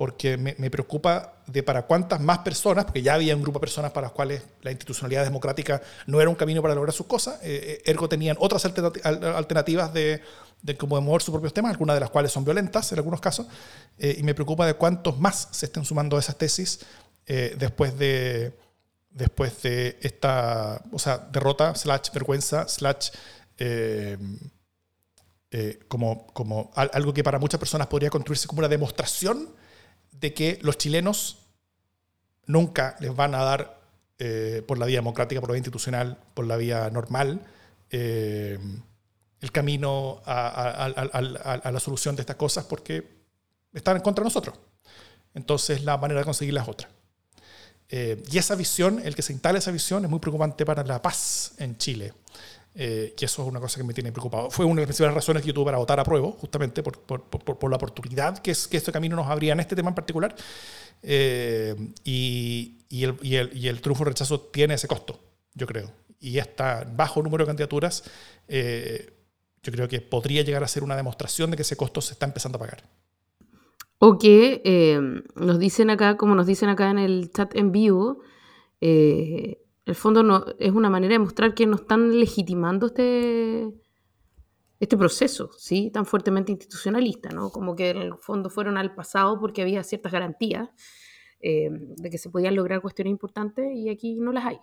porque 0.00 0.38
me, 0.38 0.54
me, 0.56 0.70
preocupa 0.70 1.34
de 1.46 1.62
para 1.62 1.82
cuántas 1.82 2.22
más 2.22 2.38
personas, 2.38 2.86
porque 2.86 3.02
ya 3.02 3.12
había 3.12 3.36
un 3.36 3.42
grupo 3.42 3.58
de 3.58 3.60
personas 3.60 3.90
para 3.90 4.06
las 4.06 4.12
cuales 4.12 4.42
la 4.62 4.70
institucionalidad 4.70 5.24
democrática 5.24 5.82
no 6.06 6.22
era 6.22 6.30
un 6.30 6.36
camino 6.36 6.62
para 6.62 6.74
lograr 6.74 6.94
sus 6.94 7.04
cosas, 7.04 7.38
eh, 7.42 7.82
eh, 7.82 7.82
ergo 7.84 8.08
tenían 8.08 8.38
otras 8.40 8.64
alternativas 8.64 9.92
de, 9.92 10.22
de 10.62 10.76
cómo 10.78 10.98
mover 11.02 11.20
sus 11.20 11.32
propios 11.32 11.52
temas, 11.52 11.72
algunas 11.72 11.96
de 11.96 12.00
las 12.00 12.08
cuales 12.08 12.32
son 12.32 12.46
violentas 12.46 12.90
en 12.92 12.98
algunos 12.98 13.20
casos, 13.20 13.46
y 13.98 14.22
me 14.22 14.34
preocupa 14.34 14.66
de 14.66 14.72
cuántos 14.72 15.20
más 15.20 15.48
se 15.50 15.66
estén 15.66 15.84
sumando 15.84 16.16
a 16.16 16.20
esas 16.20 16.38
tesis 16.38 16.80
después 17.26 17.98
de 17.98 18.54
después 19.10 19.60
de 19.60 19.98
esta 20.00 20.82
o 20.92 20.98
sea, 20.98 21.18
derrota, 21.18 21.74
slash 21.74 22.10
vergüenza, 22.14 22.66
slash 22.68 23.10
eh, 23.58 24.16
eh, 25.50 25.80
como, 25.88 26.28
como 26.28 26.70
algo 26.74 27.12
que 27.12 27.24
para 27.24 27.40
muchas 27.40 27.58
personas 27.58 27.88
podría 27.88 28.08
construirse 28.08 28.46
como 28.46 28.60
una 28.60 28.68
demostración 28.68 29.48
de 30.20 30.34
que 30.34 30.58
los 30.62 30.78
chilenos 30.78 31.38
nunca 32.46 32.96
les 33.00 33.14
van 33.14 33.34
a 33.34 33.42
dar 33.42 33.80
eh, 34.18 34.62
por 34.66 34.78
la 34.78 34.86
vía 34.86 34.98
democrática, 34.98 35.40
por 35.40 35.50
la 35.50 35.54
vía 35.54 35.60
institucional, 35.60 36.18
por 36.34 36.46
la 36.46 36.56
vía 36.56 36.90
normal, 36.90 37.40
el 37.90 39.52
camino 39.52 40.22
a, 40.24 40.86
a, 40.86 41.72
la 41.72 41.80
solución 41.80 42.14
de 42.14 42.22
estas 42.22 42.36
cosas 42.36 42.64
porque 42.66 43.04
están 43.72 43.96
en 43.96 44.02
contra 44.02 44.22
de 44.22 44.26
nosotros. 44.26 44.56
Entonces 45.34 45.82
la 45.82 45.96
manera 45.96 46.20
de 46.20 46.24
conseguirlas 46.24 46.64
es 46.64 46.68
otra. 46.68 46.88
Eh, 47.88 48.22
y 48.30 48.38
esa 48.38 48.54
visión, 48.54 49.00
el 49.04 49.16
que 49.16 49.22
se 49.22 49.32
instale 49.32 49.58
esa 49.58 49.72
visión, 49.72 50.04
es 50.04 50.10
muy 50.10 50.20
preocupante 50.20 50.64
para 50.64 50.84
la 50.84 51.02
paz 51.02 51.52
en 51.58 51.76
Chile. 51.76 52.14
Eh, 52.74 53.14
y 53.18 53.24
eso 53.24 53.42
es 53.42 53.48
una 53.48 53.60
cosa 53.60 53.78
que 53.78 53.84
me 53.84 53.92
tiene 53.92 54.12
preocupado. 54.12 54.50
Fue 54.50 54.64
una 54.64 54.76
de 54.76 54.80
las 54.82 54.86
principales 54.88 55.14
razones 55.14 55.42
que 55.42 55.48
yo 55.48 55.54
tuve 55.54 55.66
para 55.66 55.78
votar 55.78 55.98
a 55.98 56.04
prueba, 56.04 56.30
justamente 56.32 56.82
por, 56.82 56.98
por, 57.00 57.22
por, 57.22 57.70
la 57.70 57.76
oportunidad 57.76 58.38
que, 58.38 58.52
es, 58.52 58.68
que 58.68 58.76
este 58.76 58.92
camino 58.92 59.16
nos 59.16 59.26
abría 59.26 59.52
en 59.52 59.60
este 59.60 59.74
tema 59.74 59.88
en 59.88 59.94
particular. 59.94 60.34
Eh, 61.02 61.74
y, 62.04 62.78
y, 62.88 63.04
el, 63.04 63.16
y, 63.22 63.36
el, 63.36 63.56
y 63.56 63.68
el 63.68 63.80
triunfo 63.80 64.04
rechazo 64.04 64.40
tiene 64.40 64.74
ese 64.74 64.88
costo, 64.88 65.20
yo 65.54 65.66
creo. 65.66 65.90
Y 66.20 66.38
este 66.38 66.62
bajo 66.94 67.22
número 67.22 67.44
de 67.44 67.48
candidaturas, 67.48 68.04
yo 68.46 69.72
creo 69.72 69.88
que 69.88 70.00
podría 70.00 70.42
llegar 70.42 70.62
a 70.62 70.68
ser 70.68 70.82
una 70.82 70.96
demostración 70.96 71.50
de 71.50 71.56
que 71.56 71.62
ese 71.62 71.76
costo 71.76 72.00
se 72.00 72.12
está 72.12 72.26
empezando 72.26 72.56
a 72.56 72.60
pagar. 72.60 72.84
O 74.02 74.18
que 74.18 74.62
em, 74.64 75.22
nos 75.34 75.58
dicen 75.58 75.90
acá, 75.90 76.16
como 76.16 76.34
nos 76.34 76.46
dicen 76.46 76.70
acá 76.70 76.90
en 76.90 76.98
el 76.98 77.30
chat 77.32 77.54
en 77.54 77.70
vivo, 77.70 78.20
eh, 78.80 79.59
el 79.90 79.96
fondo 79.96 80.22
no, 80.22 80.44
es 80.58 80.72
una 80.72 80.88
manera 80.88 81.14
de 81.14 81.18
mostrar 81.18 81.54
que 81.54 81.66
no 81.66 81.76
están 81.76 82.18
legitimando 82.18 82.86
este, 82.86 83.68
este 84.78 84.96
proceso, 84.96 85.50
¿sí? 85.58 85.90
Tan 85.90 86.06
fuertemente 86.06 86.52
institucionalista, 86.52 87.30
¿no? 87.30 87.50
Como 87.50 87.74
que 87.74 87.90
en 87.90 87.98
el 87.98 88.14
fondo 88.14 88.50
fueron 88.50 88.78
al 88.78 88.94
pasado 88.94 89.38
porque 89.40 89.62
había 89.62 89.82
ciertas 89.82 90.12
garantías 90.12 90.68
em, 91.40 91.94
de 91.96 92.10
que 92.10 92.18
se 92.18 92.30
podían 92.30 92.54
lograr 92.54 92.80
cuestiones 92.80 93.10
importantes 93.10 93.66
y 93.74 93.88
aquí 93.88 94.14
no 94.14 94.32
las 94.32 94.46
hay. 94.46 94.58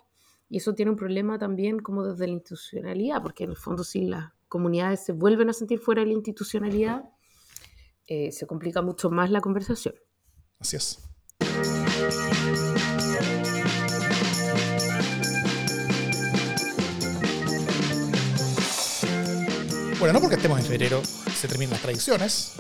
Y 0.50 0.58
eso 0.58 0.74
tiene 0.74 0.92
un 0.92 0.98
problema 0.98 1.38
también 1.38 1.80
como 1.80 2.06
desde 2.06 2.26
la 2.26 2.34
institucionalidad, 2.34 3.22
porque 3.22 3.44
en 3.44 3.50
el 3.50 3.58
fondo 3.58 3.84
si 3.84 4.06
las 4.06 4.32
comunidades 4.48 5.04
se 5.04 5.12
vuelven 5.12 5.50
a 5.50 5.54
sentir 5.54 5.80
fuera 5.80 6.02
de 6.02 6.08
la 6.08 6.14
institucionalidad, 6.14 7.04
eh, 8.08 8.32
se 8.32 8.48
complica 8.48 8.82
mucho 8.82 9.10
más 9.10 9.30
la 9.30 9.42
conversación. 9.42 9.96
Así 10.60 10.78
es. 10.78 11.04
Bueno, 20.00 20.14
no 20.14 20.22
porque 20.22 20.36
estemos 20.36 20.60
en 20.60 20.66
febrero 20.66 21.02
se 21.04 21.48
terminan 21.48 21.72
las 21.72 21.82
tradiciones, 21.82 22.52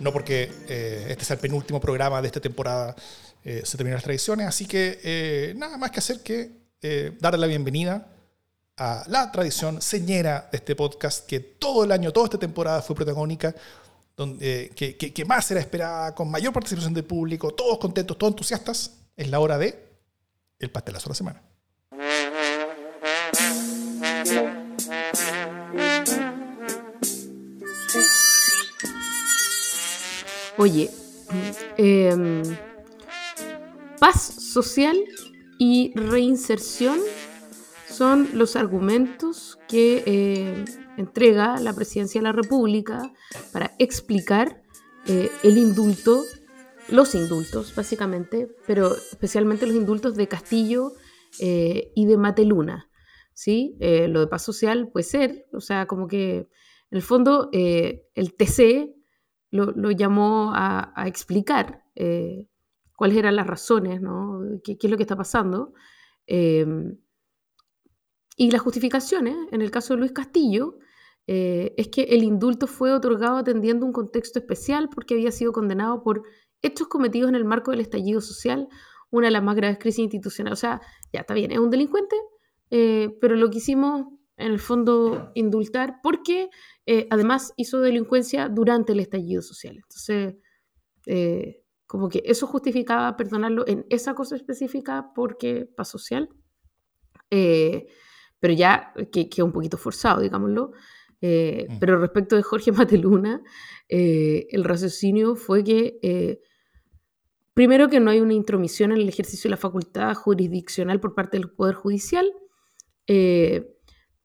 no 0.00 0.12
porque 0.12 0.50
eh, 0.68 1.06
este 1.08 1.24
sea 1.24 1.34
el 1.34 1.40
penúltimo 1.40 1.80
programa 1.80 2.20
de 2.20 2.26
esta 2.26 2.40
temporada 2.40 2.96
eh, 3.44 3.62
se 3.64 3.76
terminan 3.76 3.98
las 3.98 4.02
tradiciones, 4.02 4.48
así 4.48 4.66
que 4.66 5.54
nada 5.56 5.76
más 5.76 5.92
que 5.92 6.00
hacer 6.00 6.20
que 6.20 6.50
darle 7.20 7.38
la 7.38 7.46
bienvenida 7.46 8.08
a 8.76 9.04
la 9.06 9.30
tradición 9.30 9.80
señera 9.80 10.48
de 10.50 10.58
este 10.58 10.74
podcast 10.74 11.26
que 11.26 11.38
todo 11.38 11.84
el 11.84 11.92
año, 11.92 12.12
toda 12.12 12.26
esta 12.26 12.38
temporada 12.38 12.82
fue 12.82 12.96
protagónica 12.96 13.54
donde, 14.16 14.72
que, 14.74 14.96
que, 14.96 15.24
más 15.24 15.48
era 15.52 15.60
esperada, 15.60 16.12
con 16.12 16.28
mayor 16.28 16.52
participación 16.52 16.92
del 16.92 17.04
público, 17.04 17.54
todos 17.54 17.78
contentos, 17.78 18.18
todos 18.18 18.32
entusiastas, 18.32 18.90
es 19.16 19.30
la 19.30 19.38
hora 19.38 19.58
de 19.58 19.78
el 20.58 20.70
pastelazo 20.72 21.04
de 21.04 21.10
la 21.10 21.14
semana. 21.14 21.53
Oye, 30.56 30.88
em, 31.76 32.42
paz 33.98 34.22
social 34.22 34.96
y 35.58 35.92
reinserción 35.96 36.98
son 37.88 38.28
los 38.34 38.54
argumentos 38.54 39.58
que 39.68 40.04
eh, 40.06 40.64
entrega 40.96 41.58
la 41.58 41.72
Presidencia 41.72 42.20
de 42.20 42.24
la 42.24 42.32
República 42.32 43.12
para 43.52 43.74
explicar 43.80 44.62
eh, 45.08 45.28
el 45.42 45.58
indulto, 45.58 46.22
los 46.88 47.16
indultos 47.16 47.74
básicamente, 47.74 48.48
pero 48.64 48.94
especialmente 48.94 49.66
los 49.66 49.74
indultos 49.74 50.14
de 50.14 50.28
Castillo 50.28 50.92
eh, 51.40 51.90
y 51.96 52.06
de 52.06 52.16
Mateluna. 52.16 52.90
¿sí? 53.32 53.76
lo 53.80 54.20
de 54.20 54.26
paz 54.28 54.44
social 54.44 54.88
puede 54.92 55.02
ser, 55.02 55.46
o 55.52 55.60
sea, 55.60 55.86
como 55.86 56.06
que 56.06 56.36
en 56.36 56.46
el 56.92 57.02
fondo 57.02 57.50
el 57.52 58.34
TC 58.36 58.94
lo, 59.54 59.90
llamó 59.90 60.52
a, 60.54 61.04
explicar 61.06 61.84
cuáles 62.96 63.16
eran 63.16 63.36
las 63.36 63.46
razones, 63.46 64.00
¿no? 64.00 64.40
¿Qué, 64.62 64.76
es 64.80 64.90
lo 64.90 64.96
que 64.96 65.02
está 65.02 65.16
pasando? 65.16 65.72
Y 68.36 68.50
las 68.50 68.60
justificaciones, 68.62 69.36
en 69.52 69.62
el 69.62 69.70
caso 69.70 69.94
de 69.94 70.00
Luis 70.00 70.12
Castillo, 70.12 70.78
eh, 71.26 71.72
es 71.76 71.88
que 71.88 72.02
el 72.02 72.22
indulto 72.22 72.66
fue 72.66 72.92
otorgado 72.92 73.38
atendiendo 73.38 73.86
un 73.86 73.92
contexto 73.92 74.38
especial 74.40 74.90
porque 74.94 75.14
había 75.14 75.30
sido 75.30 75.52
condenado 75.52 76.02
por 76.02 76.24
hechos 76.60 76.88
cometidos 76.88 77.30
en 77.30 77.36
el 77.36 77.44
marco 77.44 77.70
del 77.70 77.80
estallido 77.80 78.20
social, 78.20 78.68
una 79.10 79.28
de 79.28 79.30
las 79.30 79.42
más 79.42 79.56
graves 79.56 79.78
crisis 79.78 80.00
institucionales. 80.00 80.58
O 80.58 80.60
sea, 80.60 80.80
ya 81.12 81.20
está 81.20 81.34
bien, 81.34 81.52
es 81.52 81.58
un 81.58 81.70
delincuente, 81.70 82.16
eh, 82.70 83.16
pero 83.20 83.36
lo 83.36 83.50
quisimos 83.50 84.06
en 84.36 84.52
el 84.52 84.58
fondo 84.58 85.30
indultar 85.34 86.00
porque 86.02 86.50
eh, 86.86 87.06
además 87.10 87.52
hizo 87.56 87.80
delincuencia 87.80 88.48
durante 88.48 88.92
el 88.92 89.00
estallido 89.00 89.42
social. 89.42 89.76
Entonces, 89.76 90.34
como 91.86 92.08
que 92.08 92.22
eso 92.24 92.46
justificaba 92.46 93.16
perdonarlo 93.16 93.66
en 93.68 93.84
esa 93.90 94.14
cosa 94.14 94.36
específica 94.36 95.12
porque 95.14 95.66
paz 95.76 95.88
social 95.88 96.30
pero 98.44 98.52
ya 98.52 98.92
que 99.10 99.30
queda 99.30 99.46
un 99.46 99.52
poquito 99.52 99.78
forzado, 99.78 100.20
digámoslo. 100.20 100.72
Eh, 101.22 101.66
mm. 101.66 101.78
Pero 101.78 101.98
respecto 101.98 102.36
de 102.36 102.42
Jorge 102.42 102.72
Mateluna, 102.72 103.42
eh, 103.88 104.48
el 104.50 104.64
raciocinio 104.64 105.34
fue 105.34 105.64
que, 105.64 105.98
eh, 106.02 106.40
primero, 107.54 107.88
que 107.88 108.00
no 108.00 108.10
hay 108.10 108.20
una 108.20 108.34
intromisión 108.34 108.92
en 108.92 108.98
el 108.98 109.08
ejercicio 109.08 109.48
de 109.48 109.52
la 109.52 109.56
facultad 109.56 110.14
jurisdiccional 110.14 111.00
por 111.00 111.14
parte 111.14 111.38
del 111.38 111.52
Poder 111.52 111.74
Judicial, 111.74 112.30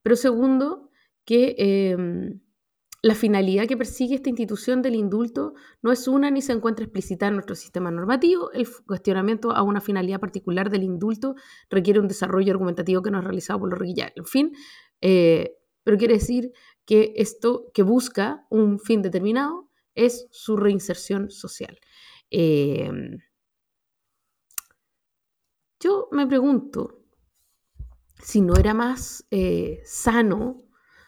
pero 0.09 0.15
segundo, 0.15 0.89
que 1.23 1.53
em, 1.59 2.41
la 3.03 3.13
finalidad 3.13 3.67
que 3.67 3.77
persigue 3.77 4.15
esta 4.15 4.29
institución 4.29 4.81
del 4.81 4.95
indulto 4.95 5.53
no 5.83 5.91
es 5.91 6.07
una 6.07 6.31
ni 6.31 6.41
se 6.41 6.51
encuentra 6.51 6.83
explicitada 6.83 7.27
en 7.27 7.35
nuestro 7.35 7.53
sistema 7.53 7.91
normativo. 7.91 8.51
El 8.51 8.67
cuestionamiento 8.87 9.51
a 9.51 9.61
una 9.61 9.81
finalidad 9.81 10.19
particular 10.19 10.71
del 10.71 10.81
indulto 10.81 11.35
requiere 11.69 11.99
un 11.99 12.07
desarrollo 12.07 12.51
argumentativo 12.51 13.03
que 13.03 13.11
no 13.11 13.19
es 13.19 13.23
realizado 13.23 13.59
por 13.59 13.69
los 13.69 13.77
requisitos. 13.77 14.13
En 14.15 14.25
fin, 14.25 14.51
eh, 15.01 15.57
pero 15.83 15.99
quiere 15.99 16.15
decir 16.15 16.53
que 16.87 17.13
esto 17.15 17.69
que 17.71 17.83
busca 17.83 18.47
un 18.49 18.79
fin 18.79 19.03
determinado 19.03 19.69
es 19.93 20.27
su 20.31 20.57
reinserción 20.57 21.29
social. 21.29 21.77
Em, 22.31 23.19
yo 25.79 26.07
me 26.11 26.25
pregunto 26.25 26.98
si 28.21 28.41
no 28.41 28.55
era 28.55 28.73
más 28.73 29.25
eh, 29.31 29.81
sano 29.85 30.57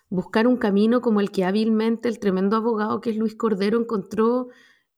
buscar 0.09 0.47
un 0.47 0.57
camino 0.57 1.01
como 1.01 1.21
el 1.21 1.31
que 1.31 1.45
hábilmente 1.45 2.09
el 2.09 2.19
tremendo 2.19 2.55
abogado 2.55 3.01
que 3.01 3.11
es 3.11 3.17
Luis 3.17 3.35
Cordero 3.35 3.79
encontró 3.79 4.49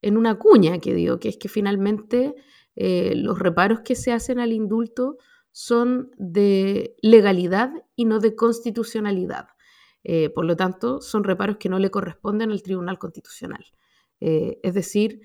en 0.01 0.17
una 0.17 0.37
cuña 0.37 0.79
que 0.79 0.93
dio, 0.93 1.19
que 1.19 1.29
es 1.29 1.37
que 1.37 1.49
finalmente 1.49 2.35
eh, 2.75 3.13
los 3.15 3.39
reparos 3.39 3.81
que 3.81 3.95
se 3.95 4.11
hacen 4.11 4.39
al 4.39 4.51
indulto 4.51 5.17
son 5.51 6.11
de 6.17 6.95
legalidad 7.01 7.71
y 7.95 8.05
no 8.05 8.19
de 8.19 8.35
constitucionalidad. 8.35 9.49
Eh, 10.03 10.29
por 10.29 10.45
lo 10.45 10.55
tanto, 10.55 10.99
son 10.99 11.23
reparos 11.23 11.57
que 11.57 11.69
no 11.69 11.79
le 11.79 11.91
corresponden 11.91 12.51
al 12.51 12.63
Tribunal 12.63 12.97
Constitucional. 12.97 13.65
Es 14.19 14.73
decir, 14.73 15.19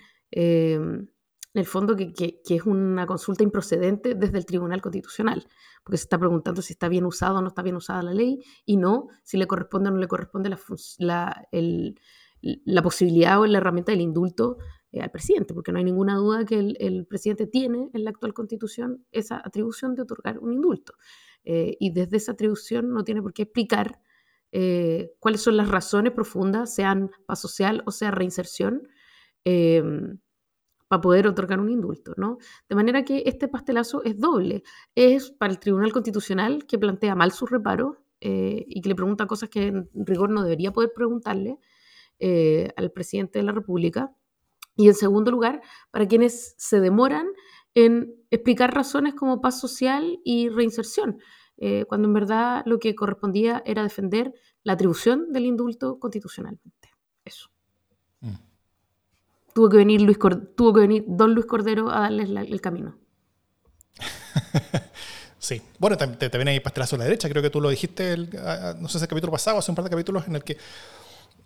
en 1.58 1.62
el 1.62 1.66
fondo 1.66 1.96
que, 1.96 2.40
es 2.48 2.62
una 2.62 3.04
consulta 3.04 3.42
improcedente 3.42 4.14
desde 4.14 4.38
el 4.38 4.46
Tribunal 4.46 4.80
Constitucional, 4.80 5.44
porque 5.82 5.96
se 5.96 6.04
está 6.04 6.16
preguntando 6.16 6.62
si 6.62 6.72
está 6.72 6.88
bien 6.88 7.04
usada 7.04 7.40
o 7.40 7.42
no 7.42 7.48
está 7.48 7.62
bien 7.62 7.74
usada 7.74 8.00
la 8.02 8.14
ley 8.14 8.38
y 8.64 8.76
no 8.76 9.08
si 9.24 9.36
le 9.36 9.48
corresponde 9.48 9.88
o 9.88 9.92
no 9.92 9.98
le 9.98 10.06
corresponde 10.06 10.50
la, 10.98 11.48
la, 12.38 12.82
posibilidad 12.82 13.40
o 13.40 13.46
la 13.46 13.58
herramienta 13.58 13.90
del 13.90 14.02
indulto 14.02 14.58
eh, 14.92 15.00
al 15.00 15.10
presidente, 15.10 15.52
porque 15.52 15.72
no 15.72 15.78
hay 15.78 15.84
ninguna 15.84 16.14
duda 16.14 16.44
que 16.44 16.60
el, 16.60 17.06
presidente 17.06 17.48
tiene 17.48 17.90
en 17.92 18.04
la 18.04 18.10
actual 18.10 18.34
constitución 18.34 19.04
esa 19.10 19.42
atribución 19.44 19.96
de 19.96 20.02
otorgar 20.02 20.38
un 20.38 20.52
indulto. 20.52 20.94
Eh, 21.44 21.76
y 21.80 21.90
desde 21.90 22.18
esa 22.18 22.32
atribución 22.32 22.92
no 22.92 23.02
tiene 23.02 23.20
por 23.20 23.32
qué 23.32 23.42
explicar 23.42 24.00
eh, 24.52 25.12
cuáles 25.18 25.40
son 25.40 25.56
las 25.56 25.68
razones 25.68 26.12
profundas, 26.12 26.72
sean 26.72 27.10
paz 27.26 27.40
social 27.40 27.82
o 27.84 27.90
sea 27.90 28.12
reinserción, 28.12 28.88
para 30.88 31.03
poder 31.03 31.27
otorgar 31.27 31.61
un 31.61 31.70
indulto, 31.70 32.14
¿no? 32.16 32.38
De 32.68 32.74
manera 32.74 33.05
que 33.05 33.22
este 33.27 33.46
pastelazo 33.46 34.03
es 34.05 34.18
doble. 34.18 34.62
Es 34.94 35.31
para 35.31 35.53
el 35.53 35.59
Tribunal 35.59 35.92
Constitucional 35.92 36.66
que 36.66 36.79
plantea 36.79 37.14
mal 37.14 37.31
sus 37.33 37.51
reparos 37.51 37.98
eh, 38.20 38.64
y 38.66 38.81
que 38.81 38.88
le 38.88 38.94
pregunta 38.94 39.27
cosas 39.27 39.51
que 39.51 39.66
en 39.66 39.90
rigor 39.94 40.31
no 40.31 40.42
debería 40.42 40.72
poder 40.72 40.92
preguntarle 40.94 41.59
eh, 42.18 42.70
al 42.77 42.90
presidente 42.90 43.38
de 43.38 43.44
la 43.44 43.53
República. 43.53 44.14
Y 44.77 44.88
en 44.88 44.94
segundo 44.94 45.31
lugar, 45.31 45.61
para 45.90 46.07
quienes 46.07 46.55
se 46.57 46.81
demoran 46.81 47.27
en 47.74 48.14
explicar 48.31 48.74
razones 48.74 49.14
como 49.14 49.40
paz 49.40 49.61
social 49.61 50.20
y 50.24 50.48
reinserción, 50.48 51.18
eh, 51.59 51.85
cuando 51.87 52.09
en 52.09 52.14
verdad 52.14 52.62
lo 52.64 52.79
que 52.79 52.94
correspondía 52.94 53.62
era 53.66 53.83
defender 53.83 54.33
la 54.62 54.72
atribución 54.74 55.33
del 55.33 55.46
indulto 55.46 55.98
constitucionalmente. 55.98 56.90
Eso 57.24 57.51
tuvo 59.58 59.68
que 59.68 59.78
venir, 59.78 60.00
Luis 60.02 60.18
tuvo 60.54 60.72
que 60.72 60.82
venir 60.82 61.04
don 61.08 61.34
Luis 61.34 61.44
Cordero 61.44 61.90
a 61.90 62.02
darles 62.02 62.28
el 62.30 62.60
camino. 62.60 62.96
sí, 65.40 65.60
bueno, 65.80 65.96
también 65.96 66.46
hay 66.46 66.60
pastelazo 66.60 66.94
a 66.94 67.00
la 67.00 67.06
derecha, 67.06 67.28
creo 67.28 67.42
que 67.42 67.50
tú 67.50 67.60
lo 67.60 67.68
dijiste, 67.68 68.16
no 68.78 68.88
sé 68.88 68.98
el 68.98 69.08
capítulo 69.08 69.32
pasado, 69.32 69.58
hace 69.58 69.72
un 69.72 69.74
par 69.74 69.82
de 69.82 69.90
capítulos 69.90 70.28
en 70.28 70.36
el 70.36 70.44
que, 70.44 70.58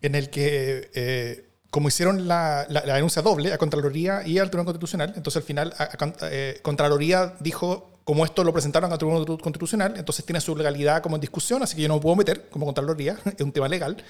en 0.03 0.14
el 0.14 0.29
que 0.29 0.90
eh, 0.92 1.48
como 1.70 1.88
hicieron 1.88 2.29
la, 2.29 2.66
denuncia 2.68 3.22
doble 3.22 3.51
a 3.51 3.57
Contraloría 3.57 4.27
y 4.27 4.37
al 4.37 4.51
Tribunal 4.51 4.66
Constitucional, 4.66 5.14
entonces 5.16 5.38
al 5.38 5.46
final 5.46 5.75
eh, 6.20 6.61
Contraloría 6.61 7.35
dijo 7.40 7.92
como 8.05 8.25
esto 8.25 8.43
lo 8.43 8.53
presentaron 8.53 8.91
al 8.91 8.99
Tribunal 8.99 9.25
Constitucional, 9.41 9.95
entonces 9.97 10.25
tiene 10.25 10.41
su 10.41 10.57
legalidad 10.57 11.03
como 11.03 11.17
en 11.17 11.21
discusión, 11.21 11.62
así 11.62 11.77
que 11.77 11.83
yo 11.83 11.88
no 11.88 11.95
me 11.95 12.01
puedo 12.01 12.17
meter 12.17 12.49
como 12.49 12.67
Contraloría, 12.67 13.19
es 13.25 13.41
un 13.41 13.53
tema 13.53 13.69
legal, 13.69 14.03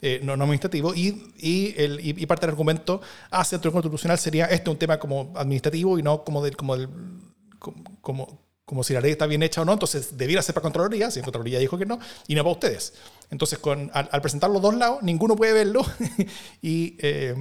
eh, 0.00 0.20
no, 0.22 0.36
no, 0.36 0.44
administrativo, 0.44 0.94
y, 0.94 1.32
y, 1.36 1.74
el, 1.76 2.00
y, 2.00 2.26
parte 2.26 2.46
del 2.46 2.50
argumento 2.52 3.00
hacia 3.30 3.56
el 3.56 3.60
Tribunal 3.60 3.82
Constitucional 3.82 4.18
sería 4.18 4.46
este 4.46 4.70
un 4.70 4.76
tema 4.76 4.98
como 4.98 5.32
administrativo 5.36 5.98
y 5.98 6.02
no 6.02 6.22
como 6.24 6.42
del, 6.44 6.56
como 6.56 6.76
del, 6.76 6.88
como, 7.58 8.40
como 8.64 8.84
si 8.84 8.94
la 8.94 9.00
ley 9.00 9.12
está 9.12 9.26
bien 9.26 9.42
hecha 9.42 9.62
o 9.62 9.64
no, 9.64 9.72
entonces 9.72 10.16
debiera 10.16 10.42
ser 10.42 10.54
para 10.54 10.62
Contraloría, 10.62 11.10
si 11.10 11.20
Contraloría 11.20 11.58
dijo 11.58 11.76
que 11.76 11.86
no, 11.86 11.98
y 12.28 12.36
no 12.36 12.44
para 12.44 12.52
ustedes. 12.52 12.94
Entonces, 13.30 13.58
con, 13.58 13.90
al, 13.92 14.20
presentar 14.22 14.50
los 14.50 14.62
dos 14.62 14.74
lados, 14.74 15.02
ninguno 15.02 15.34
puede 15.34 15.52
verlo 15.52 15.84
y, 16.62 16.96
eh, 17.00 17.34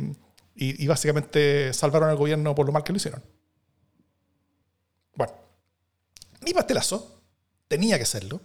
y, 0.55 0.83
y 0.83 0.87
básicamente 0.87 1.71
salvaron 1.73 2.09
al 2.09 2.15
gobierno 2.15 2.55
por 2.55 2.65
lo 2.65 2.71
mal 2.71 2.83
que 2.83 2.93
lo 2.93 2.97
hicieron. 2.97 3.23
Bueno 5.15 5.48
mi 6.41 6.53
pastelazo, 6.53 7.21
tenía 7.67 7.97
que 7.97 8.05
serlo, 8.05 8.41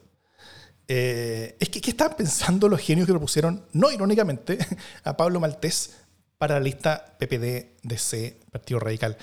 eh, 0.86 1.56
es 1.58 1.68
que 1.70 1.80
¿qué 1.80 1.90
estaban 1.90 2.16
pensando 2.16 2.68
los 2.68 2.80
genios 2.80 3.06
que 3.06 3.12
propusieron, 3.12 3.64
no 3.72 3.90
irónicamente, 3.90 4.58
a 5.04 5.16
Pablo 5.16 5.40
Maltés 5.40 5.96
para 6.38 6.54
la 6.54 6.60
lista 6.60 7.16
PPD-DC, 7.18 8.50
Partido 8.50 8.80
Radical? 8.80 9.16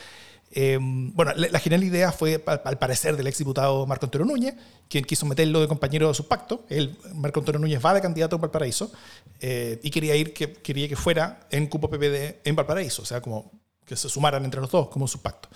Eh, 0.54 0.78
bueno, 0.82 1.32
la, 1.34 1.60
genial 1.60 1.84
idea 1.84 2.12
fue, 2.12 2.44
al, 2.46 2.78
parecer, 2.78 3.16
del 3.16 3.28
exdiputado 3.28 3.86
Marco 3.86 4.06
Antonio 4.06 4.26
Núñez, 4.26 4.56
quien 4.90 5.06
quiso 5.06 5.26
meterlo 5.26 5.62
de 5.62 5.68
compañero 5.68 6.10
de 6.10 6.14
su 6.14 6.28
pacto. 6.28 6.66
Él, 6.68 6.98
Marco 7.14 7.40
Antonio 7.40 7.60
Núñez 7.60 7.80
va 7.84 7.94
de 7.94 8.02
candidato 8.02 8.36
a 8.36 8.40
Valparaíso 8.40 8.92
eh, 9.40 9.80
y 9.82 9.90
quería 9.90 10.16
ir, 10.16 10.34
que, 10.34 10.52
quería 10.54 10.90
que 10.90 10.98
fuera 10.98 11.48
en 11.52 11.68
cupo 11.68 11.90
PPD 11.90 12.42
en 12.44 12.56
Valparaíso, 12.56 13.02
o 13.02 13.06
sea, 13.06 13.22
como 13.22 13.52
que 13.86 13.96
se 13.96 14.10
sumaran 14.10 14.44
entre 14.44 14.60
los 14.60 14.70
dos 14.70 14.90
como 14.90 15.08
su 15.08 15.22
pacto. 15.22 15.48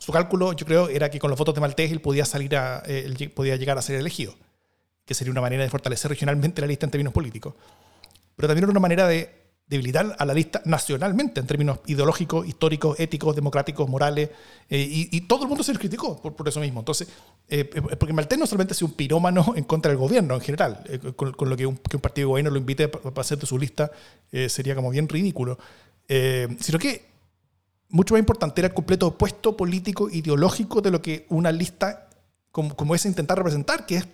Su 0.00 0.12
cálculo, 0.12 0.54
yo 0.54 0.64
creo, 0.64 0.88
era 0.88 1.10
que 1.10 1.18
con 1.18 1.28
los 1.28 1.38
votos 1.38 1.54
de 1.54 1.60
Maltés 1.60 1.92
él 1.92 2.00
podía, 2.00 2.24
salir 2.24 2.56
a, 2.56 2.82
eh, 2.86 3.30
podía 3.34 3.56
llegar 3.56 3.76
a 3.76 3.82
ser 3.82 3.96
elegido, 3.96 4.34
que 5.04 5.12
sería 5.12 5.30
una 5.30 5.42
manera 5.42 5.62
de 5.62 5.68
fortalecer 5.68 6.10
regionalmente 6.10 6.62
la 6.62 6.66
lista 6.66 6.86
en 6.86 6.90
términos 6.90 7.12
políticos. 7.12 7.52
Pero 8.34 8.48
también 8.48 8.64
era 8.64 8.70
una 8.70 8.80
manera 8.80 9.06
de 9.06 9.30
debilitar 9.66 10.16
a 10.18 10.24
la 10.24 10.32
lista 10.32 10.62
nacionalmente 10.64 11.40
en 11.40 11.46
términos 11.46 11.80
ideológicos, 11.84 12.48
históricos, 12.48 12.98
éticos, 12.98 13.36
democráticos, 13.36 13.90
morales, 13.90 14.30
eh, 14.70 15.08
y, 15.12 15.20
todo 15.20 15.42
el 15.42 15.48
mundo 15.50 15.62
se 15.62 15.74
le 15.74 15.78
criticó 15.78 16.18
por, 16.18 16.48
eso 16.48 16.60
mismo. 16.60 16.80
Entonces, 16.80 17.06
eh, 17.46 17.66
porque 17.66 18.14
Maltés 18.14 18.38
no 18.38 18.46
solamente 18.46 18.72
es 18.72 18.80
un 18.80 18.92
pirómano 18.92 19.52
en 19.54 19.64
contra 19.64 19.90
del 19.90 19.98
gobierno 19.98 20.34
en 20.34 20.40
general, 20.40 20.82
con, 21.14 21.50
lo 21.50 21.56
que 21.58 21.66
un, 21.66 21.76
partido 21.76 22.26
de 22.26 22.30
gobierno 22.30 22.50
lo 22.50 22.58
invite 22.58 22.88
para 22.88 23.20
hacer 23.20 23.36
de 23.36 23.46
su 23.46 23.58
lista 23.58 23.92
sería 24.48 24.74
como 24.74 24.88
bien 24.88 25.10
ridículo, 25.10 25.58
sino 26.08 26.78
que 26.78 27.09
mucho 27.90 28.14
más 28.14 28.20
importante, 28.20 28.60
era 28.60 28.68
el 28.68 28.74
completo 28.74 29.08
opuesto 29.08 29.56
político, 29.56 30.08
ideológico 30.10 30.80
de 30.80 30.90
lo 30.90 31.02
que 31.02 31.26
una 31.28 31.52
lista 31.52 32.08
como, 32.50 32.74
como 32.74 32.94
esa 32.94 33.08
intentar 33.08 33.38
representar, 33.38 33.86
que 33.86 33.96
es 33.96 34.06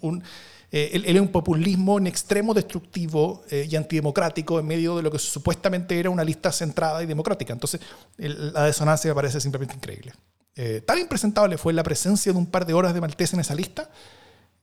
un, 0.00 0.22
eh, 0.70 0.90
él, 0.92 1.04
es 1.16 1.20
un 1.20 1.28
populismo 1.28 1.98
en 1.98 2.06
extremo 2.06 2.52
destructivo 2.52 3.42
eh, 3.50 3.66
y 3.70 3.76
antidemocrático 3.76 4.60
en 4.60 4.66
medio 4.66 4.96
de 4.96 5.02
lo 5.02 5.10
que 5.10 5.18
supuestamente 5.18 5.98
era 5.98 6.10
una 6.10 6.24
lista 6.24 6.52
centrada 6.52 7.02
y 7.02 7.06
democrática. 7.06 7.52
Entonces, 7.52 7.80
la 8.18 8.64
desonancia 8.64 9.10
me 9.10 9.14
parece 9.14 9.40
simplemente 9.40 9.74
increíble. 9.74 10.12
Eh, 10.54 10.82
tan 10.84 10.98
impresentable 10.98 11.56
fue 11.56 11.72
la 11.72 11.82
presencia 11.82 12.32
de 12.32 12.38
un 12.38 12.46
par 12.46 12.66
de 12.66 12.74
horas 12.74 12.92
de 12.92 13.00
Maltés 13.00 13.32
en 13.32 13.40
esa 13.40 13.54
lista. 13.54 13.90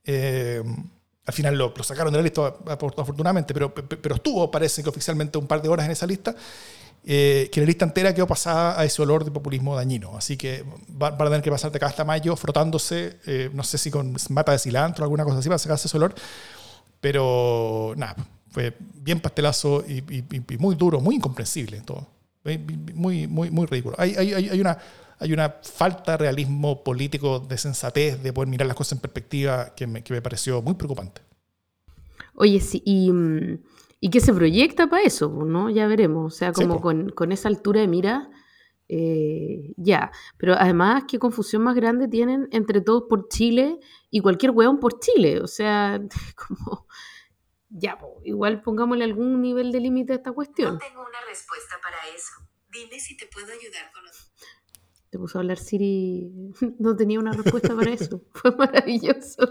al 0.06 1.34
final 1.34 1.58
lo, 1.58 1.74
sacaron 1.84 2.14
de 2.14 2.20
la 2.20 2.24
lista, 2.24 2.54
afortunadamente, 2.68 3.54
pero, 3.54 3.74
pero 3.74 4.16
estuvo, 4.16 4.52
parece 4.52 4.84
que 4.84 4.90
oficialmente, 4.90 5.40
un 5.40 5.48
par 5.48 5.62
de 5.62 5.70
horas 5.70 5.88
en 5.88 5.92
esa 5.92 6.06
lista. 6.06 6.36
Que 7.06 7.52
la 7.58 7.66
lista 7.66 7.86
entera 7.86 8.14
quedó 8.14 8.26
pasada 8.26 8.80
a 8.80 8.84
ese 8.84 9.02
olor 9.02 9.24
de 9.24 9.32
populismo 9.32 9.76
dañino. 9.76 10.18
Así 10.18 10.38
que 10.38 10.64
van 10.88 11.14
a 11.14 11.18
tener 11.18 11.42
que 11.42 11.52
pasar 11.52 11.72
de 11.72 11.78
acá 11.78 11.88
hasta 11.88 12.04
mayo 12.04 12.36
frotándose, 12.36 13.18
no 13.54 13.64
sé 13.64 13.78
si 13.78 13.92
con 13.92 14.16
mata 14.30 14.52
de 14.52 14.60
cilantro 14.60 15.04
o 15.04 15.06
alguna 15.06 15.24
cosa 15.24 15.40
así 15.40 15.48
para 15.48 15.60
sacarse 15.60 15.88
ese 15.88 15.98
olor. 15.98 16.16
Pero 17.00 17.94
nada, 17.98 18.16
fue 18.50 18.74
bien 18.80 19.20
pastelazo 19.20 19.84
y, 19.88 20.24
muy 20.58 20.76
duro, 20.76 21.02
muy 21.02 21.16
incomprensible 21.16 21.82
todo. 21.82 22.08
Muy, 22.44 23.28
muy, 23.28 23.52
muy 23.52 23.66
ridículo. 23.66 23.96
Hay, 24.00 24.16
hay, 24.16 24.34
hay, 24.34 24.62
una, 24.62 24.78
hay 25.20 25.34
una 25.34 25.56
falta 25.62 26.14
de 26.14 26.18
realismo 26.20 26.84
político, 26.84 27.40
de 27.40 27.58
sensatez, 27.58 28.24
de 28.24 28.32
poder 28.34 28.48
mirar 28.48 28.68
las 28.68 28.78
cosas 28.78 28.94
en 28.94 29.00
perspectiva 29.00 29.76
que 29.76 29.88
me, 29.88 30.04
que 30.04 30.14
me 30.14 30.22
pareció 30.22 30.62
muy 30.62 30.76
preocupante. 30.76 31.22
Oye, 32.36 32.60
sí, 32.60 32.82
y, 32.86 33.12
mm, 33.12 33.60
y 34.06 34.10
qué 34.12 34.20
se 34.20 34.36
proyecta 34.36 34.86
para 34.86 35.02
eso, 35.02 35.30
¿no? 35.30 35.72
Ya 35.72 35.88
veremos. 35.88 36.32
O 36.32 36.38
sea, 36.38 36.52
como 36.52 36.80
con, 36.80 37.10
con, 37.10 37.32
esa 37.32 37.48
altura 37.48 37.82
de 37.82 37.88
mira, 37.88 38.30
eh, 38.88 39.74
ya. 39.78 40.12
Pero 40.38 40.54
además, 40.54 41.06
qué 41.08 41.18
confusión 41.18 41.64
más 41.64 41.74
grande 41.74 42.08
tienen 42.08 42.48
entre 42.52 42.82
todos 42.82 43.06
por 43.10 43.30
Chile 43.30 43.80
y 44.12 44.20
cualquier 44.20 44.52
hueón 44.52 44.80
por 44.80 45.00
Chile. 45.00 45.42
O 45.42 45.48
sea, 45.48 46.00
como. 46.36 46.86
Ya, 47.70 47.98
igual 48.24 48.62
pongámosle 48.62 49.06
algún 49.06 49.42
nivel 49.42 49.72
de 49.72 49.80
límite 49.80 50.14
a 50.14 50.18
esta 50.18 50.32
cuestión. 50.34 50.76
No 50.76 50.78
tengo 50.78 51.02
una 51.02 51.22
respuesta 51.28 51.74
para 51.82 51.98
eso. 52.16 52.32
Dime 52.72 53.00
si 53.00 53.18
te 53.18 53.26
puedo 53.26 53.48
ayudar 53.48 53.92
con 53.92 54.04
Te 55.10 55.18
puso 55.18 55.40
a 55.40 55.42
hablar 55.42 55.58
Siri. 55.58 56.30
No 56.78 56.96
tenía 56.96 57.20
una 57.20 57.32
respuesta 57.32 57.76
para 57.76 57.92
eso. 57.92 58.22
Fue 58.34 58.56
maravilloso. 58.56 59.48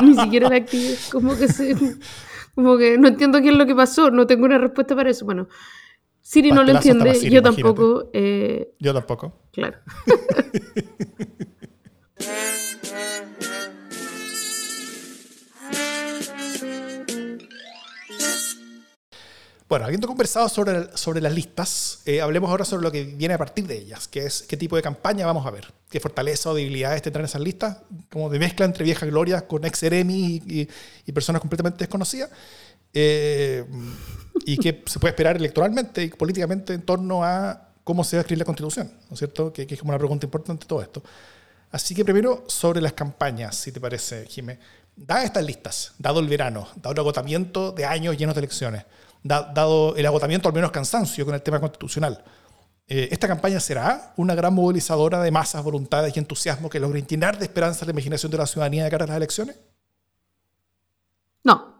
Ni 0.00 0.14
siquiera 0.14 0.48
la 0.48 0.56
activé. 0.56 0.96
Como 1.12 1.36
que 1.36 1.48
se. 1.48 1.76
Como 2.54 2.78
que 2.78 2.98
no 2.98 3.08
entiendo 3.08 3.40
qué 3.40 3.48
es 3.48 3.56
lo 3.56 3.66
que 3.66 3.74
pasó. 3.74 4.10
No 4.10 4.26
tengo 4.26 4.44
una 4.44 4.58
respuesta 4.58 4.94
para 4.94 5.10
eso. 5.10 5.24
Bueno. 5.24 5.48
Siri 6.20 6.52
no 6.52 6.62
lo 6.62 6.72
entiende, 6.72 7.30
yo 7.30 7.42
tampoco. 7.42 8.10
Eh, 8.12 8.74
yo 8.78 8.94
tampoco. 8.94 9.40
Claro. 9.52 9.78
Bueno, 19.74 19.86
habiendo 19.86 20.06
conversado 20.06 20.48
sobre, 20.48 20.96
sobre 20.96 21.20
las 21.20 21.34
listas, 21.34 21.98
eh, 22.06 22.20
hablemos 22.20 22.48
ahora 22.48 22.64
sobre 22.64 22.84
lo 22.84 22.92
que 22.92 23.02
viene 23.02 23.34
a 23.34 23.38
partir 23.38 23.66
de 23.66 23.76
ellas, 23.76 24.06
que 24.06 24.24
es 24.24 24.42
qué 24.42 24.56
tipo 24.56 24.76
de 24.76 24.82
campaña 24.82 25.26
vamos 25.26 25.44
a 25.44 25.50
ver, 25.50 25.66
qué 25.90 25.98
fortaleza 25.98 26.50
o 26.50 26.54
debilidades 26.54 27.02
tendrán 27.02 27.24
esas 27.24 27.40
listas, 27.40 27.78
como 28.08 28.30
de 28.30 28.38
mezcla 28.38 28.66
entre 28.66 28.84
viejas 28.84 29.08
glorias 29.08 29.42
con 29.42 29.64
ex 29.64 29.82
y, 29.82 30.68
y, 31.04 31.12
personas 31.12 31.40
completamente 31.40 31.78
desconocidas, 31.78 32.30
eh, 32.92 33.64
y 34.46 34.58
qué 34.58 34.84
se 34.86 35.00
puede 35.00 35.10
esperar 35.10 35.38
electoralmente 35.38 36.04
y 36.04 36.08
políticamente 36.10 36.72
en 36.72 36.82
torno 36.82 37.24
a 37.24 37.70
cómo 37.82 38.04
se 38.04 38.14
va 38.14 38.20
a 38.20 38.22
escribir 38.22 38.38
la 38.38 38.44
constitución, 38.44 38.92
¿no 39.08 39.14
es 39.14 39.18
cierto? 39.18 39.52
Que, 39.52 39.66
que 39.66 39.74
es 39.74 39.80
como 39.80 39.90
una 39.90 39.98
pregunta 39.98 40.24
importante 40.24 40.66
todo 40.68 40.82
esto. 40.82 41.02
Así 41.72 41.96
que 41.96 42.04
primero 42.04 42.44
sobre 42.46 42.80
las 42.80 42.92
campañas, 42.92 43.56
si 43.56 43.72
te 43.72 43.80
parece, 43.80 44.24
Jimé. 44.26 44.60
Dadas 44.94 45.24
estas 45.24 45.44
listas, 45.44 45.94
dado 45.98 46.20
el 46.20 46.28
verano, 46.28 46.68
dado 46.76 46.92
el 46.92 46.98
agotamiento 47.00 47.72
de 47.72 47.84
años 47.84 48.16
llenos 48.16 48.36
de 48.36 48.42
elecciones, 48.42 48.84
dado 49.24 49.96
el 49.96 50.06
agotamiento, 50.06 50.48
al 50.48 50.54
menos 50.54 50.70
cansancio 50.70 51.24
con 51.24 51.34
el 51.34 51.42
tema 51.42 51.58
constitucional. 51.58 52.22
Eh, 52.86 53.08
¿Esta 53.10 53.26
campaña 53.26 53.58
será 53.58 54.12
una 54.16 54.34
gran 54.34 54.54
movilizadora 54.54 55.22
de 55.22 55.30
masas, 55.30 55.64
voluntades 55.64 56.14
y 56.14 56.18
entusiasmo 56.18 56.68
que 56.68 56.78
logre 56.78 57.02
llenar 57.02 57.38
de 57.38 57.46
esperanza 57.46 57.86
la 57.86 57.92
imaginación 57.92 58.30
de 58.30 58.38
la 58.38 58.46
ciudadanía 58.46 58.84
de 58.84 58.90
cara 58.90 59.04
a 59.04 59.08
las 59.08 59.16
elecciones? 59.16 59.58
No, 61.42 61.74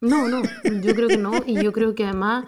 no, 0.00 0.28
no, 0.28 0.42
yo 0.64 0.94
creo 0.94 1.08
que 1.08 1.18
no, 1.18 1.32
y 1.46 1.62
yo 1.62 1.72
creo 1.72 1.94
que 1.94 2.04
además 2.04 2.46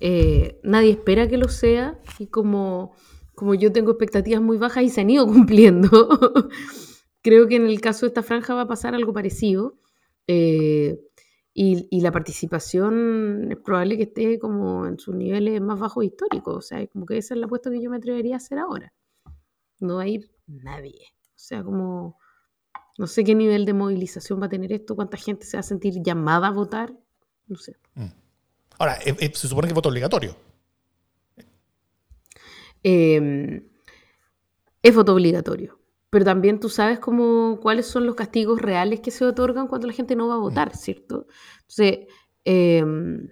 eh, 0.00 0.60
nadie 0.62 0.92
espera 0.92 1.28
que 1.28 1.36
lo 1.36 1.48
sea, 1.48 1.98
y 2.18 2.28
como, 2.28 2.94
como 3.34 3.54
yo 3.54 3.72
tengo 3.72 3.90
expectativas 3.92 4.40
muy 4.40 4.56
bajas 4.56 4.84
y 4.84 4.88
se 4.88 5.02
han 5.02 5.10
ido 5.10 5.26
cumpliendo, 5.28 5.90
creo 7.20 7.48
que 7.48 7.56
en 7.56 7.66
el 7.66 7.80
caso 7.82 8.06
de 8.06 8.08
esta 8.08 8.22
franja 8.22 8.54
va 8.54 8.62
a 8.62 8.68
pasar 8.68 8.94
algo 8.94 9.12
parecido. 9.12 9.74
Eh, 10.26 11.00
y, 11.54 12.00
la 12.00 12.10
participación 12.10 13.48
es 13.50 13.58
probable 13.58 13.98
que 13.98 14.04
esté 14.04 14.38
como 14.38 14.86
en 14.86 14.98
sus 14.98 15.14
niveles 15.14 15.60
más 15.60 15.78
bajos 15.78 16.04
históricos. 16.04 16.56
O 16.56 16.62
sea, 16.62 16.86
como 16.86 17.04
que 17.04 17.18
esa 17.18 17.34
es 17.34 17.40
la 17.40 17.46
apuesta 17.46 17.70
que 17.70 17.82
yo 17.82 17.90
me 17.90 17.98
atrevería 17.98 18.34
a 18.34 18.36
hacer 18.38 18.58
ahora. 18.58 18.92
No 19.80 19.96
va 19.96 20.02
a 20.02 20.08
ir 20.08 20.30
nadie. 20.46 21.12
O 21.14 21.38
sea, 21.44 21.62
como 21.62 22.18
no 22.96 23.06
sé 23.06 23.24
qué 23.24 23.34
nivel 23.34 23.66
de 23.66 23.74
movilización 23.74 24.40
va 24.40 24.46
a 24.46 24.48
tener 24.48 24.72
esto, 24.72 24.96
cuánta 24.96 25.16
gente 25.16 25.44
se 25.44 25.56
va 25.56 25.60
a 25.60 25.64
sentir 25.64 26.02
llamada 26.02 26.48
a 26.48 26.52
votar. 26.52 26.94
No 27.46 27.56
sé. 27.56 27.76
Mm. 27.94 28.06
Ahora, 28.78 28.98
se 29.00 29.48
supone 29.48 29.66
que 29.66 29.72
es 29.72 29.74
voto 29.74 29.90
obligatorio. 29.90 30.34
Em, 32.82 33.62
es 34.82 34.94
voto 34.94 35.12
obligatorio 35.12 35.81
pero 36.12 36.26
también 36.26 36.60
tú 36.60 36.68
sabes 36.68 36.98
cómo, 36.98 37.58
cuáles 37.62 37.86
son 37.86 38.04
los 38.04 38.16
castigos 38.16 38.60
reales 38.60 39.00
que 39.00 39.10
se 39.10 39.24
otorgan 39.24 39.66
cuando 39.66 39.86
la 39.86 39.94
gente 39.94 40.14
no 40.14 40.28
va 40.28 40.34
a 40.34 40.36
votar, 40.40 40.68
mm. 40.68 40.76
¿cierto? 40.76 41.26
Entonces, 41.62 42.00
em, 42.44 43.28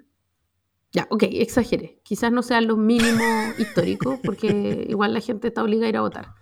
ya, 0.90 1.06
ok, 1.10 1.24
exagere. 1.24 2.00
Quizás 2.02 2.32
no 2.32 2.42
sean 2.42 2.66
los 2.66 2.78
mínimos 2.78 3.20
históricos, 3.58 4.18
porque 4.24 4.86
igual 4.88 5.12
la 5.12 5.20
gente 5.20 5.48
está 5.48 5.62
obligada 5.62 5.88
a 5.88 5.90
ir 5.90 5.96
a 5.98 6.00
votar. 6.00 6.34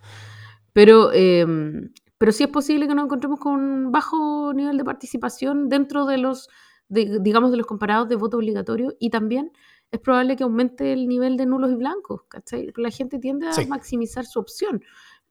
Pero, 0.71 1.11
em, 1.11 1.91
pero 2.17 2.31
sí 2.31 2.45
es 2.45 2.49
posible 2.49 2.87
que 2.87 2.95
nos 2.95 3.03
encontremos 3.03 3.37
con 3.37 3.55
un 3.55 3.91
bajo 3.91 4.53
nivel 4.53 4.77
de 4.77 4.85
participación 4.85 5.67
dentro 5.67 6.05
de 6.05 6.19
los, 6.19 6.47
digamos, 6.87 7.51
de 7.51 7.57
los 7.57 7.67
comparados 7.67 8.07
de 8.07 8.15
voto 8.15 8.37
obligatorio 8.37 8.95
y 8.97 9.09
también 9.09 9.51
es 9.91 9.99
probable 9.99 10.37
que 10.37 10.43
aumente 10.43 10.93
el 10.93 11.09
nivel 11.09 11.35
de 11.35 11.45
nulos 11.45 11.71
y 11.71 11.75
blancos, 11.75 12.21
¿cachai? 12.29 12.71
La 12.77 12.91
gente 12.91 13.19
tiende 13.19 13.47
a 13.47 13.67
maximizar 13.67 14.25
su 14.25 14.39
opción, 14.39 14.81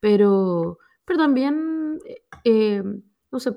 pero 0.01 0.81
pero 1.09 1.21
también, 1.21 2.01
eh, 2.05 2.23
eh, 2.45 2.83
no 3.33 3.41
sé, 3.41 3.51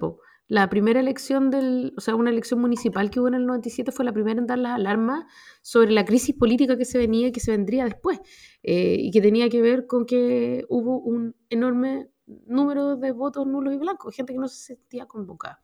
la 0.47 0.69
primera 0.69 1.01
elección 1.01 1.49
del, 1.49 1.93
o 1.97 2.01
sea, 2.01 2.15
una 2.15 2.29
elección 2.29 2.61
municipal 2.61 3.09
que 3.09 3.19
hubo 3.19 3.27
en 3.27 3.33
el 3.33 3.45
97 3.45 3.91
fue 3.91 4.05
la 4.05 4.13
primera 4.13 4.39
en 4.39 4.47
dar 4.47 4.57
las 4.57 4.75
alarmas 4.75 5.25
sobre 5.61 5.91
la 5.91 6.05
crisis 6.05 6.33
política 6.33 6.77
que 6.77 6.85
se 6.85 6.97
venía 6.97 7.27
y 7.27 7.31
que 7.33 7.41
se 7.41 7.51
vendría 7.51 7.83
después, 7.83 8.19
eh, 8.63 8.95
y 8.97 9.11
que 9.11 9.19
tenía 9.19 9.49
que 9.49 9.61
ver 9.61 9.85
con 9.85 10.05
que 10.05 10.63
hubo 10.69 10.99
un 10.99 11.35
enorme 11.49 12.09
número 12.25 12.95
de 12.95 13.11
votos 13.11 13.45
nulos 13.45 13.73
y 13.73 13.77
blancos, 13.77 14.15
gente 14.15 14.31
que 14.31 14.39
no 14.39 14.47
se 14.47 14.75
sentía 14.75 15.05
convocada. 15.07 15.61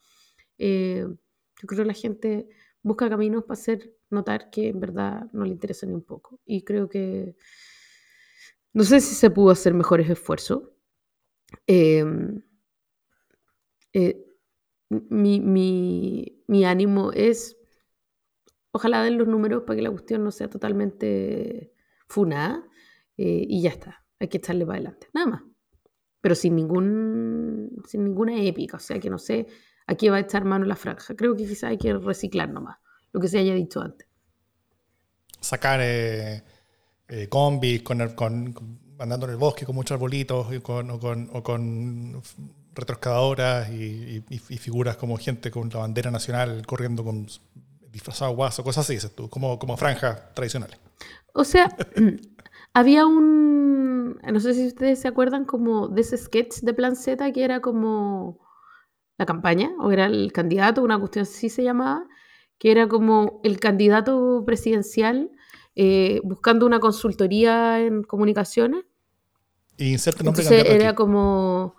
yo 0.57 1.67
creo 1.67 1.83
que 1.83 1.85
la 1.85 1.93
gente 1.93 2.49
busca 2.81 3.09
caminos 3.09 3.45
para 3.45 3.59
hacer 3.59 3.93
notar 4.09 4.49
que 4.49 4.67
en 4.67 4.81
verdad 4.81 5.29
no 5.31 5.45
le 5.45 5.51
interesa 5.51 5.85
ni 5.85 5.93
un 5.93 6.03
poco. 6.03 6.41
Y 6.45 6.63
creo 6.63 6.89
que 6.89 7.38
no 8.73 8.83
sé 8.83 8.99
si 8.99 9.15
se 9.15 9.29
pudo 9.29 9.51
hacer 9.51 9.73
mejores 9.73 10.09
esfuerzos. 10.09 10.63
Em, 11.65 12.41
eh, 13.93 14.25
mi, 14.89 15.39
mi, 15.39 16.65
ánimo 16.65 17.11
es, 17.11 17.57
ojalá 18.71 19.03
den 19.03 19.17
los 19.17 19.27
números 19.27 19.63
para 19.63 19.75
que 19.75 19.81
la 19.83 19.91
cuestión 19.91 20.23
no 20.23 20.31
sea 20.31 20.49
totalmente 20.49 21.73
funada 22.07 22.63
eh, 23.17 23.45
y 23.47 23.61
ya 23.61 23.71
está, 23.71 24.05
hay 24.19 24.27
que 24.27 24.37
echarle 24.37 24.65
para 24.65 24.77
adelante, 24.77 25.07
nada 25.13 25.27
más. 25.27 25.41
Pero 26.21 26.35
sin, 26.35 26.55
ningún, 26.55 27.81
sin 27.85 28.03
ninguna 28.03 28.41
épica, 28.41 28.77
o 28.77 28.79
sea 28.79 28.99
que 28.99 29.09
no 29.09 29.17
sé 29.17 29.47
a 29.85 29.95
qué 29.95 30.09
va 30.09 30.17
a 30.17 30.21
echar 30.21 30.45
mano 30.45 30.65
la 30.65 30.75
franja. 30.75 31.15
Creo 31.15 31.35
que 31.35 31.45
quizás 31.45 31.65
hay 31.65 31.77
que 31.77 31.93
reciclar 31.93 32.49
nomás, 32.49 32.77
lo 33.13 33.19
que 33.19 33.27
se 33.27 33.39
haya 33.39 33.53
dicho 33.53 33.81
antes. 33.81 34.07
Sacar 35.39 35.79
eh, 35.81 36.43
combis 37.29 37.83
con, 37.83 38.09
con 38.15 38.86
andando 38.99 39.25
en 39.25 39.33
el 39.33 39.37
bosque 39.37 39.65
con 39.65 39.75
muchos 39.75 39.95
arbolitos 39.95 40.53
y 40.53 40.59
con, 40.59 40.89
o, 40.89 40.99
con, 40.99 41.29
o 41.33 41.43
con 41.43 42.21
y, 43.71 44.21
figuras 44.39 44.97
como 44.97 45.17
gente 45.17 45.49
con 45.51 45.69
la 45.69 45.79
bandera 45.79 46.11
nacional 46.11 46.65
corriendo 46.65 47.03
con 47.03 47.27
disfrazado 47.91 48.35
guaso, 48.35 48.63
cosas 48.63 48.85
así, 48.85 48.93
dices 48.93 49.11
como, 49.29 49.57
como 49.57 49.77
franjas 49.77 50.33
tradicionales. 50.33 50.77
O 51.33 51.43
sea, 51.43 51.75
había 52.73 53.05
un, 53.05 54.19
no 54.21 54.39
sé 54.39 54.53
si 54.53 54.67
ustedes 54.67 54.99
se 54.99 55.07
acuerdan 55.07 55.45
como 55.45 55.87
de 55.87 56.01
ese 56.01 56.17
sketch 56.17 56.59
de 56.61 56.73
Plan 56.73 56.95
Z 56.95 57.31
que 57.31 57.43
era 57.43 57.59
como 57.61 58.39
la 59.17 59.25
campaña, 59.25 59.71
o 59.79 59.91
era 59.91 60.05
el 60.05 60.31
candidato, 60.31 60.83
una 60.83 60.99
cuestión 60.99 61.23
así 61.23 61.49
se 61.49 61.63
llamaba, 61.63 62.05
que 62.59 62.71
era 62.71 62.87
como 62.87 63.39
el 63.43 63.59
candidato 63.59 64.43
presidencial 64.45 65.31
eh, 65.79 66.21
buscando 66.23 66.65
una 66.65 66.79
consultoría 66.79 67.79
en 67.79 68.01
comunicaciones. 68.01 68.83
Y 69.78 69.91
inserte 69.91 70.23
nombre 70.23 70.41
Entonces 70.41 70.57
candidato 70.63 70.82
era 70.82 70.89
aquí. 70.91 70.95
como, 70.97 71.75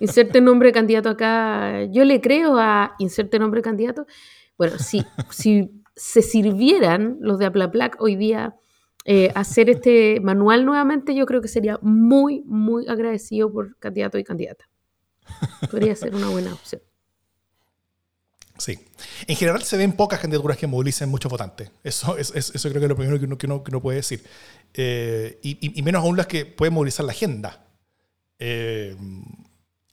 inserte 0.00 0.40
nombre 0.40 0.72
candidato 0.72 1.08
acá. 1.08 1.84
Yo 1.84 2.04
le 2.04 2.20
creo 2.20 2.58
a 2.58 2.94
inserte 2.98 3.38
nombre 3.38 3.62
candidato. 3.62 4.06
Bueno, 4.56 4.78
si, 4.78 5.04
si 5.30 5.70
se 5.94 6.22
sirvieran 6.22 7.18
los 7.20 7.38
de 7.38 7.46
Aplaplac 7.46 7.96
hoy 8.00 8.16
día 8.16 8.56
eh, 9.04 9.30
hacer 9.34 9.70
este 9.70 10.20
manual 10.20 10.64
nuevamente, 10.66 11.14
yo 11.14 11.24
creo 11.26 11.40
que 11.40 11.48
sería 11.48 11.78
muy, 11.80 12.42
muy 12.44 12.86
agradecido 12.88 13.50
por 13.52 13.76
candidato 13.78 14.18
y 14.18 14.24
candidata. 14.24 14.68
Podría 15.70 15.94
ser 15.96 16.14
una 16.14 16.28
buena 16.28 16.52
opción. 16.52 16.82
Sí. 18.58 18.76
En 19.28 19.36
general 19.36 19.62
se 19.62 19.76
ven 19.76 19.92
pocas 19.92 20.18
candidaturas 20.18 20.56
que 20.58 20.66
movilicen 20.66 21.08
muchos 21.08 21.30
votantes. 21.30 21.70
Eso, 21.84 22.16
es- 22.18 22.32
es- 22.34 22.52
eso 22.54 22.68
creo 22.68 22.80
que 22.80 22.86
es 22.86 22.88
lo 22.88 22.96
primero 22.96 23.18
que 23.18 23.24
uno, 23.26 23.38
que 23.38 23.46
uno- 23.46 23.62
que 23.62 23.70
uno 23.70 23.80
puede 23.80 23.98
decir. 23.98 24.24
Eh, 24.74 25.38
y, 25.42 25.82
menos 25.82 26.02
aún 26.02 26.16
las 26.16 26.26
que 26.26 26.46
pueden 26.46 26.74
movilizar 26.74 27.04
la 27.04 27.12
agenda. 27.12 27.64
Eh, 28.38 28.96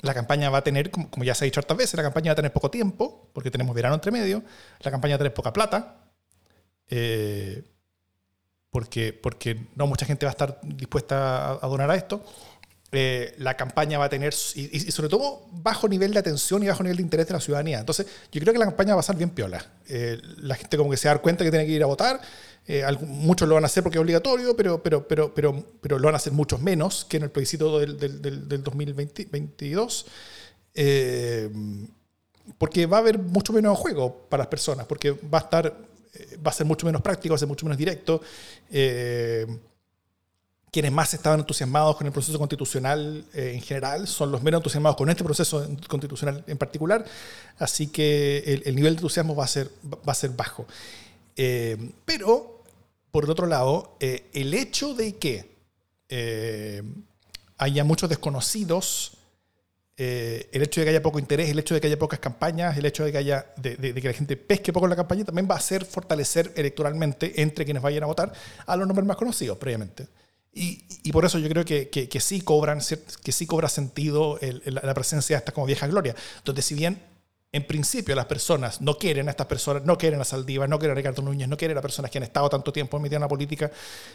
la 0.01 0.13
campaña 0.13 0.49
va 0.49 0.59
a 0.59 0.63
tener, 0.63 0.91
como, 0.91 1.23
ya 1.23 1.33
se 1.33 1.43
ha 1.43 1.45
dicho 1.45 1.59
hartas 1.59 1.77
veces, 1.77 1.95
la 1.95 2.03
campaña 2.03 2.29
va 2.29 2.33
a 2.33 2.35
tener 2.35 2.53
poco 2.53 2.69
tiempo, 2.69 3.29
porque 3.33 3.49
tenemos 3.49 3.75
verano 3.75 3.95
entre 3.95 4.11
medio. 4.11 4.43
La 4.81 4.91
campaña 4.91 5.13
va 5.13 5.15
a 5.15 5.19
tener 5.19 5.33
poca 5.33 5.53
plata. 5.53 5.97
eh, 6.89 7.63
porque, 8.69 9.13
porque 9.13 9.67
no 9.75 9.87
mucha 9.87 10.05
gente 10.05 10.25
va 10.25 10.31
a 10.31 10.33
estar 10.33 10.59
dispuesta 10.61 11.51
a, 11.51 11.59
a 11.65 11.67
donar 11.67 11.89
a 11.89 11.95
esto. 11.95 12.21
Eh, 12.97 13.35
la 13.39 13.57
campaña 13.57 13.97
va 13.97 14.05
a 14.05 14.09
tener, 14.09 14.33
y, 14.55 14.79
sobre 14.91 15.09
todo, 15.09 15.47
bajo 15.51 15.89
nivel 15.89 16.13
de 16.13 16.19
atención 16.19 16.63
y 16.63 16.67
bajo 16.67 16.81
nivel 16.81 16.97
de 16.97 17.03
interés 17.03 17.27
de 17.27 17.33
la 17.33 17.41
ciudadanía. 17.41 17.79
Entonces, 17.79 18.05
yo 18.31 18.39
creo 18.39 18.53
que 18.53 18.59
la 18.59 18.65
campaña 18.65 18.95
va 18.95 18.99
a 18.99 19.03
pasar 19.03 19.17
bien 19.17 19.31
piola. 19.31 19.65
Eh, 19.89 20.17
la 20.37 20.55
gente 20.55 20.77
como 20.77 20.89
que 20.89 20.97
se 20.97 21.09
da 21.09 21.17
cuenta 21.17 21.43
que 21.43 21.49
tiene 21.51 21.65
que 21.65 21.73
ir 21.73 21.83
a 21.83 21.87
votar. 21.87 22.21
Eh, 22.67 22.83
muchos 23.01 23.47
lo 23.47 23.55
van 23.55 23.63
a 23.63 23.67
hacer 23.67 23.83
porque 23.83 23.97
es 23.97 24.01
obligatorio, 24.01 24.55
pero, 24.55 24.81
pero, 24.81 25.07
pero, 25.07 25.33
pero, 25.33 25.63
pero 25.81 25.99
lo 25.99 26.05
van 26.05 26.15
a 26.15 26.17
hacer 26.17 26.33
muchos 26.33 26.59
menos 26.61 27.05
que 27.05 27.17
en 27.17 27.23
el 27.23 27.29
plebiscito 27.29 27.79
del, 27.79 27.97
del, 27.99 28.21
del, 28.21 28.47
del 28.47 28.63
2022. 28.63 30.05
Eh, 30.73 31.49
porque 32.57 32.85
va 32.85 32.97
a 32.97 32.99
haber 33.01 33.19
mucho 33.19 33.53
menos 33.53 33.77
juego 33.77 34.27
para 34.29 34.41
las 34.41 34.47
personas, 34.47 34.85
porque 34.87 35.11
va 35.11 35.39
a 35.39 35.41
estar, 35.41 35.77
eh, 36.13 36.37
va 36.45 36.51
a 36.51 36.53
ser 36.53 36.65
mucho 36.65 36.85
menos 36.85 37.01
práctico, 37.01 37.33
va 37.33 37.35
a 37.35 37.39
ser 37.39 37.47
mucho 37.47 37.65
menos 37.65 37.77
directo. 37.77 38.21
Quienes 40.71 40.91
más 40.91 41.13
estaban 41.13 41.39
entusiasmados 41.39 41.95
con 41.95 42.05
el 42.05 42.11
proceso 42.11 42.37
constitucional 42.37 43.23
en 43.33 43.61
general 43.61 44.07
son 44.07 44.29
los 44.29 44.43
menos 44.43 44.59
entusiasmados 44.59 44.97
con 44.97 45.09
este 45.09 45.23
proceso 45.23 45.65
constitucional 45.87 46.43
en 46.47 46.57
particular, 46.57 47.05
así 47.57 47.87
que 47.87 48.39
el, 48.39 48.63
el 48.65 48.75
nivel 48.75 48.95
de 48.95 48.97
entusiasmo 48.97 49.35
va 49.35 49.45
a 49.45 49.47
ser, 49.47 49.69
va 49.85 50.11
a 50.11 50.15
ser 50.15 50.31
bajo. 50.31 50.65
Pero, 51.33 52.54
por 53.15 53.23
el 53.23 53.29
otro 53.29 53.47
lado, 53.47 53.95
eh, 54.01 54.29
el 54.33 54.53
hecho 54.53 54.93
de 54.93 55.15
que 55.15 55.55
eh, 56.09 56.83
haya 57.57 57.85
muchos 57.85 58.09
desconocidos, 58.09 59.13
eh, 59.95 60.49
el 60.51 60.61
hecho 60.63 60.81
de 60.81 60.85
que 60.85 60.89
haya 60.89 61.01
poco 61.01 61.17
interés, 61.17 61.49
el 61.49 61.57
hecho 61.57 61.73
de 61.73 61.79
que 61.79 61.87
haya 61.87 61.97
pocas 61.97 62.19
campañas, 62.19 62.77
el 62.77 62.85
hecho 62.85 63.05
de 63.05 63.13
que, 63.13 63.17
haya, 63.17 63.53
de, 63.55 63.77
de- 63.77 63.93
de 63.93 64.01
que 64.01 64.09
la 64.09 64.13
gente 64.13 64.35
pesque 64.35 64.73
poco 64.73 64.87
en 64.87 64.89
la 64.89 64.97
campaña, 64.97 65.23
también 65.23 65.47
va 65.49 65.55
a 65.55 65.59
hacer 65.59 65.85
fortalecer 65.85 66.51
electoralmente 66.57 67.41
entre 67.41 67.63
quienes 67.63 67.81
vayan 67.81 68.03
a 68.03 68.07
votar 68.07 68.33
a 68.65 68.75
los 68.75 68.85
nombres 68.85 69.07
más 69.07 69.15
conocidos 69.15 69.57
previamente. 69.57 70.07
Y, 70.51 70.83
y 71.03 71.13
por 71.13 71.23
eso 71.23 71.39
yo 71.39 71.47
creo 71.47 71.63
que, 71.63 71.87
que, 71.87 72.09
que 72.09 72.19
sí, 72.19 72.41
cobran, 72.41 72.79
que 73.23 73.31
sí 73.31 73.47
cobra 73.47 73.69
sentido 73.69 74.39
el- 74.41 74.61
el- 74.65 74.75
la 74.75 74.93
presencia 74.93 75.37
de 75.37 75.39
estas 75.39 75.53
como 75.55 75.67
viejas 75.67 75.89
glorias. 75.89 76.17
Entonces, 76.39 76.65
si 76.65 76.75
bien 76.75 77.01
en 77.55 77.65
principio 77.65 78.15
las 78.15 78.25
personas 78.25 78.81
no 78.81 78.97
quieren 78.97 79.27
a 79.27 79.31
estas 79.31 79.47
personas, 79.47 79.83
no 79.85 79.97
quieren 79.97 80.19
a 80.19 80.25
Saldívar, 80.25 80.67
no 80.67 80.77
quieren 80.77 80.91
a 80.91 80.99
Ricardo 80.99 81.21
Núñez, 81.21 81.47
no 81.47 81.55
quieren 81.57 81.77
a 81.77 81.81
personas 81.81 82.11
que 82.11 82.17
han 82.17 82.23
estado 82.23 82.49
tanto 82.49 82.73
tiempo 82.73 82.99
metidas 82.99 83.17
en 83.17 83.21
la 83.21 83.27
política, 83.29 83.71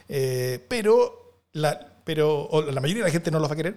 eh, 0.08 0.64
pero, 0.68 1.44
la, 1.52 1.78
pero 2.04 2.48
la 2.70 2.80
mayoría 2.80 3.02
de 3.04 3.08
la 3.08 3.12
gente 3.12 3.30
no 3.30 3.38
los 3.38 3.48
va 3.48 3.54
a 3.54 3.56
querer, 3.56 3.76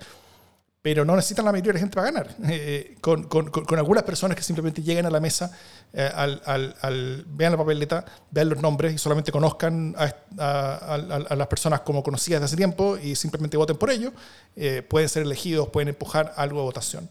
pero 0.82 1.06
no 1.06 1.16
necesitan 1.16 1.46
la 1.46 1.54
mayoría 1.54 1.70
de 1.72 1.74
la 1.76 1.80
gente 1.80 1.96
para 1.96 2.12
ganar. 2.12 2.36
Eh, 2.50 2.98
con, 3.00 3.24
con- 3.24 3.50
con- 3.50 3.80
algunas 3.80 4.04
personas 4.04 4.36
que 4.36 4.44
simplemente 4.44 4.82
lleguen 4.82 5.06
a 5.06 5.10
la 5.10 5.22
mesa, 5.22 5.58
eh, 5.94 6.10
al, 6.14 6.42
al- 6.46 7.24
vean 7.28 7.54
la 7.54 7.58
papeleta, 7.58 8.04
vean 8.32 8.50
los 8.50 8.62
nombres 8.62 8.94
y 8.94 8.98
solamente 8.98 9.32
conozcan 9.32 9.96
a, 9.98 10.14
a- 10.40 10.96
a- 10.96 10.96
a 11.30 11.36
las 11.38 11.48
personas 11.48 11.82
como 11.82 12.04
conocidas 12.04 12.42
de 12.42 12.46
hace 12.46 12.58
tiempo 12.58 12.98
y 12.98 13.16
simplemente 13.16 13.56
voten 13.56 13.78
por 13.78 13.92
ellos, 13.92 14.12
eh, 14.58 14.82
pueden 14.82 15.08
ser 15.08 15.24
elegidos, 15.24 15.70
pueden 15.70 15.88
empujar 15.88 16.34
algo 16.36 16.60
de 16.60 16.66
votación. 16.66 17.10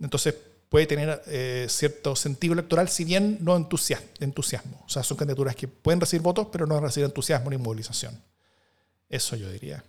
Entonces 0.00 0.34
puede 0.72 0.86
tener 0.86 1.20
eh, 1.26 1.66
cierto 1.68 2.16
sentido 2.16 2.54
electoral, 2.54 2.88
si 2.88 3.04
bien 3.04 3.36
no 3.42 3.54
entusias- 3.58 4.02
entusiasmo. 4.20 4.82
O 4.86 4.88
sea, 4.88 5.02
son 5.02 5.18
candidaturas 5.18 5.54
que 5.54 5.68
pueden 5.68 6.00
recibir 6.00 6.22
votos, 6.22 6.48
pero 6.50 6.66
no 6.66 6.80
recibir 6.80 7.04
entusiasmo 7.04 7.50
ni 7.50 7.58
movilización. 7.58 8.14
Eso 9.10 9.36
yo 9.36 9.50
diría. 9.52 9.84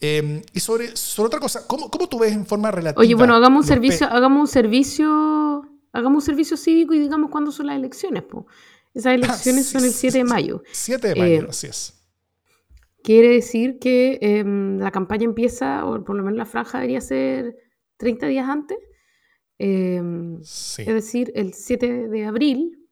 Eh, 0.00 0.42
y 0.54 0.60
sobre, 0.60 0.96
sobre 0.96 1.26
otra 1.26 1.40
cosa, 1.40 1.66
¿cómo, 1.66 1.90
¿cómo 1.90 2.08
tú 2.08 2.18
ves 2.18 2.32
en 2.32 2.46
forma 2.46 2.70
relativa? 2.70 3.00
Oye, 3.02 3.14
bueno, 3.14 3.34
hagamos 3.34 3.64
un 3.64 3.68
servicio, 3.68 4.06
hagamos 4.08 4.40
un 4.40 4.46
servicio, 4.48 5.62
hagamos 5.92 6.22
un 6.22 6.26
servicio 6.26 6.56
cívico 6.56 6.94
y 6.94 6.98
digamos 7.00 7.30
cuándo 7.30 7.52
son 7.52 7.66
las 7.66 7.76
elecciones, 7.76 8.22
po. 8.22 8.46
Esas 8.94 9.12
elecciones 9.12 9.66
sí, 9.66 9.72
son 9.72 9.84
el 9.84 9.90
sí, 9.92 9.98
7 10.10 10.18
de 10.18 10.24
mayo. 10.24 10.62
7 10.72 11.08
de 11.08 11.14
mayo, 11.16 11.40
Eh, 11.42 11.46
así 11.50 11.66
es. 11.66 11.92
Quiere 13.02 13.28
decir 13.28 13.78
que 13.78 14.18
em, 14.22 14.78
la 14.78 14.90
campaña 14.90 15.24
empieza, 15.24 15.84
o 15.84 16.02
por 16.02 16.16
lo 16.16 16.22
menos 16.22 16.38
la 16.38 16.46
franja 16.46 16.78
debería 16.78 17.02
ser 17.02 17.56
30 17.98 18.26
días 18.26 18.48
antes. 18.48 18.78
Em, 19.58 20.42
Sí. 20.42 20.82
es 20.82 20.94
decir, 20.94 21.32
el 21.34 21.54
7 21.54 22.08
de 22.08 22.24
abril, 22.26 22.88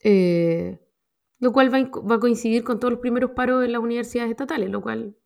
eh, 0.00 0.78
lo 1.38 1.52
cual 1.52 1.72
va, 1.72 1.82
va 2.00 2.16
a 2.16 2.20
coincidir 2.20 2.64
con 2.64 2.78
todos 2.78 2.92
los 2.92 3.00
primeros 3.00 3.32
paros 3.32 3.64
en 3.64 3.72
las 3.72 3.80
universidades 3.80 4.30
estatales, 4.30 4.70
lo 4.70 4.80
cual 4.82 5.16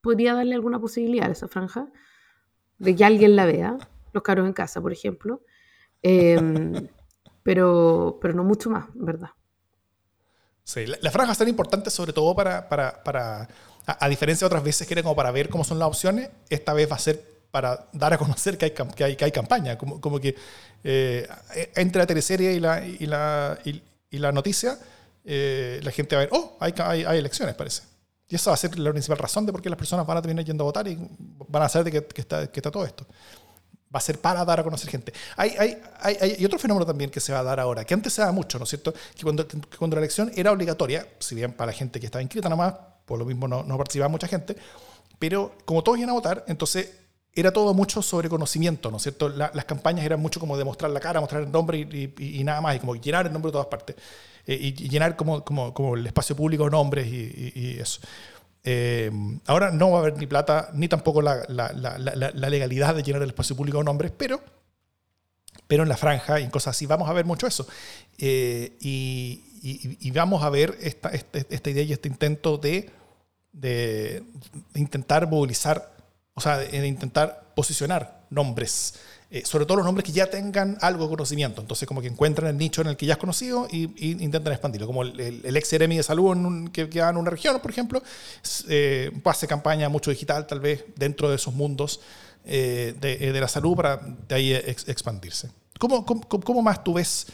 podría 0.00 0.34
darle 0.34 0.54
alguna 0.54 0.80
posibilidad 0.80 1.28
a 1.28 1.32
esa 1.32 1.48
franja 1.48 1.90
de 2.78 2.96
que 2.96 3.04
alguien 3.04 3.36
la 3.36 3.46
vea, 3.46 3.76
los 4.12 4.22
caros 4.22 4.46
en 4.46 4.52
casa, 4.52 4.80
por 4.80 4.92
ejemplo, 4.92 5.42
Em, 6.02 6.72
pero, 7.42 8.18
pero 8.20 8.34
no 8.34 8.44
mucho 8.44 8.70
más, 8.70 8.86
¿verdad? 8.94 9.30
Sí, 10.64 10.86
la, 10.86 10.98
la 11.00 11.10
franja 11.10 11.32
es 11.32 11.38
tan 11.38 11.48
importante 11.48 11.90
sobre 11.90 12.12
todo 12.12 12.34
para, 12.34 12.68
para, 12.68 13.02
para 13.02 13.42
a, 13.86 14.04
a 14.04 14.08
diferencia 14.08 14.44
de 14.44 14.46
otras 14.46 14.64
veces 14.64 14.86
que 14.86 14.94
era 14.94 15.02
como 15.02 15.16
para 15.16 15.30
ver 15.30 15.48
cómo 15.48 15.64
son 15.64 15.78
las 15.78 15.88
opciones, 15.88 16.30
esta 16.48 16.72
vez 16.72 16.90
va 16.90 16.96
a 16.96 17.00
ser 17.00 17.39
para 17.50 17.86
dar 17.92 18.12
a 18.12 18.18
conocer 18.18 18.56
que 18.56 18.66
hay, 18.66 18.70
que 18.70 19.04
hay, 19.04 19.16
que 19.16 19.24
hay 19.24 19.32
campaña, 19.32 19.76
como, 19.76 20.00
como 20.00 20.20
que 20.20 20.36
eh, 20.84 21.28
entre 21.74 22.00
la 22.00 22.06
teleserie 22.06 22.52
y 22.52 22.60
la, 22.60 22.86
y 22.86 23.06
la, 23.06 23.58
y, 23.64 23.82
y 24.10 24.18
la 24.18 24.32
noticia, 24.32 24.78
eh, 25.24 25.80
la 25.82 25.90
gente 25.90 26.16
va 26.16 26.22
a 26.22 26.24
ver, 26.26 26.34
oh, 26.34 26.56
hay, 26.60 26.74
hay, 26.78 27.04
hay 27.04 27.18
elecciones, 27.18 27.54
parece. 27.54 27.82
Y 28.28 28.36
esa 28.36 28.50
va 28.50 28.54
a 28.54 28.56
ser 28.56 28.78
la 28.78 28.90
principal 28.92 29.18
razón 29.18 29.44
de 29.44 29.52
por 29.52 29.60
qué 29.60 29.68
las 29.68 29.78
personas 29.78 30.06
van 30.06 30.16
a 30.16 30.22
terminar 30.22 30.44
yendo 30.44 30.62
a 30.62 30.66
votar 30.66 30.86
y 30.86 30.96
van 31.48 31.62
a 31.64 31.68
saber 31.68 31.92
de 31.92 32.00
que, 32.00 32.06
que 32.06 32.20
está, 32.20 32.46
que 32.46 32.60
está 32.60 32.70
todo 32.70 32.84
esto. 32.84 33.04
Va 33.92 33.98
a 33.98 34.00
ser 34.00 34.20
para 34.20 34.44
dar 34.44 34.60
a 34.60 34.62
conocer 34.62 34.88
gente. 34.88 35.12
Hay, 35.36 35.50
hay, 35.58 35.82
hay, 36.00 36.16
hay 36.20 36.44
otro 36.44 36.60
fenómeno 36.60 36.86
también 36.86 37.10
que 37.10 37.18
se 37.18 37.32
va 37.32 37.40
a 37.40 37.42
dar 37.42 37.58
ahora, 37.58 37.84
que 37.84 37.92
antes 37.92 38.12
se 38.12 38.20
daba 38.20 38.32
mucho, 38.32 38.56
¿no 38.58 38.64
es 38.64 38.70
cierto? 38.70 38.92
Que 38.92 39.24
cuando, 39.24 39.48
que 39.48 39.58
cuando 39.76 39.96
la 39.96 40.02
elección 40.02 40.30
era 40.36 40.52
obligatoria, 40.52 41.08
si 41.18 41.34
bien 41.34 41.52
para 41.52 41.72
la 41.72 41.76
gente 41.76 41.98
que 41.98 42.06
estaba 42.06 42.22
inscrita 42.22 42.48
nomás, 42.48 42.74
por 43.04 43.18
lo 43.18 43.24
mismo 43.24 43.48
no, 43.48 43.64
no 43.64 43.76
participaba 43.76 44.08
mucha 44.08 44.28
gente, 44.28 44.56
pero 45.18 45.56
como 45.64 45.82
todos 45.82 45.98
iban 45.98 46.10
a 46.10 46.12
votar, 46.12 46.44
entonces 46.46 46.99
era 47.34 47.52
todo 47.52 47.74
mucho 47.74 48.02
sobre 48.02 48.28
conocimiento, 48.28 48.90
¿no 48.90 48.96
es 48.96 49.04
cierto? 49.04 49.28
La- 49.28 49.50
las 49.54 49.64
campañas 49.64 50.04
eran 50.04 50.20
mucho 50.20 50.40
como 50.40 50.56
demostrar 50.58 50.90
la 50.90 51.00
cara, 51.00 51.20
mostrar 51.20 51.42
el 51.42 51.50
nombre 51.52 51.78
y, 51.78 52.12
y- 52.18 52.40
y 52.40 52.44
nada 52.44 52.60
más, 52.60 52.76
y 52.76 52.80
como 52.80 52.96
llenar 52.96 53.26
el 53.26 53.32
nombre 53.32 53.48
de 53.50 53.52
todas 53.52 53.66
partes. 53.68 53.96
Eh, 54.46 54.58
y, 54.60 54.68
y 54.84 54.88
llenar 54.88 55.16
como, 55.16 55.44
como, 55.44 55.72
como 55.74 55.94
el 55.96 56.06
espacio 56.06 56.34
público 56.34 56.64
de 56.64 56.70
nombres 56.70 57.06
y, 57.06 57.78
eso. 57.80 58.00
Eh, 58.64 59.10
ahora 59.46 59.70
no 59.70 59.90
va 59.92 59.98
a 59.98 60.00
haber 60.02 60.18
ni 60.18 60.26
plata, 60.26 60.70
ni 60.74 60.88
tampoco 60.88 61.22
la, 61.22 61.42
la- 61.48 61.72
la- 61.72 62.50
legalidad 62.50 62.94
de 62.94 63.02
llenar 63.02 63.22
el 63.22 63.28
espacio 63.30 63.56
público 63.56 63.78
de 63.78 63.84
nombres, 63.84 64.12
pero, 64.16 64.40
pero 65.66 65.82
en 65.84 65.88
la 65.88 65.96
franja 65.96 66.40
y 66.40 66.44
en 66.44 66.50
cosas 66.50 66.76
así 66.76 66.86
vamos 66.86 67.08
a 67.08 67.12
ver 67.12 67.24
mucho 67.24 67.46
eso. 67.46 67.66
Eh, 68.18 68.76
y, 68.80 70.10
vamos 70.12 70.42
a 70.42 70.50
ver 70.50 70.76
esta, 70.80 71.10
este- 71.10 71.46
esta 71.50 71.70
idea 71.70 71.82
y 71.84 71.92
este 71.92 72.08
intento 72.08 72.58
de, 72.58 72.90
de- 73.52 74.22
de 74.74 74.80
intentar 74.80 75.28
movilizar, 75.28 75.92
o 76.34 76.40
sea, 76.40 76.58
de, 76.58 76.68
de 76.68 76.86
intentar 76.86 77.52
posicionar 77.54 78.24
nombres, 78.30 78.94
eh, 79.30 79.44
sobre 79.44 79.64
todo 79.66 79.76
los 79.78 79.86
nombres 79.86 80.04
que 80.04 80.12
ya 80.12 80.28
tengan 80.30 80.78
algo 80.80 81.04
de 81.04 81.10
conocimiento. 81.10 81.60
Entonces, 81.60 81.86
como 81.86 82.00
que 82.00 82.08
encuentran 82.08 82.48
el 82.50 82.56
nicho 82.56 82.80
en 82.80 82.88
el 82.88 82.96
que 82.96 83.06
ya 83.06 83.14
es 83.14 83.18
conocido 83.18 83.66
y, 83.70 83.92
y 83.96 84.22
intentan 84.22 84.52
expandirlo. 84.52 84.86
Como 84.86 85.02
el, 85.02 85.18
el- 85.20 85.40
el 85.44 85.56
ex 85.56 85.68
Seremi 85.68 85.96
de 85.96 86.02
salud 86.02 86.32
en 86.32 86.46
un- 86.46 86.68
que 86.68 86.88
queda 86.88 87.10
en 87.10 87.16
una 87.16 87.30
región, 87.30 87.60
por 87.60 87.70
ejemplo, 87.70 88.02
eh, 88.68 89.10
hace 89.24 89.46
campaña 89.46 89.88
mucho 89.88 90.10
digital, 90.10 90.46
tal 90.46 90.60
vez, 90.60 90.84
dentro 90.96 91.28
de 91.28 91.36
esos 91.36 91.54
mundos 91.54 92.00
eh, 92.44 92.94
de, 93.00 93.28
eh, 93.28 93.32
de 93.32 93.40
la 93.40 93.48
salud 93.48 93.76
para 93.76 93.98
de 93.98 94.34
ahí 94.34 94.54
ex- 94.54 94.88
expandirse. 94.88 95.50
¿Cómo, 95.78 96.04
cómo, 96.06 96.22
cómo 96.28 96.62
más 96.62 96.82
tú 96.82 96.94
ves 96.94 97.26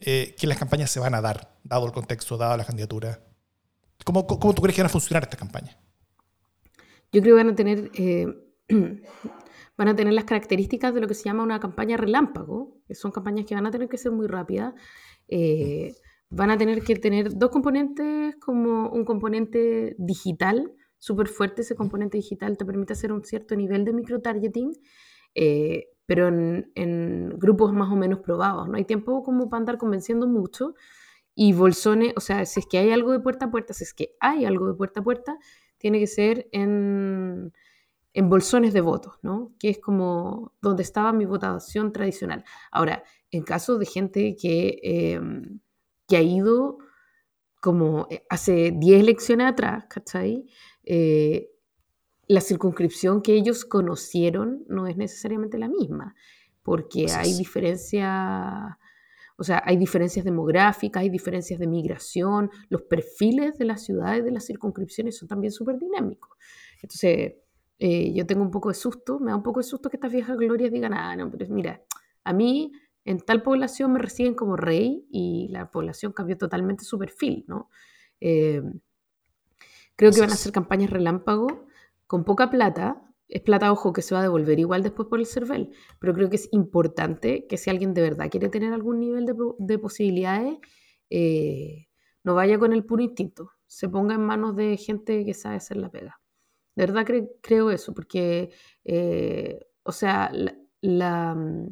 eh, 0.00 0.34
que 0.38 0.46
las 0.46 0.58
campañas 0.58 0.90
se 0.90 0.98
van 1.00 1.14
a 1.14 1.20
dar, 1.20 1.52
dado 1.64 1.86
el 1.86 1.92
contexto, 1.92 2.36
dada 2.36 2.56
la 2.56 2.64
candidatura? 2.64 3.20
¿Cómo, 4.04 4.26
cómo 4.26 4.54
tú 4.54 4.62
crees 4.62 4.74
que 4.74 4.82
van 4.82 4.86
a 4.90 4.92
funcionar 4.92 5.22
estas 5.24 5.38
campañas? 5.38 5.76
Yo 7.12 7.22
creo 7.22 7.36
que 7.36 7.42
van 7.42 7.52
a 7.52 7.54
tener, 7.54 7.90
eh, 7.94 8.26
van 9.76 9.88
a 9.88 9.96
tener 9.96 10.12
las 10.12 10.24
características 10.24 10.94
de 10.94 11.00
lo 11.00 11.08
que 11.08 11.14
se 11.14 11.24
llama 11.24 11.42
una 11.42 11.60
campaña 11.60 11.96
relámpago, 11.96 12.78
que 12.86 12.94
son 12.94 13.10
campañas 13.10 13.46
que 13.46 13.54
van 13.54 13.66
a 13.66 13.70
tener 13.70 13.88
que 13.88 13.98
ser 13.98 14.12
muy 14.12 14.26
rápidas. 14.26 14.74
Eh, 15.28 15.94
van 16.30 16.50
a 16.50 16.58
tener 16.58 16.82
que 16.82 16.96
tener 16.96 17.36
dos 17.36 17.50
componentes, 17.50 18.36
como 18.36 18.90
un 18.90 19.04
componente 19.04 19.96
digital 19.98 20.72
súper 20.98 21.28
fuerte. 21.28 21.62
Ese 21.62 21.74
componente 21.74 22.16
digital 22.18 22.56
te 22.56 22.64
permite 22.64 22.92
hacer 22.92 23.12
un 23.12 23.24
cierto 23.24 23.56
nivel 23.56 23.84
de 23.84 23.92
microtargeting, 23.92 24.72
eh, 25.34 25.88
pero 26.06 26.28
en, 26.28 26.70
en, 26.76 27.38
grupos 27.38 27.72
más 27.72 27.90
o 27.90 27.96
menos 27.96 28.20
probados. 28.20 28.68
No 28.68 28.76
hay 28.76 28.84
tiempo 28.84 29.22
como 29.22 29.48
para 29.48 29.58
andar 29.60 29.78
convenciendo 29.78 30.28
mucho. 30.28 30.74
Y 31.34 31.52
Bolsone, 31.52 32.12
o 32.16 32.20
sea, 32.20 32.44
si 32.46 32.60
es 32.60 32.66
que 32.66 32.78
hay 32.78 32.90
algo 32.90 33.12
de 33.12 33.20
puerta 33.20 33.46
a 33.46 33.50
puerta, 33.50 33.72
si 33.72 33.84
es 33.84 33.94
que 33.94 34.16
hay 34.20 34.44
algo 34.44 34.68
de 34.68 34.74
puerta 34.74 35.00
a 35.00 35.04
puerta, 35.04 35.38
tiene 35.80 35.98
que 35.98 36.06
ser 36.06 36.48
en, 36.52 37.52
en 38.12 38.28
bolsones 38.28 38.72
de 38.74 38.82
votos, 38.82 39.14
¿no? 39.22 39.54
Que 39.58 39.70
es 39.70 39.78
como 39.78 40.52
donde 40.60 40.82
estaba 40.82 41.12
mi 41.12 41.24
votación 41.24 41.92
tradicional. 41.92 42.44
Ahora, 42.70 43.02
en 43.30 43.42
caso 43.42 43.78
de 43.78 43.86
gente 43.86 44.36
que, 44.36 44.78
eh, 44.82 45.20
que 46.06 46.16
ha 46.16 46.22
ido 46.22 46.78
como 47.60 48.06
eh, 48.10 48.24
hace 48.28 48.72
10 48.76 49.00
elecciones 49.00 49.46
atrás, 49.46 49.86
¿cachai? 49.88 50.46
Eh, 50.84 51.50
la 52.26 52.42
circunscripción 52.42 53.22
que 53.22 53.32
ellos 53.32 53.64
conocieron 53.64 54.64
no 54.68 54.86
es 54.86 54.96
necesariamente 54.96 55.58
la 55.58 55.68
misma, 55.68 56.14
porque 56.62 57.06
hay 57.10 57.30
es. 57.30 57.36
O 59.40 59.42
sea, 59.42 59.62
hay 59.64 59.78
diferencias 59.78 60.22
demográficas, 60.22 61.00
hay 61.00 61.08
diferencias 61.08 61.58
de 61.58 61.66
migración, 61.66 62.50
los 62.68 62.82
perfiles 62.82 63.56
de 63.56 63.64
las 63.64 63.82
ciudades, 63.82 64.22
de 64.22 64.30
las 64.30 64.44
circunscripciones 64.44 65.16
son 65.16 65.28
también 65.28 65.50
súper 65.50 65.78
dinámicos. 65.78 66.36
Entonces, 66.82 67.36
eh, 67.78 68.12
yo 68.12 68.26
tengo 68.26 68.42
un 68.42 68.50
poco 68.50 68.68
de 68.68 68.74
susto, 68.74 69.18
me 69.18 69.30
da 69.30 69.36
un 69.38 69.42
poco 69.42 69.60
de 69.60 69.64
susto 69.64 69.88
que 69.88 69.96
estas 69.96 70.12
viejas 70.12 70.36
glorias 70.36 70.70
digan, 70.70 70.92
ah, 70.92 71.16
no, 71.16 71.30
pero 71.30 71.46
mira, 71.48 71.82
a 72.22 72.34
mí 72.34 72.70
en 73.06 73.18
tal 73.20 73.42
población 73.42 73.94
me 73.94 73.98
reciben 73.98 74.34
como 74.34 74.56
rey 74.56 75.06
y 75.10 75.48
la 75.48 75.70
población 75.70 76.12
cambió 76.12 76.36
totalmente 76.36 76.84
su 76.84 76.98
perfil, 76.98 77.46
¿no? 77.48 77.70
Eh, 78.20 78.62
creo 79.96 80.12
que 80.12 80.20
van 80.20 80.28
a 80.28 80.34
hacer 80.34 80.52
campañas 80.52 80.90
relámpago 80.90 81.64
con 82.06 82.24
poca 82.24 82.50
plata. 82.50 83.09
Es 83.30 83.42
plata, 83.42 83.72
ojo, 83.72 83.92
que 83.92 84.02
se 84.02 84.14
va 84.14 84.20
a 84.20 84.22
devolver 84.24 84.58
igual 84.58 84.82
después 84.82 85.08
por 85.08 85.20
el 85.20 85.26
CERVEL, 85.26 85.70
pero 86.00 86.14
creo 86.14 86.28
que 86.30 86.36
es 86.36 86.48
importante 86.52 87.46
que 87.46 87.56
si 87.58 87.70
alguien 87.70 87.94
de 87.94 88.02
verdad 88.02 88.28
quiere 88.30 88.48
tener 88.48 88.72
algún 88.72 89.00
nivel 89.00 89.26
de, 89.26 89.34
de 89.58 89.78
posibilidades, 89.78 90.58
eh, 91.10 91.86
no 92.24 92.34
vaya 92.34 92.58
con 92.58 92.72
el 92.72 92.84
puro 92.84 93.02
instinto, 93.02 93.52
se 93.66 93.88
ponga 93.88 94.14
en 94.16 94.22
manos 94.26 94.56
de 94.56 94.76
gente 94.76 95.24
que 95.24 95.34
sabe 95.34 95.56
hacer 95.56 95.76
la 95.76 95.90
pega. 95.90 96.20
De 96.76 96.86
verdad 96.86 97.06
cre- 97.06 97.30
creo 97.42 97.70
eso, 97.70 97.94
porque, 97.94 98.50
eh, 98.84 99.60
o 99.84 99.92
sea, 99.92 100.30
mm, 100.82 101.66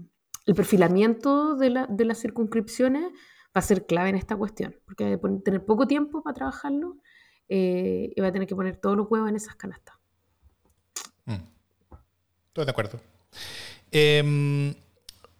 el 0.47 0.55
perfilamiento 0.55 1.57
de, 1.57 1.71
la- 1.71 1.87
de 1.87 2.05
las 2.05 2.19
circunscripciones 2.21 3.05
va 3.05 3.61
a 3.61 3.63
ser 3.63 3.87
clave 3.87 4.11
en 4.11 4.17
esta 4.17 4.37
cuestión, 4.37 4.77
porque 4.87 5.05
hay 5.05 5.19
que 5.21 5.29
tener 5.45 5.65
poco 5.65 5.87
tiempo 5.87 6.23
para 6.23 6.35
trabajarlo 6.35 6.97
eh, 7.49 8.13
y 8.15 8.21
va 8.21 8.29
a 8.29 8.33
tener 8.33 8.49
que 8.49 8.57
poner 8.57 8.77
todos 8.79 8.97
los 8.97 9.11
huevos 9.11 9.29
en 9.31 9.37
esas 9.37 9.57
canastas. 9.57 9.98
Mm. 11.29 11.97
Estoy 12.49 12.65
de 12.65 12.71
acuerdo. 12.71 13.01
Eh, 13.93 14.75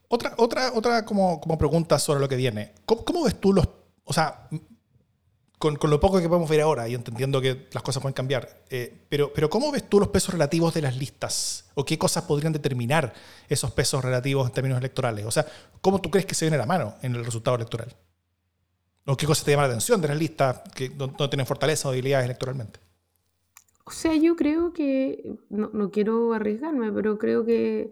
otra, 0.09 0.35
otra, 0.39 0.73
otra 0.75 1.05
como, 1.05 1.41
como 1.41 1.59
pregunta 1.59 1.99
sobre 1.99 2.21
lo 2.21 2.29
que 2.29 2.37
viene. 2.37 2.73
¿Cómo, 2.87 3.05
cómo 3.05 3.25
ves 3.25 3.41
tú 3.41 3.53
los... 3.53 3.69
O 4.05 4.13
sea, 4.13 4.49
con, 5.59 5.77
con 5.77 5.91
lo 5.91 6.01
poco 6.01 6.21
que 6.21 6.29
podemos 6.29 6.49
ver 6.49 6.61
ahora 6.61 6.89
y 6.89 6.95
entendiendo 6.95 7.41
que 7.41 7.69
las 7.73 7.83
cosas 7.83 8.01
pueden 8.01 8.15
cambiar, 8.15 8.63
eh, 8.71 9.07
pero, 9.09 9.33
pero 9.35 9.51
¿cómo 9.51 9.73
ves 9.73 9.89
tú 9.89 9.99
los 9.99 10.09
pesos 10.09 10.33
relativos 10.33 10.73
de 10.73 10.83
las 10.83 10.97
listas? 10.97 11.67
¿O 11.75 11.85
qué 11.85 11.99
cosas 11.99 12.25
podrían 12.25 12.53
determinar 12.53 13.13
esos 13.49 13.71
pesos 13.73 14.03
relativos 14.03 14.47
en 14.47 14.55
términos 14.55 14.79
electorales? 14.79 15.27
O 15.27 15.31
sea, 15.31 15.47
¿cómo 15.81 16.01
tú 16.01 16.11
crees 16.11 16.27
que 16.27 16.35
se 16.35 16.45
viene 16.47 16.57
la 16.57 16.67
mano 16.67 16.95
en 17.03 17.15
el 17.17 17.25
resultado 17.25 17.57
electoral? 17.57 17.95
¿O 19.05 19.17
qué 19.17 19.27
cosas 19.27 19.45
te 19.45 19.51
llaman 19.51 19.65
la 19.65 19.75
atención 19.75 20.01
de 20.01 20.09
las 20.09 20.17
listas 20.17 20.61
que 20.75 20.91
no, 20.91 21.13
no 21.19 21.29
tienen 21.29 21.47
fortaleza 21.47 21.89
o 21.89 21.91
debilidades 21.91 22.27
electoralmente? 22.27 22.81
O 23.89 23.91
sea, 23.91 24.15
yo 24.17 24.37
creo 24.37 24.75
que, 24.75 25.35
no, 25.49 25.71
no 25.73 25.91
quiero 25.91 26.35
arriesgarme, 26.35 26.93
pero 26.93 27.17
creo 27.17 27.47
que 27.47 27.91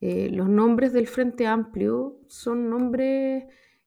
eh, 0.00 0.28
los 0.32 0.48
nombres 0.48 0.92
del 0.92 1.06
Frente 1.06 1.46
Amplio 1.46 2.18
son 2.26 2.68
nombres 2.68 3.44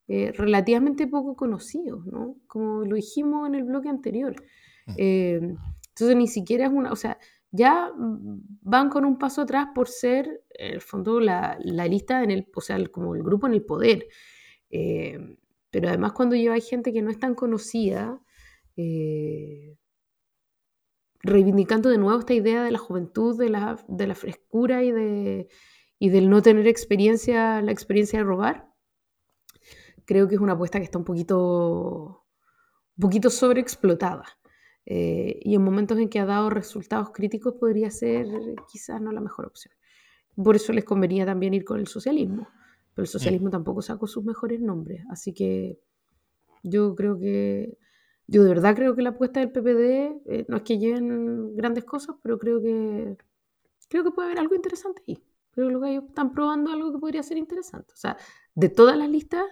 eh, 0.07 0.31
relativamente 0.37 1.05
poco 1.05 1.35
conocidos, 1.35 2.05
¿no? 2.05 2.37
Como 2.47 2.85
lo 2.85 2.95
dijimos 2.95 3.45
en 3.45 3.55
el 3.55 3.65
bloque 3.65 3.89
anterior. 3.89 4.35
Mm. 4.87 4.93
Eh, 4.95 5.39
entonces 5.89 6.15
ni 6.15 6.27
siquiera 6.27 6.67
es 6.67 6.71
una, 6.71 6.93
o 6.93 6.95
sea, 6.95 7.17
ya 7.51 7.91
van 7.97 8.89
con 8.89 9.03
un 9.03 9.17
paso 9.19 9.41
atrás 9.41 9.67
por 9.75 9.89
ser, 9.89 10.43
en 10.51 10.75
el 10.75 10.81
fondo, 10.81 11.19
la, 11.19 11.57
la 11.61 11.87
lista, 11.87 12.23
en 12.23 12.31
el, 12.31 12.47
o 12.55 12.61
sea, 12.61 12.77
el- 12.77 12.89
como 12.89 13.15
el 13.15 13.23
grupo 13.23 13.47
en 13.47 13.53
el 13.53 13.65
poder. 13.65 14.07
Eh, 14.69 15.19
pero 15.71 15.89
además 15.89 16.13
cuando 16.13 16.37
lleva 16.37 16.57
gente 16.59 16.93
que 16.93 17.01
no 17.01 17.11
es 17.11 17.19
tan 17.19 17.35
conocida, 17.35 18.21
eh, 18.77 19.75
reivindicando 21.21 21.89
de 21.89 21.97
nuevo 21.97 22.19
esta 22.19 22.33
idea 22.33 22.63
de 22.63 22.71
la 22.71 22.77
juventud, 22.77 23.37
de 23.37 23.49
la, 23.49 23.83
de 23.87 24.07
la 24.07 24.15
frescura 24.15 24.83
y, 24.83 24.91
de, 24.91 25.47
y 25.97 26.09
del 26.09 26.29
no 26.29 26.41
tener 26.41 26.67
experiencia, 26.67 27.61
la 27.61 27.71
experiencia 27.71 28.19
de 28.19 28.25
robar, 28.25 28.69
creo 30.05 30.27
que 30.27 30.35
es 30.35 30.41
una 30.41 30.53
apuesta 30.53 30.79
que 30.79 30.85
está 30.85 30.97
un 30.97 31.05
poquito, 31.05 32.25
un 32.97 33.01
poquito 33.01 33.29
sobreexplotada. 33.29 34.25
Eh, 34.85 35.39
y 35.43 35.53
en 35.53 35.63
momentos 35.63 35.99
en 35.99 36.09
que 36.09 36.19
ha 36.19 36.25
dado 36.25 36.49
resultados 36.49 37.11
críticos 37.11 37.53
podría 37.59 37.91
ser 37.91 38.25
quizás 38.71 38.99
no 38.99 39.11
la 39.11 39.21
mejor 39.21 39.45
opción. 39.45 39.73
Por 40.35 40.55
eso 40.55 40.73
les 40.73 40.83
convenía 40.83 41.25
también 41.25 41.53
ir 41.53 41.63
con 41.63 41.79
el 41.79 41.87
socialismo. 41.87 42.47
Pero 42.95 43.03
el 43.03 43.07
socialismo 43.07 43.49
tampoco 43.49 43.81
sacó 43.81 44.07
sus 44.07 44.23
mejores 44.23 44.59
nombres. 44.59 45.03
Así 45.09 45.33
que 45.33 45.79
yo 46.63 46.95
creo 46.95 47.19
que, 47.19 47.77
yo 48.29 48.43
de 48.43 48.49
verdad 48.49 48.75
creo 48.75 48.95
que 48.95 49.01
la 49.01 49.09
apuesta 49.09 49.39
del 49.39 49.51
PPD, 49.51 50.21
eh, 50.27 50.45
no 50.47 50.57
es 50.57 50.63
que 50.63 50.77
lleven 50.77 51.55
grandes 51.55 51.83
cosas, 51.83 52.15
pero 52.21 52.37
creo 52.37 52.61
que, 52.61 53.17
creo 53.87 54.03
que 54.03 54.11
puede 54.11 54.27
haber 54.27 54.39
algo 54.39 54.53
interesante 54.53 55.01
ahí. 55.07 55.23
Creo 55.51 55.67
que 55.67 55.73
los 55.73 55.81
gallos 55.81 56.03
están 56.07 56.31
probando 56.31 56.71
algo 56.71 56.91
que 56.93 56.99
podría 56.99 57.23
ser 57.23 57.37
interesante. 57.37 57.91
O 57.91 57.97
sea, 57.97 58.17
de 58.53 58.69
todas 58.69 58.95
las 58.95 59.09
listas, 59.09 59.45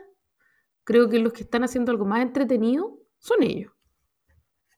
creo 0.84 1.10
que 1.10 1.18
los 1.18 1.34
que 1.34 1.42
están 1.42 1.64
haciendo 1.64 1.92
algo 1.92 2.06
más 2.06 2.22
entretenido 2.22 3.00
son 3.18 3.42
ellos. 3.42 3.74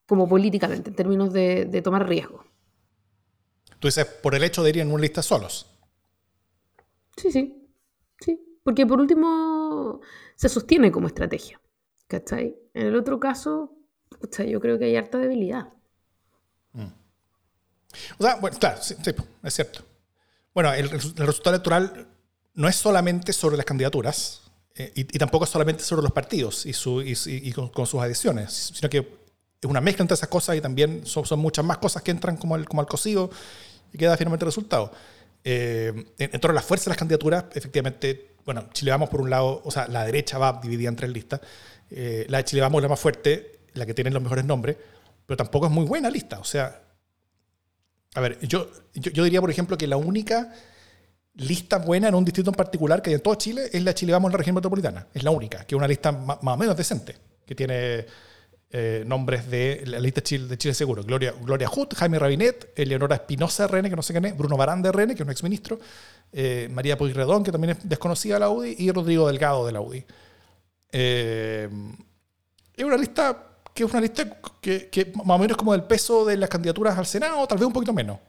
Como 0.07 0.29
políticamente, 0.29 0.91
en 0.91 0.95
términos 0.95 1.33
de, 1.33 1.65
de 1.65 1.81
tomar 1.81 2.07
riesgo. 2.07 2.45
Tú 3.79 3.89
dices, 3.89 4.05
por 4.05 4.33
el 4.33 4.43
hecho 4.45 4.63
de 4.63 4.69
ir 4.69 4.77
en 4.79 4.91
una 4.91 5.01
lista 5.01 5.21
solos. 5.21 5.77
Sí, 7.17 7.31
sí. 7.33 7.69
Sí. 8.21 8.59
Porque 8.63 8.85
por 8.85 9.01
último 9.01 9.99
se 10.35 10.47
sostiene 10.47 10.89
como 10.89 11.07
estrategia. 11.07 11.61
¿Cachai? 12.07 12.57
En 12.73 12.87
el 12.87 12.95
otro 12.95 13.19
caso, 13.19 13.78
pucha, 14.19 14.43
yo 14.43 14.59
creo 14.59 14.77
que 14.77 14.85
hay 14.85 14.95
harta 14.95 15.17
debilidad. 15.17 15.67
O 18.19 18.23
sea, 18.23 18.35
bueno, 18.35 18.57
claro, 18.59 18.81
sí, 18.81 18.95
sí, 19.03 19.11
es 19.43 19.53
cierto. 19.53 19.83
Bueno, 20.53 20.73
el, 20.73 20.85
el 20.85 21.27
resultado 21.27 21.55
electoral 21.55 22.07
no 22.53 22.67
es 22.67 22.75
solamente 22.75 23.33
sobre 23.33 23.57
las 23.57 23.65
candidaturas 23.65 24.41
eh, 24.75 24.91
y, 24.95 25.01
y 25.01 25.19
tampoco 25.19 25.45
es 25.45 25.49
solamente 25.49 25.83
sobre 25.83 26.03
los 26.03 26.11
partidos 26.11 26.65
y, 26.65 26.73
su, 26.73 27.01
y, 27.01 27.17
y 27.25 27.51
con, 27.51 27.69
con 27.69 27.87
sus 27.87 28.01
adiciones, 28.01 28.71
sino 28.75 28.89
que 28.89 28.99
es 29.61 29.69
una 29.69 29.81
mezcla 29.81 30.03
entre 30.03 30.15
esas 30.15 30.29
cosas 30.29 30.55
y 30.55 30.61
también 30.61 31.05
son, 31.05 31.25
son 31.25 31.39
muchas 31.39 31.65
más 31.65 31.79
cosas 31.79 32.01
que 32.01 32.11
entran 32.11 32.37
como 32.37 32.55
al, 32.55 32.67
como 32.67 32.81
al 32.81 32.87
cocido 32.87 33.29
y 33.91 33.97
queda 33.97 34.15
finalmente 34.17 34.45
el 34.45 34.49
resultado. 34.49 34.91
Eh, 35.43 36.05
en, 36.17 36.31
torno 36.39 36.51
a 36.51 36.55
las 36.55 36.65
fuerzas 36.65 36.85
de 36.85 36.89
las 36.89 36.97
candidaturas, 36.97 37.45
efectivamente, 37.53 38.35
bueno, 38.45 38.69
Chile 38.73 38.91
Vamos 38.91 39.09
por 39.09 39.21
un 39.21 39.29
lado, 39.29 39.61
o 39.63 39.71
sea, 39.71 39.87
la 39.87 40.05
derecha 40.05 40.37
va 40.37 40.59
dividida 40.61 40.89
en 40.89 40.95
tres 40.95 41.11
listas. 41.11 41.41
Eh, 41.89 42.25
la 42.29 42.39
de 42.39 42.45
Chile 42.45 42.61
Vamos 42.61 42.79
es 42.79 42.83
la 42.83 42.89
más 42.89 42.99
fuerte, 42.99 43.58
la 43.79 43.85
que 43.85 43.93
tiene 43.93 44.11
los 44.11 44.21
mejores 44.21 44.45
nombres, 44.45 44.77
pero 45.25 45.37
tampoco 45.37 45.67
es 45.67 45.71
muy 45.71 45.85
buena 45.85 46.09
lista. 46.09 46.39
O 46.39 46.43
sea, 46.43 46.81
a 48.15 48.21
ver, 48.21 48.39
yo, 48.47 48.69
yo, 48.93 49.23
diría, 49.23 49.41
por 49.41 49.49
ejemplo, 49.51 49.77
que 49.77 49.87
la 49.87 49.97
única 49.97 50.53
lista 51.35 51.77
buena 51.77 52.07
en 52.07 52.15
un 52.15 52.25
distrito 52.25 52.49
en 52.49 52.55
particular 52.55 53.01
que 53.01 53.11
hay 53.11 53.15
en 53.15 53.21
todo 53.21 53.35
Chile 53.35 53.69
es 53.71 53.83
la 53.83 53.93
Chile 53.93 54.11
Vamos 54.11 54.29
en 54.29 54.33
la 54.33 54.37
región 54.39 54.55
metropolitana. 54.55 55.07
Es 55.13 55.23
la 55.23 55.31
única, 55.31 55.63
que 55.65 55.75
es 55.75 55.77
una 55.77 55.87
lista 55.87 56.11
más 56.11 56.39
o 56.41 56.57
menos 56.57 56.75
decente, 56.75 57.15
que 57.45 57.55
tiene 57.55 58.05
eh, 58.71 59.03
nombres 59.05 59.49
de 59.49 59.83
la 59.85 59.99
lista 59.99 60.21
Chile, 60.21 60.47
de 60.47 60.57
Chile 60.57 60.73
Seguro. 60.73 61.03
Gloria, 61.03 61.33
Gloria 61.41 61.69
Jaime 61.95 62.19
Rabinet, 62.19 62.71
Eleonora 62.75 63.15
Espinosa 63.15 63.67
RN, 63.67 63.89
que 63.89 63.95
no 63.95 64.01
sé 64.01 64.13
quién 64.13 64.25
es, 64.25 64.37
Bruno 64.37 64.57
Barán 64.57 64.83
RN, 64.83 65.07
que 65.07 65.13
es 65.13 65.21
un 65.21 65.31
exministro, 65.31 65.79
eh, 66.31 66.67
María 66.71 66.97
Pueyrredón, 66.97 67.43
que 67.43 67.51
también 67.51 67.77
es 67.77 67.89
desconocida 67.89 68.35
de 68.35 68.39
la 68.41 68.49
UDI, 68.49 68.75
y 68.77 68.91
Rodrigo 68.91 69.27
Delgado 69.27 69.65
de 69.65 69.71
la 69.71 69.81
UDI. 69.81 70.05
Eh, 70.91 71.69
es 72.75 72.85
una 72.85 72.97
lista 72.97 73.48
que 73.73 73.83
es 73.83 73.91
una 73.91 74.01
lista 74.01 74.37
que, 74.61 74.89
que 74.89 75.11
más 75.15 75.35
o 75.35 75.39
menos 75.39 75.57
como 75.57 75.71
del 75.73 75.83
peso 75.83 76.25
de 76.25 76.37
las 76.37 76.49
candidaturas 76.49 76.97
al 76.97 77.05
Senado, 77.05 77.45
tal 77.47 77.57
vez 77.57 77.67
un 77.67 77.73
poquito 77.73 77.93
menos. 77.93 78.19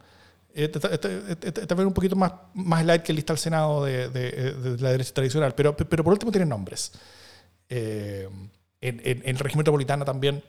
Eh, 0.55 0.69
tal- 0.69 1.77
vez 1.77 1.87
un 1.87 1.93
poquito 1.95 2.17
más, 2.17 2.33
más 2.55 2.85
light 2.85 3.03
que 3.03 3.13
lista 3.13 3.33
al 3.33 3.39
Senado 3.39 3.85
de, 3.85 4.09
de- 4.09 4.53
de 4.55 4.79
la 4.83 4.91
derecha 4.91 5.15
tradicional, 5.15 5.55
pero, 5.55 5.77
pero 5.77 6.03
por 6.05 6.13
último 6.13 6.33
tienen 6.33 6.49
nombres. 6.49 6.93
Eh, 7.69 8.29
en, 8.81 9.01
en- 9.05 9.23
en 9.23 9.29
el 9.29 9.39
régimen 9.39 9.59
metropolitana 9.61 10.05
también, 10.05 10.43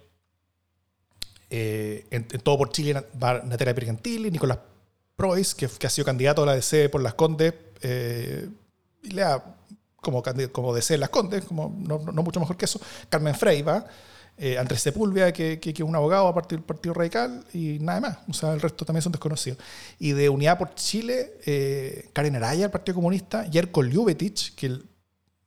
eh, 1.50 2.06
en, 2.12 2.28
en 2.32 2.39
todo 2.42 2.58
por 2.58 2.70
Chile, 2.72 3.06
va 3.22 3.42
Natalia 3.44 3.76
Pergentili, 3.76 4.32
Nicolás 4.32 4.60
Prois, 5.16 5.54
que, 5.54 5.68
que 5.68 5.88
ha 5.88 5.89
sido 5.89 6.06
candidato 6.06 6.44
a 6.44 6.46
la 6.48 6.56
DC 6.56 6.89
por 6.89 7.02
las 7.02 7.14
Condes, 7.14 7.54
eh, 7.82 8.50
y 9.04 9.12
le 9.12 9.24
como, 9.98 10.24
como 10.52 10.74
desee 10.74 10.98
Las 10.98 11.10
Condes, 11.10 11.46
como 11.46 11.76
no, 11.78 12.00
no 12.00 12.24
mucho 12.24 12.39
mejor 12.39 12.58
que 12.58 12.66
eso. 12.66 12.80
Carmen 13.10 13.36
Frey 13.36 13.62
va. 13.62 13.86
Eh, 14.38 14.58
Andrés 14.58 14.82
Sepúlveda, 14.82 15.32
que, 15.32 15.60
que, 15.60 15.74
que 15.74 15.84
es 15.84 15.88
un 15.88 15.96
abogado 15.96 16.28
a 16.28 16.34
partir 16.34 16.58
del 16.60 16.66
Partido 16.66 16.94
Radical, 16.94 17.44
y 17.54 17.78
nada 17.80 18.00
más. 18.02 18.18
O 18.28 18.34
sea, 18.34 18.54
el 18.54 18.62
resto 18.62 18.86
también 18.86 19.02
son 19.04 19.12
desconocidos. 19.12 19.60
Y 20.00 20.12
de 20.14 20.30
Unidad 20.30 20.58
por 20.58 20.74
Chile, 20.76 21.34
eh, 21.46 22.10
Karen 22.14 22.36
Araya, 22.36 22.66
el 22.66 22.72
Partido 22.72 22.96
Comunista, 22.96 23.46
Jerko 23.52 23.84
Ljubetic, 23.84 24.56
que 24.56 24.66
el- 24.68 24.86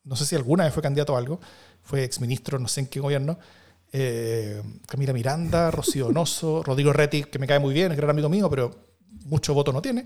no 0.05 0.16
sé 0.16 0.26
si 0.26 0.37
alguna 0.37 0.64
vez 0.64 0.72
fue 0.74 0.82
candidato 0.82 1.14
a 1.16 1.18
algo, 1.18 1.41
fue 1.82 2.05
exministro, 2.05 2.59
no 2.59 2.68
sé 2.68 2.80
en 2.80 2.87
qué 2.87 3.01
gobierno. 3.01 3.39
eh, 3.97 4.61
Camila 4.89 5.12
Miranda, 5.12 5.70
Rocío 5.70 6.07
Donoso, 6.07 6.62
Rodrigo 6.66 6.93
Retti, 6.93 7.24
que 7.24 7.39
me 7.39 7.47
cae 7.47 7.61
muy 7.61 7.72
bien, 7.72 7.93
es 7.93 7.97
gran 7.97 8.11
amigo 8.11 8.28
mío, 8.28 8.51
pero 8.51 8.74
mucho 9.26 9.55
voto 9.55 9.72
no 9.72 9.80
tiene. 9.80 10.05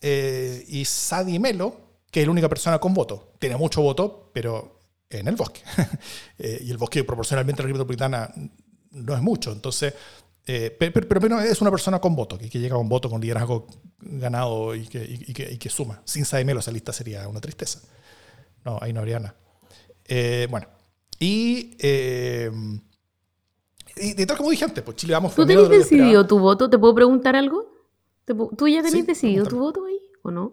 eh, 0.00 0.64
y 0.68 0.84
Sadi 0.84 1.38
Melo, 1.38 1.76
que 2.10 2.20
es 2.20 2.26
la 2.26 2.32
única 2.32 2.48
persona 2.48 2.78
con 2.80 2.94
voto. 2.94 3.32
Tiene 3.38 3.56
mucho 3.56 3.80
voto, 3.82 4.30
pero 4.32 4.77
en 5.10 5.28
el 5.28 5.36
bosque. 5.36 5.62
Eh, 6.40 6.60
y 6.66 6.70
el 6.70 6.76
bosque 6.78 7.02
proporcionalmente 7.02 7.62
a 7.62 7.64
la 7.66 7.72
metropolitana 7.72 8.32
no 8.92 9.14
es 9.14 9.20
mucho. 9.20 9.50
Entonces, 9.50 9.92
eh, 10.46 10.70
pe- 10.70 10.92
pe- 10.92 11.02
pero, 11.02 11.20
pero 11.20 11.40
es 11.40 11.60
una 11.60 11.70
persona 11.72 12.00
con 12.00 12.14
voto, 12.14 12.38
que, 12.38 12.48
que 12.48 12.60
llega 12.60 12.76
con 12.76 12.88
voto, 12.88 13.10
con 13.10 13.20
liderazgo 13.20 13.66
ganado 13.98 14.74
y 14.76 14.86
que, 14.86 15.04
y- 15.04 15.24
y 15.30 15.34
que, 15.34 15.52
y 15.52 15.58
que 15.58 15.68
suma. 15.68 16.00
Sin 16.04 16.24
Sadi 16.24 16.44
Melo 16.44 16.60
esa 16.60 16.70
lista 16.70 16.92
sería 16.92 17.26
una 17.26 17.40
tristeza. 17.40 17.80
No, 18.64 18.78
ahí 18.80 18.92
no 18.92 19.00
habría 19.00 19.18
nada. 19.18 19.34
Eh, 20.04 20.46
bueno, 20.48 20.68
y, 21.18 21.76
eh, 21.80 22.50
y 23.96 24.14
de 24.14 24.26
tal 24.26 24.36
como 24.36 24.50
dije 24.50 24.64
antes, 24.64 24.84
pues 24.84 24.96
Chile 24.96 25.12
vamos 25.14 25.34
¿Tú 25.34 25.44
tenés 25.44 25.68
decidido 25.68 26.24
tu 26.26 26.38
voto? 26.38 26.70
¿Te 26.70 26.78
puedo 26.78 26.94
preguntar 26.94 27.34
algo? 27.34 27.66
¿Te 28.24 28.34
pu- 28.34 28.56
¿Tú 28.56 28.68
ya 28.68 28.76
tenés 28.76 28.92
Sí, 28.92 29.02
decidido 29.02 29.44
tu 29.44 29.58
voto 29.58 29.84
ahí 29.86 29.98
o 30.22 30.30
no? 30.30 30.52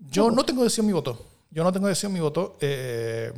Yo 0.00 0.30
no 0.30 0.44
tengo 0.44 0.64
decisión 0.64 0.86
mi 0.86 0.92
voto. 0.92 1.24
Yo 1.50 1.64
no 1.64 1.72
tengo 1.72 1.88
decisión 1.88 2.12
mi 2.12 2.20
voto. 2.20 2.56
eh, 2.60 3.32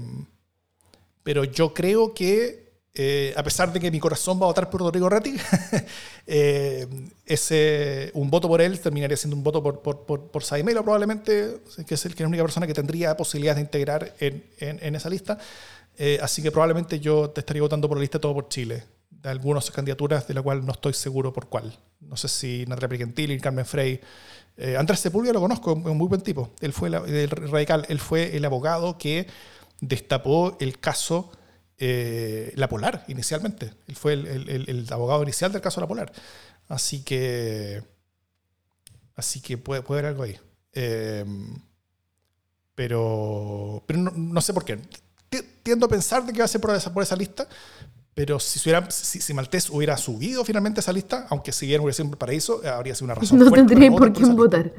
pero 1.22 1.44
yo 1.44 1.72
creo 1.72 2.14
que, 2.14 2.72
eh, 2.94 3.32
a 3.36 3.42
pesar 3.42 3.72
de 3.72 3.80
que 3.80 3.90
mi 3.90 4.00
corazón 4.00 4.38
va 4.40 4.44
a 4.44 4.48
votar 4.48 4.68
por 4.68 4.80
Rodrigo 4.80 5.08
Ratti, 5.08 5.36
eh, 6.26 6.86
ese, 7.24 8.10
un 8.14 8.28
voto 8.28 8.48
por 8.48 8.60
él 8.60 8.80
terminaría 8.80 9.16
siendo 9.16 9.36
un 9.36 9.44
voto 9.44 9.62
por, 9.62 9.80
por, 9.80 10.04
por, 10.04 10.30
por 10.30 10.42
Saimelo, 10.42 10.82
probablemente, 10.82 11.58
que 11.86 11.94
es 11.94 12.04
el 12.04 12.14
que 12.14 12.22
es 12.22 12.24
la 12.24 12.28
única 12.28 12.42
persona 12.42 12.66
que 12.66 12.74
tendría 12.74 13.16
posibilidades 13.16 13.56
de 13.56 13.62
integrar 13.62 14.14
en, 14.18 14.44
en, 14.58 14.94
esa 14.96 15.08
lista. 15.08 15.38
Así 16.20 16.42
que 16.42 16.50
probablemente 16.50 16.98
yo 16.98 17.30
te 17.30 17.40
estaría 17.40 17.62
votando 17.62 17.86
por 17.86 17.96
la 17.96 18.00
lista 18.00 18.18
Todo 18.18 18.34
por 18.34 18.48
Chile, 18.48 18.82
de 19.10 19.28
algunas 19.28 19.70
candidaturas 19.70 20.26
de 20.26 20.34
la 20.34 20.42
cual 20.42 20.66
no 20.66 20.72
estoy 20.72 20.94
seguro 20.94 21.32
por 21.32 21.46
cuál. 21.46 21.78
No 22.00 22.16
sé 22.16 22.26
si 22.26 22.64
Natalia 22.66 22.88
Brigentili, 22.88 23.38
Carmen 23.38 23.64
Frey. 23.64 24.00
Eh, 24.56 24.76
Andrés 24.76 25.00
Sepúlveda 25.00 25.32
lo 25.32 25.40
conozco, 25.40 25.72
es 25.72 25.84
un 25.86 25.96
muy 25.98 26.08
buen 26.08 26.20
tipo. 26.20 26.50
Él 26.60 26.72
fue 26.72 26.88
el, 26.88 27.30
radical, 27.30 27.86
él 27.88 27.98
fue 27.98 28.36
el 28.36 28.44
abogado 28.44 28.98
que 28.98 29.26
destapó 29.80 30.56
el 30.60 30.78
caso 30.78 31.32
eh, 31.78 32.52
La 32.56 32.68
Polar 32.68 33.04
inicialmente. 33.08 33.72
Él 33.88 33.96
fue 33.96 34.12
el, 34.14 34.26
el- 34.68 34.86
abogado 34.92 35.22
inicial 35.22 35.52
del 35.52 35.62
caso 35.62 35.80
La 35.80 35.86
Polar. 35.88 36.12
Así 36.68 37.02
que. 37.02 37.82
Así 39.16 39.40
que 39.40 39.58
puede, 39.58 39.82
puede 39.82 40.00
haber 40.00 40.10
algo 40.12 40.22
ahí. 40.24 40.38
Eh, 40.74 41.24
pero. 42.74 43.82
Pero 43.86 43.98
no, 44.00 44.10
no 44.12 44.40
sé 44.40 44.52
por 44.54 44.64
qué. 44.64 44.78
Ti- 45.28 45.42
Tiendo 45.62 45.86
a 45.86 45.88
pensar 45.88 46.24
de 46.24 46.32
que 46.32 46.38
va 46.40 46.44
a 46.44 46.48
ser 46.48 46.60
por 46.60 46.74
esa, 46.74 46.92
por 46.92 47.02
esa 47.02 47.16
lista. 47.16 47.46
Pero 48.14 48.38
si, 48.38 48.58
si, 48.58 48.68
hubiera- 48.68 48.90
si, 48.90 49.20
si 49.20 49.32
Maltés 49.34 49.70
hubiera 49.70 49.96
subido 49.96 50.44
finalmente 50.44 50.80
esa 50.80 50.92
lista, 50.92 51.26
aunque 51.30 51.50
si 51.52 51.66
bien 51.66 51.80
hubiera 51.80 51.94
sido 51.94 52.08
un 52.10 52.14
paraíso, 52.16 52.62
eh, 52.62 52.68
habría 52.68 52.94
sido 52.94 53.06
una 53.06 53.14
razón. 53.14 53.38
No 53.38 53.46
fuerte 53.48 53.68
tendría 53.68 53.90
por 53.90 54.12
quién 54.12 54.26
lista. 54.28 54.34
votar. 54.34 54.72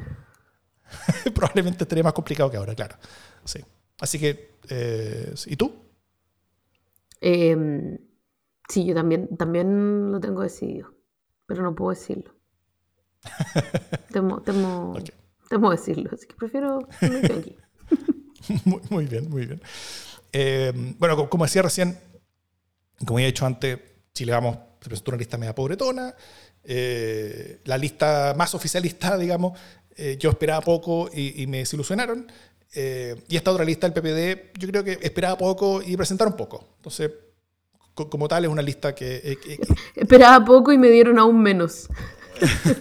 Probablemente 1.34 1.84
estaría 1.84 2.04
más 2.04 2.14
complicado 2.14 2.52
que 2.52 2.58
ahora, 2.58 2.76
claro. 2.76 2.96
Sí. 3.44 3.60
Así 4.00 4.20
que. 4.20 4.58
eh, 4.70 5.34
¿Y 5.48 5.56
tú? 5.56 5.74
Eh, 7.22 7.98
sí, 8.70 8.86
yo 8.86 8.94
también, 8.94 9.36
también 9.38 10.12
lo 10.12 10.20
tengo 10.20 10.42
decidido, 10.42 10.94
pero 11.48 11.64
no 11.64 11.74
puedo 11.74 11.92
decirlo. 11.92 12.36
Temo, 14.12 14.42
temo, 14.42 14.92
Ok. 14.92 15.10
temo 15.50 15.72
decirlo, 15.72 16.10
así 16.14 16.28
que 16.28 16.36
prefiero 16.36 16.80
aquí. 17.02 17.56
muy, 18.66 18.82
muy 18.90 19.06
bien, 19.08 19.30
muy 19.30 19.46
bien. 19.48 19.62
Eh, 20.34 20.74
bueno, 21.00 21.16
co- 21.16 21.30
como 21.30 21.46
decía 21.46 21.62
recién, 21.62 21.98
como 23.06 23.20
ya 23.20 23.26
he 23.26 23.28
dicho 23.28 23.46
antes, 23.46 23.80
Chile 24.14 24.32
Vamos 24.32 24.58
se 24.82 24.90
presentó 24.90 25.12
una 25.12 25.18
lista 25.20 25.38
media 25.38 25.56
pobretona. 25.56 26.14
Eh, 26.66 27.60
la 27.66 27.78
lista 27.78 28.34
más 28.38 28.54
oficialista, 28.54 29.18
digamos, 29.20 29.58
eh, 29.96 30.18
yo 30.20 30.30
esperaba 30.30 30.62
poco 30.62 31.10
y, 31.14 31.42
y 31.44 31.48
me 31.48 31.60
desilusionaron. 31.60 32.30
Eh, 32.76 33.16
y 33.30 33.36
esta 33.38 33.52
otra 33.52 33.64
lista, 33.64 33.88
el 33.88 33.94
PPD, 33.94 34.58
yo 34.60 34.68
creo 34.68 34.84
que 34.84 34.98
esperaba 35.02 35.38
poco 35.38 35.82
y 35.82 35.96
presentaron 35.96 36.36
poco. 36.36 36.68
Entonces, 36.78 37.12
co- 37.94 38.10
como 38.10 38.28
tal, 38.28 38.44
es 38.46 38.50
una 38.52 38.62
lista 38.62 38.94
que, 38.94 39.38
que- 39.44 39.58
que- 39.58 39.74
Esperaba 40.02 40.44
poco 40.44 40.72
y 40.74 40.78
me 40.78 40.90
dieron 40.90 41.18
aún 41.20 41.42
menos. 41.42 41.88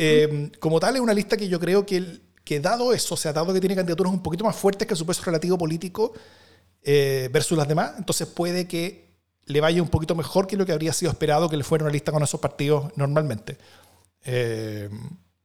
Eh, 0.00 0.52
como 0.60 0.78
tal, 0.78 0.94
es 0.94 1.00
una 1.00 1.12
lista 1.12 1.36
que 1.36 1.48
yo 1.48 1.58
creo 1.58 1.84
que, 1.84 1.96
el- 1.96 2.22
que 2.44 2.60
dado 2.60 2.92
eso, 2.92 3.14
o 3.14 3.16
sea, 3.16 3.32
dado 3.32 3.52
que 3.52 3.58
tiene 3.58 3.74
candidaturas 3.74 4.12
un 4.12 4.22
poquito 4.22 4.44
más 4.44 4.54
fuertes 4.54 4.86
que 4.86 4.94
su 4.94 5.04
peso 5.04 5.22
relativo 5.24 5.58
político 5.58 6.12
versus 6.84 7.58
las 7.58 7.66
demás, 7.66 7.94
entonces 7.98 8.28
puede 8.28 8.68
que 8.68 9.07
le 9.48 9.60
vaya 9.60 9.82
un 9.82 9.88
poquito 9.88 10.14
mejor 10.14 10.46
que 10.46 10.56
lo 10.56 10.64
que 10.64 10.72
habría 10.72 10.92
sido 10.92 11.10
esperado 11.10 11.48
que 11.48 11.56
le 11.56 11.64
fuera 11.64 11.84
una 11.84 11.92
lista 11.92 12.12
con 12.12 12.22
esos 12.22 12.40
partidos 12.40 12.92
normalmente. 12.96 13.58
Eh, 14.24 14.88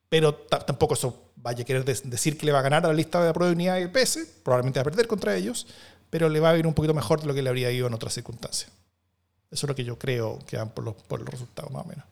pero 0.10 0.36
ta- 0.36 0.60
tampoco 0.60 0.94
eso 0.94 1.32
vaya 1.38 1.64
a 1.64 1.66
querer 1.66 1.84
decir 1.84 2.38
que 2.38 2.46
le 2.46 2.52
va 2.52 2.60
a 2.60 2.62
ganar 2.62 2.86
a 2.86 2.90
la 2.90 2.94
lista 2.94 3.20
de 3.20 3.28
la 3.28 3.34
Prueba 3.34 3.50
de 3.50 3.56
Unidad 3.56 3.80
y 3.80 3.84
el 3.84 3.92
PS, 3.92 4.20
probablemente 4.44 4.80
va 4.80 4.82
a 4.82 4.86
perder 4.86 5.08
contra 5.08 5.36
ellos, 5.36 5.68
pero 6.10 6.30
le 6.30 6.40
va 6.40 6.52
a 6.52 6.58
ir 6.58 6.68
un 6.68 6.74
poquito 6.74 6.94
mejor 6.94 7.22
de 7.22 7.28
lo 7.28 7.34
que 7.34 7.42
le 7.42 7.50
habría 7.50 7.72
ido 7.72 7.88
en 7.88 7.94
otras 7.94 8.14
circunstancias. 8.14 8.72
Eso 9.50 9.66
es 9.66 9.70
lo 9.70 9.76
que 9.76 9.84
yo 9.84 9.98
creo 9.98 10.40
que 10.48 10.58
van 10.58 10.70
por 10.70 10.84
los, 10.84 10.96
por 10.96 11.20
los 11.20 11.30
resultados, 11.30 11.72
más 11.72 11.86
o 11.86 11.88
menos. 11.88 12.06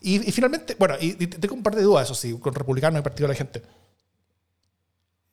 Y, 0.00 0.18
finalmente, 0.30 0.76
bueno, 0.78 0.94
y, 1.00 1.14
tengo 1.14 1.54
un 1.54 1.62
par 1.62 1.74
de 1.74 1.82
dudas, 1.82 2.04
eso 2.04 2.14
sí, 2.14 2.38
con 2.38 2.54
republicanos 2.54 3.00
y 3.00 3.02
partido 3.02 3.26
de 3.26 3.34
la 3.34 3.38
gente. 3.38 3.62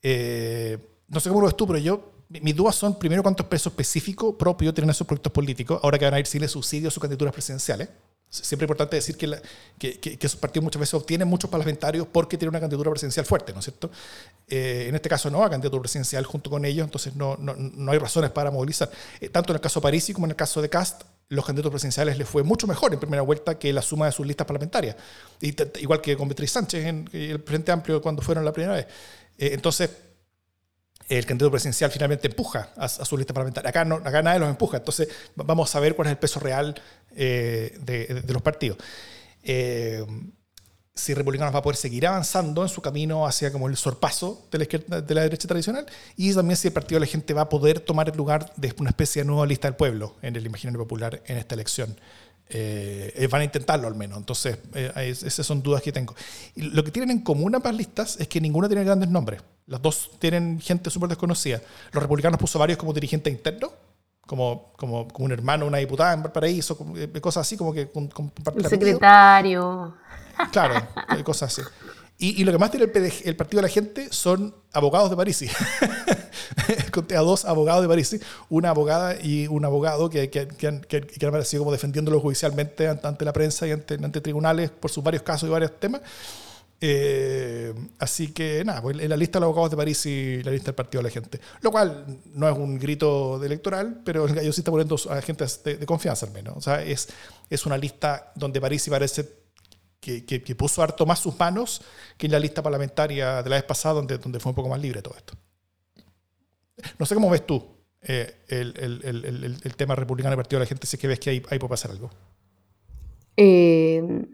Eh, 0.02 0.78
no 1.10 1.20
sé 1.20 1.30
cómo 1.30 1.41
lo 1.41 1.48
ves 1.48 1.58
tú, 1.58 1.68
pero 1.68 1.80
yo, 1.80 2.12
mis 2.42 2.56
dudas 2.56 2.76
son, 2.76 2.98
primero, 2.98 3.22
cuántos 3.22 3.46
pesos 3.46 3.72
específicos 3.72 4.36
propios 4.38 4.74
tienen 4.74 4.90
esos 4.90 5.06
proyectos 5.06 5.32
políticos, 5.32 5.80
ahora 5.84 6.00
que 6.00 6.06
van 6.06 6.14
a 6.16 6.20
ir 6.20 6.26
sin 6.26 6.42
les 6.42 6.52
subsidios 6.52 6.92
a 6.92 6.94
sus 6.94 7.02
candidaturas 7.02 7.34
presidenciales. 7.34 7.90
Siempre 8.30 8.66
es 8.66 8.68
importante 8.68 8.96
decir 8.96 9.16
que, 9.16 9.28
la- 9.28 9.40
que, 9.78 10.00
que- 10.00 10.18
que 10.18 10.26
esos 10.26 10.40
partidos 10.40 10.64
muchas 10.64 10.80
veces 10.80 10.96
obtienen 10.96 11.28
muchos 11.28 11.52
parlamentarios 11.52 12.08
porque 12.12 12.36
tienen 12.36 12.50
una 12.50 12.60
candidatura 12.60 12.90
presidencial 12.90 13.28
fuerte, 13.28 13.54
¿no 13.54 13.60
es 13.60 13.66
cierto? 13.66 13.92
Eh, 14.48 14.88
en 14.90 14.96
este 14.96 15.08
caso 15.08 15.30
no, 15.30 15.44
a 15.44 15.50
candidatura 15.52 15.82
presidencial 15.82 16.26
junto 16.26 16.50
con 16.50 16.66
ellos, 16.66 16.84
entonces 16.84 17.16
no, 17.16 17.38
no, 17.40 17.54
no 17.56 17.92
hay 17.92 18.00
razones 18.00 18.32
para 18.32 18.50
movilizar. 18.50 18.90
Eh, 19.22 19.30
tanto 19.30 19.52
en 19.54 19.58
el 19.58 19.62
caso 19.62 19.80
de 19.80 19.84
Parisi 19.84 20.14
como 20.14 20.26
en 20.26 20.32
el 20.32 20.36
caso 20.36 20.64
de 20.64 20.70
Cast, 20.70 21.04
los 21.30 21.46
candidatos 21.46 21.70
presidenciales 21.72 22.18
les 22.18 22.28
fue 22.28 22.42
mucho 22.42 22.66
mejor 22.66 22.92
en 22.92 23.00
primera 23.00 23.22
vuelta 23.22 23.60
que 23.60 23.72
la 23.72 23.84
suma 23.84 24.08
de 24.08 24.12
sus 24.12 24.26
listas 24.26 24.48
parlamentarias. 24.48 24.96
Y 25.40 25.54
igual 25.82 26.02
que 26.02 26.18
con 26.18 26.28
Beatriz 26.28 26.52
Sánchez 26.52 26.86
en 26.86 27.08
el 27.14 27.40
Frente 27.44 27.72
Amplio 27.72 28.02
cuando 28.02 28.24
fueron 28.24 28.44
la 28.44 28.52
primera 28.52 28.74
vez. 28.74 28.88
Eh, 29.38 29.52
entonces, 29.54 29.92
el 31.18 31.26
candidato 31.26 31.51
presidencial 31.51 31.91
finalmente 31.91 32.28
empuja 32.28 32.70
a, 32.76 32.88
su 32.88 33.18
lista 33.18 33.34
parlamentaria. 33.34 33.70
Acá, 33.70 33.86
no, 33.86 33.95
acá 33.95 34.22
nadie 34.22 34.39
los 34.39 34.49
empuja. 34.49 34.78
Entonces, 34.78 35.07
va- 35.39 35.43
vamos 35.45 35.74
a 35.76 35.80
ver 35.80 35.95
cuál 35.95 36.07
es 36.07 36.11
el 36.11 36.18
peso 36.18 36.39
real 36.39 36.76
eh, 37.16 37.78
de, 37.82 38.22
de 38.26 38.34
los 38.34 38.41
partidos. 38.41 38.78
Eh, 39.43 40.05
si 40.95 41.16
Republicanos 41.16 41.53
va 41.55 41.59
a 41.59 41.61
poder 41.64 41.76
seguir 41.76 42.05
avanzando 42.05 42.61
en 42.61 42.70
su 42.70 42.80
camino 42.82 43.26
hacia 43.26 43.51
como 43.51 43.68
el 43.68 43.76
sorpaso 43.78 44.47
de 44.51 44.59
la, 44.59 44.64
izquierda, 44.66 45.01
de 45.01 45.16
la 45.16 45.22
derecha 45.24 45.47
tradicional 45.47 45.88
y 46.16 46.32
también 46.34 46.55
si 46.55 46.68
el 46.68 46.74
Partido 46.74 46.99
de 46.99 47.07
la 47.07 47.11
Gente 47.11 47.34
va 47.34 47.41
a 47.41 47.49
poder 47.49 47.80
tomar 47.80 48.09
el 48.09 48.16
lugar 48.16 48.53
de 48.57 48.74
una 48.78 48.91
especie 48.91 49.24
de 49.24 49.26
nueva 49.26 49.47
lista 49.47 49.68
del 49.68 49.76
pueblo 49.76 50.16
en 50.22 50.36
el 50.36 50.45
imaginario 50.45 50.78
popular 50.80 51.22
en 51.26 51.38
esta 51.38 51.55
elección. 51.55 51.97
Eh, 52.50 53.12
eh, 53.16 53.28
van 53.28 53.41
a 53.41 53.44
intentarlo 53.46 53.88
al 53.88 53.96
menos. 53.96 54.18
Entonces, 54.18 54.58
eh, 54.76 54.91
es- 54.98 55.24
esas 55.24 55.46
son 55.46 55.64
dudas 55.64 55.82
que 55.82 55.91
tengo. 55.91 56.14
Y 56.56 56.62
lo 56.64 56.84
que 56.84 56.91
tienen 56.91 57.10
en 57.12 57.20
común 57.24 57.56
ambas 57.56 57.74
listas 57.76 58.18
es 58.20 58.28
que 58.28 58.39
ninguna 58.39 58.68
tiene 58.68 58.84
grandes 58.84 59.10
nombres. 59.10 59.41
Las 59.66 59.82
dos 59.82 60.12
tienen 60.20 60.60
gente 60.62 60.89
súper 60.89 61.10
desconocida. 61.10 61.62
Los 61.91 62.04
republicanos 62.04 62.39
puso 62.39 62.60
varios 62.60 62.78
como 62.78 62.94
dirigentes 62.94 63.34
internos, 63.34 63.72
como, 64.28 64.74
como, 64.78 65.08
como 65.08 65.26
un 65.26 65.32
hermano, 65.32 65.66
una 65.66 65.78
diputada 65.80 66.14
en 66.14 66.22
Valparaíso, 66.24 66.78
eh, 66.96 67.10
cosas 67.22 67.41
así, 67.48 67.58
como 67.58 67.74
que 67.74 67.89
con, 67.89 68.08
con 68.10 68.26
El 68.26 68.70
secretario. 68.70 69.96
Claro, 70.52 70.88
eh, 71.18 71.24
cosas 71.24 71.52
así. 71.58 71.68
Y, 72.18 72.41
y 72.41 72.44
lo 72.44 72.52
que 72.52 72.58
más 72.58 72.70
tiene 72.72 72.86
el, 72.94 73.14
el 73.26 73.36
Partido 73.36 73.62
de 73.62 73.68
la 73.68 73.74
Gente 73.74 74.08
son 74.12 74.54
abogados 74.74 75.10
de 75.10 75.16
París. 75.16 75.44
Conté 76.91 77.16
a 77.16 77.22
dos 77.22 77.45
abogados 77.45 77.82
de 77.82 77.88
París, 77.88 78.20
una 78.49 78.70
abogada 78.70 79.16
y 79.22 79.47
un 79.47 79.66
abogado 79.66 80.10
que, 80.10 80.30
que, 80.30 80.47
que 80.47 80.68
han, 80.68 80.82
que, 80.82 80.97
han 80.97 81.28
aparecido 81.28 81.62
como 81.62 81.72
defendiéndolo 81.72 82.20
judicialmente 82.20 82.88
ante, 82.88 83.26
la 83.26 83.34
prensa 83.34 83.68
y 83.68 83.72
ante, 83.72 83.95
ante 83.95 84.22
tribunales 84.22 84.70
por 84.70 84.91
sus 84.91 85.04
varios 85.04 85.24
casos 85.24 85.47
y 85.47 85.51
varios 85.51 85.80
temas. 85.80 86.01
Eh, 86.86 87.74
así 87.99 88.34
que 88.34 88.64
nada, 88.66 88.82
pues 88.82 88.99
en 88.99 89.10
la 89.10 89.16
lista 89.16 89.39
de 89.39 89.41
los 89.41 89.47
abogados 89.47 89.72
de 89.72 89.78
París 89.78 90.06
y 90.06 90.43
la 90.43 90.51
lista 90.51 90.66
del 90.66 90.76
Partido 90.76 91.01
de 91.01 91.10
la 91.10 91.14
Gente. 91.14 91.39
Lo 91.62 91.72
cual 91.72 92.20
no 92.34 92.49
es 92.49 92.58
un 92.58 92.78
grito 92.78 93.41
electoral, 93.41 94.01
pero 94.04 94.26
el 94.26 94.36
gallo 94.36 94.51
sí 94.51 94.62
está 94.62 94.72
poniendo 94.72 94.97
a 95.10 95.22
gente 95.22 95.45
de, 95.64 95.78
de 95.78 95.86
confianza 95.86 96.26
al 96.26 96.34
menos. 96.34 96.58
O 96.58 96.62
sea, 96.62 96.84
es, 96.84 97.08
es 97.49 97.66
una 97.66 97.78
lista 97.78 98.34
donde 98.36 98.60
París 98.60 98.86
parece 98.89 99.30
que, 100.01 100.26
que, 100.26 100.43
que 100.43 100.56
puso 100.56 100.84
harto 100.84 101.06
más 101.06 101.20
sus 101.20 101.39
manos 101.39 101.82
que 102.18 102.26
en 102.26 102.34
la 102.34 102.39
lista 102.39 102.62
parlamentaria 102.62 103.41
de 103.41 103.49
la 103.49 103.56
vez 103.56 103.64
pasada, 103.64 103.95
donde, 103.95 104.18
donde 104.18 104.41
fue 104.41 104.49
un 104.49 104.56
poco 104.56 104.68
más 104.68 104.82
libre 104.82 105.01
todo 105.01 105.16
esto. 105.16 105.34
No 107.00 107.06
sé 107.06 107.16
cómo 107.16 107.30
ves 107.30 107.46
tú 107.46 107.64
eh, 108.02 108.44
el, 108.50 108.74
el- 108.78 109.02
el- 109.04 109.26
el- 109.26 109.58
el 109.64 109.76
tema 109.76 109.96
republicano 109.96 110.34
y 110.34 110.38
partido 110.38 110.60
de 110.60 110.66
la 110.66 110.70
gente, 110.70 110.86
si 110.88 110.96
es 110.98 111.02
que 111.02 111.08
ves 111.08 111.20
que 111.20 111.30
ahí, 111.30 111.44
ahí 111.50 111.60
puede 111.60 111.70
pasar 111.70 111.92
algo. 111.92 112.10
Eh, 113.38 114.26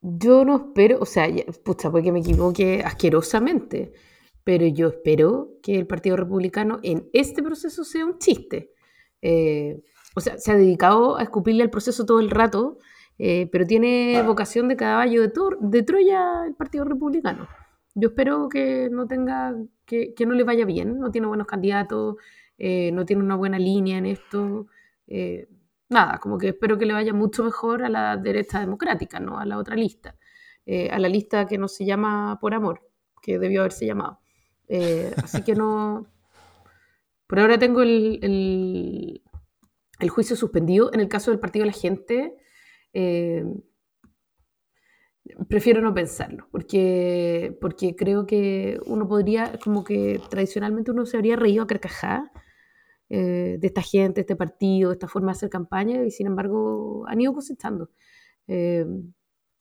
yo 0.00 0.44
no 0.44 0.56
espero, 0.56 0.98
o 1.00 1.06
sea, 1.06 1.28
ya- 1.28 1.44
pucha, 1.64 1.90
puede 1.90 2.04
que 2.04 2.12
me 2.12 2.20
equivoque 2.20 2.82
asquerosamente, 2.84 3.92
pero 4.42 4.66
yo 4.66 4.88
espero 4.88 5.50
que 5.62 5.76
el 5.76 5.86
Partido 5.86 6.16
Republicano 6.16 6.80
en 6.82 7.08
este 7.12 7.42
proceso 7.42 7.84
sea 7.84 8.04
un 8.04 8.18
chiste. 8.18 8.72
Eh, 9.22 9.82
o 10.14 10.20
sea, 10.20 10.36
se 10.38 10.52
ha 10.52 10.56
dedicado 10.56 11.16
a 11.16 11.22
escupirle 11.22 11.62
al 11.62 11.70
proceso 11.70 12.04
todo 12.04 12.20
el 12.20 12.30
rato, 12.30 12.78
eh, 13.18 13.48
pero 13.50 13.64
tiene 13.66 14.22
vocación 14.26 14.68
de 14.68 14.76
caballo 14.76 15.22
de, 15.22 15.28
Tor- 15.32 15.58
de 15.60 15.82
Troya 15.82 16.44
el 16.46 16.54
Partido 16.54 16.84
Republicano. 16.84 17.48
Yo 17.94 18.08
espero 18.08 18.48
que 18.48 18.88
no 18.90 19.06
tenga, 19.06 19.54
que, 19.86 20.14
que 20.14 20.26
no 20.26 20.34
le 20.34 20.44
vaya 20.44 20.64
bien, 20.64 20.98
no 20.98 21.10
tiene 21.10 21.26
buenos 21.28 21.46
candidatos, 21.46 22.16
eh, 22.58 22.90
no 22.92 23.04
tiene 23.04 23.22
una 23.22 23.36
buena 23.36 23.58
línea 23.58 23.98
en 23.98 24.06
esto. 24.06 24.66
eh, 25.06 25.48
nada, 25.88 26.18
como 26.18 26.38
que 26.38 26.48
espero 26.48 26.78
que 26.78 26.86
le 26.86 26.92
vaya 26.94 27.12
mucho 27.12 27.44
mejor 27.44 27.84
a 27.84 27.88
la 27.88 28.16
derecha 28.16 28.58
democrática, 28.60 29.20
¿no? 29.20 29.38
A 29.38 29.44
la 29.46 29.58
otra 29.58 29.76
lista, 29.76 30.16
eh, 30.66 30.90
a 30.90 30.98
la 30.98 31.08
lista 31.08 31.46
que 31.46 31.58
no 31.58 31.68
se 31.68 31.84
llama 31.84 32.38
por 32.40 32.54
amor, 32.54 32.80
que 33.22 33.38
debió 33.38 33.60
haberse 33.60 33.86
llamado. 33.86 34.20
Así 35.22 35.42
que 35.42 35.54
no. 35.54 36.06
Por 37.26 37.38
ahora 37.40 37.58
tengo 37.58 37.82
el, 37.82 38.18
el- 38.22 39.22
el 40.00 40.08
juicio 40.10 40.36
suspendido. 40.36 40.90
En 40.92 41.00
el 41.00 41.08
caso 41.08 41.30
del 41.30 41.40
Partido 41.40 41.64
de 41.64 41.70
la 41.72 41.76
Gente, 41.78 42.36
prefiero 45.48 45.80
no 45.80 45.94
pensarlo, 45.94 46.48
porque, 46.50 47.56
porque 47.60 47.96
creo 47.96 48.26
que 48.26 48.78
uno 48.86 49.08
podría, 49.08 49.58
como 49.62 49.84
que 49.84 50.20
tradicionalmente 50.30 50.90
uno 50.90 51.06
se 51.06 51.16
habría 51.16 51.36
reído 51.36 51.62
a 51.64 51.66
carcajadas 51.66 52.30
eh, 53.10 53.58
de 53.60 53.66
esta 53.66 53.82
gente, 53.82 54.16
de 54.16 54.20
este 54.22 54.36
partido, 54.36 54.90
de 54.90 54.94
esta 54.94 55.08
forma 55.08 55.28
de 55.32 55.36
hacer 55.38 55.50
campaña, 55.50 56.04
y 56.04 56.10
sin 56.10 56.26
embargo 56.28 57.04
han 57.08 57.20
ido 57.20 57.34
cosechando. 57.34 57.90
Eh, 58.48 58.86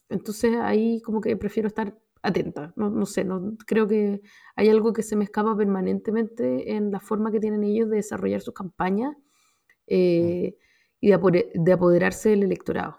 entonces 0.10 0.56
ahí 0.58 1.02
como 1.02 1.22
que 1.22 1.38
prefiero 1.38 1.68
estar 1.68 1.98
atenta, 2.22 2.74
no, 2.78 2.90
no 2.90 3.06
sé, 3.06 3.24
no, 3.26 3.58
creo 3.68 3.88
que 3.88 4.22
hay 4.56 4.70
algo 4.70 4.94
que 4.94 5.04
se 5.04 5.16
me 5.16 5.26
escapa 5.26 5.56
permanentemente 5.58 6.74
en 6.76 6.92
la 6.92 7.00
forma 7.02 7.32
que 7.32 7.40
tienen 7.40 7.64
ellos 7.64 7.90
de 7.90 7.98
desarrollar 7.98 8.42
sus 8.42 8.54
campañas 8.54 9.16
eh, 9.88 10.58
y 11.02 11.10
de, 11.10 11.16
apore- 11.20 11.52
de 11.56 11.74
apoderarse 11.74 12.30
del 12.30 12.44
electorado. 12.44 12.98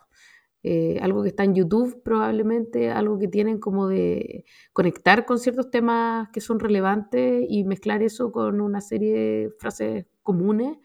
Eh, 0.66 0.98
algo 1.02 1.22
que 1.22 1.28
está 1.28 1.44
en 1.44 1.54
YouTube 1.54 2.02
probablemente, 2.02 2.90
algo 2.90 3.18
que 3.18 3.28
tienen 3.28 3.58
como 3.58 3.86
de 3.86 4.46
conectar 4.72 5.26
con 5.26 5.38
ciertos 5.38 5.70
temas 5.70 6.30
que 6.32 6.40
son 6.40 6.58
relevantes 6.58 7.44
y 7.46 7.64
mezclar 7.64 8.02
eso 8.02 8.32
con 8.32 8.62
una 8.62 8.80
serie 8.80 9.12
de 9.12 9.50
frases 9.58 10.06
comunes. 10.22 10.78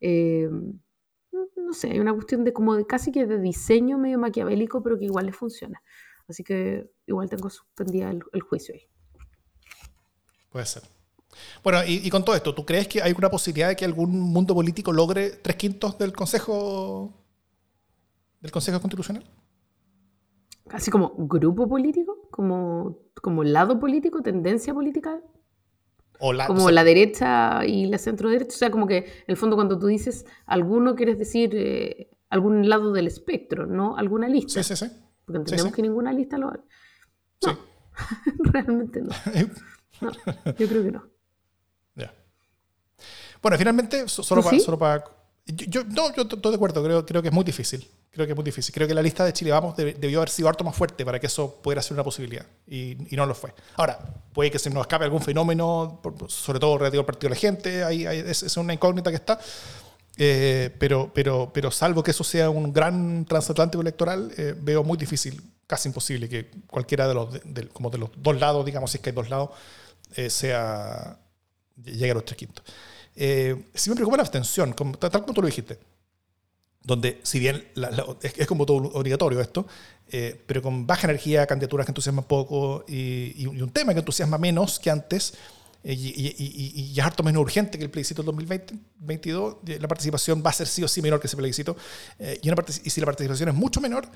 Eh, 0.00 0.48
no 1.56 1.72
sé, 1.72 1.90
hay 1.90 1.98
una 1.98 2.14
cuestión 2.14 2.44
de 2.44 2.52
como 2.52 2.76
de 2.76 2.86
casi 2.86 3.10
que 3.10 3.26
de 3.26 3.40
diseño 3.40 3.98
medio 3.98 4.20
maquiavélico, 4.20 4.84
pero 4.84 5.00
que 5.00 5.06
igual 5.06 5.26
les 5.26 5.34
funciona. 5.34 5.82
Así 6.28 6.44
que 6.44 6.88
igual 7.04 7.28
tengo 7.28 7.50
suspendida 7.50 8.10
el, 8.10 8.40
juicio 8.40 8.76
ahí. 8.76 8.82
Puede 10.48 10.66
ser. 10.66 10.84
Bueno, 11.64 11.80
y, 11.84 12.06
y 12.06 12.08
con 12.08 12.24
todo 12.24 12.36
esto, 12.36 12.54
¿tú 12.54 12.64
crees 12.64 12.86
que 12.86 13.02
hay 13.02 13.08
alguna 13.08 13.30
posibilidad 13.30 13.66
de 13.66 13.74
que 13.74 13.84
algún 13.84 14.12
mundo 14.12 14.54
político 14.54 14.92
logre 14.92 15.30
tres 15.30 15.56
quintos 15.56 15.98
del 15.98 16.12
Consejo 16.12 17.23
del 18.44 18.52
Consejo 18.52 18.78
Constitucional? 18.78 19.24
Así 20.70 20.90
como 20.90 21.14
grupo 21.16 21.66
político, 21.66 22.28
como, 22.30 22.98
como 23.22 23.42
lado 23.42 23.80
político, 23.80 24.22
tendencia 24.22 24.74
política, 24.74 25.20
O 26.18 26.32
la, 26.32 26.46
como 26.46 26.60
o 26.60 26.64
sea, 26.64 26.72
la 26.72 26.84
derecha 26.84 27.64
y 27.66 27.86
la 27.86 27.96
centro 27.98 28.28
derecha. 28.28 28.54
O 28.54 28.58
sea, 28.58 28.70
como 28.70 28.86
que 28.86 28.98
en 28.98 29.04
el 29.28 29.36
fondo 29.38 29.56
cuando 29.56 29.78
tú 29.78 29.86
dices 29.86 30.26
alguno, 30.46 30.94
quieres 30.94 31.18
decir 31.18 31.50
eh, 31.54 32.10
algún 32.28 32.68
lado 32.68 32.92
del 32.92 33.06
espectro, 33.06 33.66
no 33.66 33.96
alguna 33.96 34.28
lista. 34.28 34.62
Sí, 34.62 34.76
sí, 34.76 34.84
sí. 34.84 34.92
Porque 35.24 35.38
entendemos 35.38 35.70
sí. 35.70 35.76
que 35.76 35.82
ninguna 35.82 36.12
lista 36.12 36.36
lo 36.36 36.50
No, 36.50 36.62
Sí. 37.40 37.50
realmente 38.40 39.00
no. 39.00 39.08
no. 40.02 40.10
Yo 40.58 40.68
creo 40.68 40.82
que 40.82 40.92
no. 40.92 41.04
Ya. 41.94 42.12
Bueno, 43.40 43.56
finalmente, 43.56 44.06
so- 44.08 44.22
solo 44.22 44.42
¿Tú 44.42 44.48
para... 44.76 44.78
para 44.78 45.04
yo, 45.46 45.66
yo- 45.66 45.84
no, 45.84 46.14
yo 46.14 46.22
estoy 46.22 46.50
de 46.52 46.56
acuerdo, 46.56 46.82
creo, 46.82 47.06
creo 47.06 47.22
que 47.22 47.28
es 47.28 47.34
muy 47.34 47.44
difícil. 47.44 47.86
Creo 48.14 48.26
que 48.26 48.32
es 48.32 48.36
muy 48.36 48.44
difícil. 48.44 48.72
Creo 48.72 48.86
que 48.86 48.94
la 48.94 49.02
lista 49.02 49.24
de 49.24 49.32
Chile 49.32 49.50
Vamos 49.50 49.76
deb- 49.76 49.96
debió 49.96 50.20
haber 50.20 50.28
sido 50.30 50.48
harto 50.48 50.62
más 50.62 50.76
fuerte 50.76 51.04
para 51.04 51.18
que 51.18 51.26
eso 51.26 51.56
pudiera 51.60 51.82
ser 51.82 51.94
una 51.94 52.04
posibilidad. 52.04 52.46
Y, 52.66 53.12
y 53.12 53.16
no 53.16 53.26
lo 53.26 53.34
fue. 53.34 53.52
Ahora, 53.76 53.98
puede 54.32 54.50
que 54.52 54.58
se 54.60 54.70
nos 54.70 54.82
escape 54.82 55.04
algún 55.04 55.20
fenómeno, 55.20 56.00
sobre 56.28 56.60
todo 56.60 56.78
relativo 56.78 57.00
al 57.00 57.06
partido 57.06 57.28
de 57.30 57.34
la 57.34 57.40
gente, 57.40 57.82
ahí, 57.84 58.06
es, 58.06 58.44
es 58.44 58.56
una 58.56 58.72
incógnita 58.72 59.10
que 59.10 59.16
está. 59.16 59.38
Eh, 60.16 60.70
pero, 60.78 61.10
pero, 61.12 61.50
pero 61.52 61.72
salvo 61.72 62.02
que 62.04 62.12
eso 62.12 62.22
sea 62.22 62.48
un 62.50 62.72
gran 62.72 63.24
transatlántico 63.24 63.82
electoral, 63.82 64.32
eh, 64.36 64.54
veo 64.56 64.84
muy 64.84 64.96
difícil, 64.96 65.42
casi 65.66 65.88
imposible, 65.88 66.28
que 66.28 66.52
cualquiera 66.68 67.08
de 67.08 67.14
los, 67.14 67.32
de- 67.32 67.40
de- 67.44 67.68
como 67.68 67.90
de 67.90 67.98
los 67.98 68.10
dos 68.16 68.38
lados, 68.38 68.64
digamos, 68.64 68.92
si 68.92 68.98
es 68.98 69.02
que 69.02 69.10
hay 69.10 69.16
dos 69.16 69.28
lados, 69.28 69.50
eh, 70.14 70.30
sea, 70.30 71.18
llegue 71.82 72.12
a 72.12 72.14
los 72.14 72.24
tres 72.24 72.36
quintos. 72.38 72.64
Eh, 73.16 73.64
sí 73.74 73.90
me 73.90 73.96
preocupa 73.96 74.18
la 74.18 74.22
abstención, 74.22 74.72
como- 74.72 74.96
tal 74.96 75.10
como 75.10 75.34
tú 75.34 75.40
lo 75.40 75.46
dijiste, 75.48 75.80
donde 76.84 77.20
si 77.22 77.38
bien 77.38 77.66
la- 77.74 77.90
la- 77.90 78.06
es, 78.22 78.34
es 78.38 78.46
como 78.46 78.66
todo 78.66 78.76
obligatorio 78.92 79.40
esto, 79.40 79.66
eh, 80.08 80.40
pero 80.46 80.62
con 80.62 80.86
baja 80.86 81.06
energía, 81.06 81.46
candidaturas 81.46 81.86
que 81.86 81.90
entusiasman 81.90 82.24
poco 82.24 82.84
y, 82.86 83.32
y 83.42 83.46
un 83.46 83.70
tema 83.70 83.92
que 83.94 84.00
entusiasma 84.00 84.38
menos 84.38 84.78
que 84.78 84.90
antes, 84.90 85.34
eh, 85.82 85.94
y, 85.94 86.08
y- 86.08 86.82
y- 86.92 86.92
es 86.98 87.04
harto 87.04 87.22
menos 87.22 87.40
urgente 87.42 87.78
que 87.78 87.84
el 87.84 87.90
plebiscito 87.90 88.22
del 88.22 88.26
2022, 88.26 89.56
eh, 89.66 89.78
la 89.80 89.88
participación 89.88 90.42
va 90.44 90.50
a 90.50 90.52
ser 90.52 90.66
sí 90.66 90.82
o 90.82 90.88
sí 90.88 91.02
menor 91.02 91.20
que 91.20 91.26
ese 91.26 91.36
plebiscito, 91.36 91.76
eh, 92.18 92.38
y, 92.42 92.48
una 92.48 92.62
y 92.84 92.90
si 92.90 93.00
la 93.00 93.06
participación 93.06 93.48
es 93.48 93.54
mucho 93.54 93.80
menor, 93.80 94.06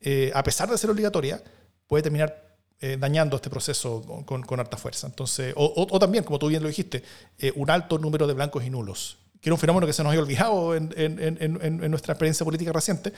eh, 0.00 0.30
a 0.34 0.42
pesar 0.42 0.68
de 0.70 0.76
ser 0.78 0.90
obligatoria, 0.90 1.42
puede 1.86 2.02
terminar 2.02 2.44
eh, 2.80 2.98
dañando 3.00 3.36
este 3.36 3.48
proceso 3.48 4.02
con, 4.02 4.24
con- 4.24 4.42
con 4.42 4.60
harta 4.60 4.76
fuerza. 4.76 5.06
Entonces, 5.06 5.54
o, 5.56 5.64
o- 5.64 5.86
o 5.96 5.98
también, 5.98 6.24
como 6.24 6.38
tú 6.38 6.48
bien 6.48 6.62
lo 6.62 6.68
dijiste, 6.68 7.02
eh, 7.38 7.50
un 7.56 7.70
alto 7.70 7.98
número 7.98 8.26
de 8.26 8.34
blancos 8.34 8.64
y 8.64 8.70
nulos, 8.70 9.16
que 9.46 9.50
era 9.50 9.54
un 9.54 9.60
fenómeno 9.60 9.86
que 9.86 9.92
se 9.92 10.02
nos 10.02 10.10
había 10.10 10.22
olvidado 10.22 10.74
en, 10.74 10.92
en- 10.96 11.20
en- 11.22 11.38
en- 11.40 11.84
en 11.84 11.88
nuestra 11.92 12.14
experiencia 12.14 12.42
política 12.44 12.72
reciente. 12.72 13.12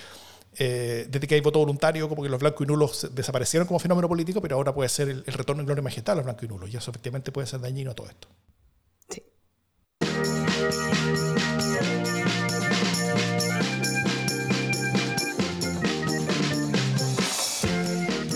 Eh, 0.58 1.06
desde 1.08 1.26
que 1.26 1.34
hay 1.36 1.40
voto 1.40 1.58
voluntario, 1.58 2.06
como 2.06 2.22
que 2.22 2.28
los 2.28 2.38
blancos 2.38 2.66
y 2.66 2.68
nulos 2.68 3.08
desaparecieron 3.14 3.66
como 3.66 3.78
fenómeno 3.78 4.08
político, 4.08 4.42
pero 4.42 4.56
ahora 4.56 4.74
puede 4.74 4.90
ser 4.90 5.08
el, 5.08 5.24
el 5.26 5.32
retorno 5.32 5.62
en 5.62 5.66
gloria 5.66 5.82
majestad 5.82 6.12
a 6.12 6.16
los 6.16 6.24
blancos 6.26 6.44
y 6.44 6.48
nulos, 6.48 6.68
y 6.68 6.76
eso 6.76 6.90
efectivamente 6.90 7.32
puede 7.32 7.46
ser 7.46 7.60
dañino 7.60 7.92
a 7.92 7.94
todo 7.94 8.08
esto. 8.08 8.28
Sí. 9.08 9.22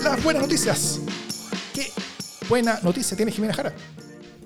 Las 0.03 0.21
buenas 0.23 0.43
noticias. 0.43 0.99
¿Qué 1.73 1.91
buena 2.49 2.79
noticia 2.83 3.15
tiene 3.15 3.31
Jimena 3.31 3.53
Jara? 3.53 3.73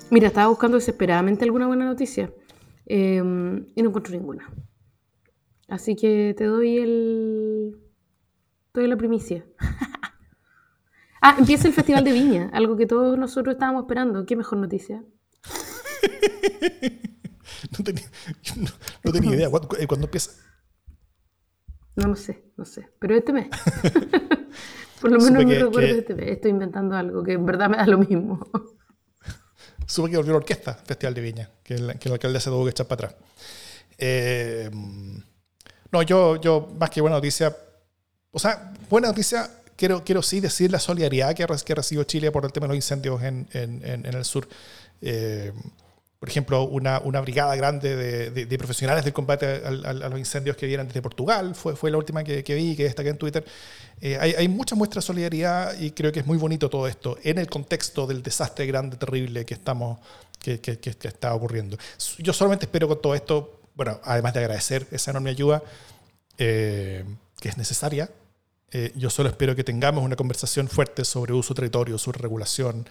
Mira, 0.10 0.28
estaba 0.28 0.48
buscando 0.48 0.78
desesperadamente 0.78 1.44
alguna 1.44 1.68
buena 1.68 1.86
noticia 1.86 2.32
eh, 2.88 3.18
y 3.76 3.82
no 3.82 3.90
encuentro 3.90 4.14
ninguna. 4.14 4.52
Así 5.68 5.96
que 5.96 6.34
te 6.38 6.46
doy 6.46 6.78
el. 6.78 7.78
Te 8.72 8.80
doy 8.82 8.90
la 8.90 8.98
primicia. 8.98 9.46
ah, 11.22 11.36
empieza 11.38 11.68
el 11.68 11.74
Festival 11.74 12.04
de 12.04 12.12
Viña, 12.14 12.50
algo 12.54 12.78
que 12.78 12.86
todos 12.86 13.18
nosotros 13.18 13.54
estábamos 13.56 13.84
esperando. 13.84 14.26
Qué 14.26 14.36
mejor 14.36 14.58
noticia. 14.60 15.04
No 17.78 17.84
tenía, 17.84 18.04
no, 18.56 18.70
no 19.04 19.12
tenía 19.12 19.36
idea. 19.36 19.50
¿Cuándo, 19.50 19.70
eh, 19.78 19.88
cuándo 19.88 20.06
empieza? 20.06 20.32
No, 21.96 22.08
no 22.08 22.16
sé, 22.16 22.44
no 22.56 22.66
sé. 22.66 22.90
Pero 23.00 23.16
este 23.16 23.34
mes. 23.34 23.48
Por 25.02 25.12
lo 25.12 25.18
menos 25.18 25.26
Supe 25.28 25.46
me 25.46 25.54
que- 25.54 25.60
recuerdo 25.60 25.94
que- 25.94 26.00
este 26.00 26.16
mes. 26.16 26.28
Estoy 26.30 26.52
inventando 26.52 26.96
algo 26.96 27.24
que 27.24 27.34
en 27.34 27.46
verdad 27.46 27.70
me 27.70 27.78
da 27.78 27.88
lo 27.88 27.98
mismo. 27.98 28.48
Supe 29.88 30.12
que 30.12 30.18
volvió 30.18 30.34
la 30.34 30.38
orquesta, 30.38 30.74
Festival 30.76 31.14
de 31.16 31.22
Viña, 31.22 31.50
que 31.64 31.74
el, 31.76 31.98
que 31.98 32.10
el 32.10 32.14
alcalde 32.14 32.40
se 32.40 32.50
tuvo 32.50 32.66
que 32.66 32.72
echar 32.72 32.86
para 32.88 33.08
atrás. 33.08 33.22
Eh, 33.98 34.70
no, 35.92 36.02
yo, 36.04 36.36
yo, 36.42 36.70
más 36.78 36.90
que 36.90 37.02
buena 37.02 37.16
noticia, 37.16 37.56
o 38.32 38.38
sea, 38.40 38.74
buena 38.90 39.08
noticia, 39.08 39.50
quiero, 39.76 40.04
quiero 40.04 40.22
sí 40.22 40.40
decir 40.42 40.72
la 40.72 40.80
solidaridad 40.80 41.34
que, 41.34 41.48
que 41.66 41.76
recibió 41.76 42.04
Chile 42.04 42.32
por 42.32 42.44
el 42.46 42.52
tema 42.52 42.66
de 42.66 42.70
los 42.70 42.76
incendios 42.76 43.24
en, 43.24 43.48
en- 43.54 43.82
en- 43.86 44.06
en 44.06 44.14
el 44.14 44.26
sur. 44.26 44.48
Eh, 45.02 45.54
por 46.20 46.30
ejemplo, 46.30 46.64
una, 46.64 47.00
una 47.00 47.22
brigada 47.22 47.56
grande 47.56 47.96
de, 47.96 48.32
de- 48.32 48.46
de 48.48 48.58
profesionales 48.58 49.04
del 49.04 49.14
combate 49.14 49.62
al- 49.64 49.86
a 49.86 50.10
los 50.10 50.18
incendios 50.18 50.58
que 50.58 50.66
vienen 50.66 50.88
desde 50.88 51.02
Portugal, 51.02 51.54
fue, 51.54 51.76
fue 51.76 51.92
la 51.92 51.98
última 51.98 52.24
que, 52.24 52.44
que 52.44 52.56
vi, 52.56 52.76
que 52.76 52.86
destaqué 52.86 53.10
en 53.10 53.18
Twitter. 53.18 53.46
Eh, 54.02 54.18
hay, 54.20 54.34
hay 54.34 54.48
muchas 54.48 54.78
muestras 54.78 55.04
de 55.04 55.08
solidaridad 55.08 55.80
y 55.80 55.92
creo 55.92 56.12
que 56.12 56.22
es 56.22 56.26
muy 56.26 56.38
bonito 56.38 56.70
todo 56.70 56.88
esto 56.88 57.18
en 57.24 57.38
el 57.38 57.48
contexto 57.48 58.08
del 58.08 58.24
desastre 58.24 58.66
grande, 58.66 58.98
terrible 58.98 59.46
que, 59.46 59.54
estamos, 59.54 60.00
que, 60.40 60.60
que- 60.60 60.80
que- 60.80 60.96
que 60.96 61.08
está 61.08 61.34
ocurriendo. 61.36 61.78
Yo 62.18 62.34
solamente 62.34 62.66
espero 62.66 62.88
con 62.88 63.00
todo 63.02 63.14
esto, 63.14 63.62
bueno, 63.76 64.00
además 64.04 64.34
de 64.34 64.40
agradecer 64.40 64.88
esa 64.92 65.12
enorme 65.12 65.30
ayuda 65.30 65.62
eh, 66.38 67.04
que 67.40 67.50
es 67.50 67.58
necesaria, 67.58 68.10
eh, 68.72 68.92
yo 68.96 69.10
solo 69.10 69.30
espero 69.30 69.56
que 69.56 69.64
tengamos 69.64 70.04
una 70.04 70.16
conversación 70.16 70.68
fuerte 70.68 71.06
sobre 71.06 71.34
uso 71.34 71.54
territorio, 71.54 71.98
sobre 71.98 72.20
regulación, 72.20 72.88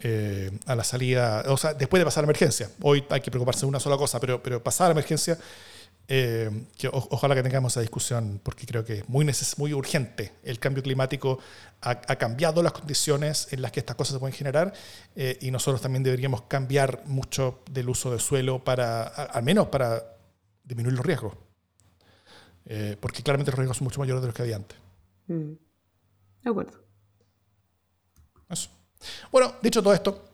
eh, 0.00 0.50
a 0.66 0.74
la 0.74 0.84
salida, 0.84 1.44
o 1.48 1.56
sea, 1.56 1.74
después 1.74 2.00
de 2.00 2.04
pasar 2.04 2.22
la 2.22 2.26
emergencia. 2.26 2.70
Hoy 2.82 3.04
hay 3.10 3.20
que 3.20 3.30
preocuparse 3.30 3.60
de 3.62 3.66
una 3.66 3.80
sola 3.80 3.96
cosa, 3.96 4.18
pero, 4.20 4.42
pero 4.42 4.62
pasar 4.62 4.88
la 4.88 4.92
emergencia, 4.92 5.38
eh, 6.08 6.50
que 6.76 6.88
o- 6.88 7.06
ojalá 7.10 7.34
que 7.36 7.42
tengamos 7.42 7.72
esa 7.74 7.80
discusión, 7.82 8.40
porque 8.42 8.66
creo 8.66 8.84
que 8.84 8.98
es 8.98 9.08
muy, 9.08 9.24
neces 9.24 9.58
muy 9.58 9.72
urgente. 9.72 10.32
El 10.42 10.58
cambio 10.58 10.82
climático 10.82 11.38
ha, 11.82 11.90
ha 11.90 12.16
cambiado 12.16 12.62
las 12.62 12.72
condiciones 12.72 13.48
en 13.52 13.62
las 13.62 13.70
que 13.72 13.80
estas 13.80 13.94
cosas 13.96 14.14
se 14.14 14.18
pueden 14.18 14.34
generar 14.34 14.72
eh, 15.14 15.38
y 15.40 15.50
nosotros 15.50 15.80
también 15.80 16.02
deberíamos 16.02 16.42
cambiar 16.42 17.02
mucho 17.06 17.62
del 17.70 17.88
uso 17.88 18.10
de 18.12 18.18
suelo 18.18 18.64
para, 18.64 19.02
a- 19.02 19.06
al 19.24 19.42
menos 19.44 19.68
para 19.68 20.02
disminuir 20.64 20.96
los 20.96 21.06
riesgos. 21.06 21.34
Eh, 22.66 22.96
porque 23.00 23.22
claramente 23.22 23.50
los 23.52 23.58
riesgos 23.58 23.76
son 23.78 23.84
mucho 23.86 24.00
mayores 24.00 24.20
de 24.22 24.26
los 24.28 24.34
que 24.34 24.42
había 24.42 24.56
antes. 24.56 24.78
Mm. 25.28 25.52
De 26.42 26.50
acuerdo. 26.50 26.72
Eso. 28.48 28.70
Bueno, 29.32 29.54
dicho 29.62 29.82
todo 29.82 29.92
esto, 29.94 30.24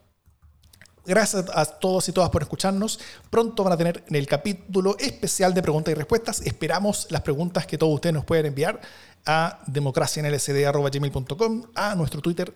gracias 1.04 1.44
a 1.54 1.64
todos 1.66 2.08
y 2.08 2.12
todas 2.12 2.30
por 2.30 2.42
escucharnos. 2.42 2.98
Pronto 3.30 3.62
van 3.64 3.72
a 3.72 3.76
tener 3.76 4.02
en 4.08 4.14
el 4.16 4.26
capítulo 4.26 4.96
especial 4.98 5.54
de 5.54 5.62
preguntas 5.62 5.92
y 5.92 5.94
respuestas. 5.94 6.40
Esperamos 6.42 7.06
las 7.10 7.22
preguntas 7.22 7.66
que 7.66 7.78
todos 7.78 7.94
ustedes 7.94 8.14
nos 8.14 8.24
pueden 8.24 8.46
enviar 8.46 8.80
a 9.24 9.60
democracianlsd.gmail.com, 9.66 11.62
a 11.74 11.94
nuestro 11.94 12.20
Twitter, 12.20 12.52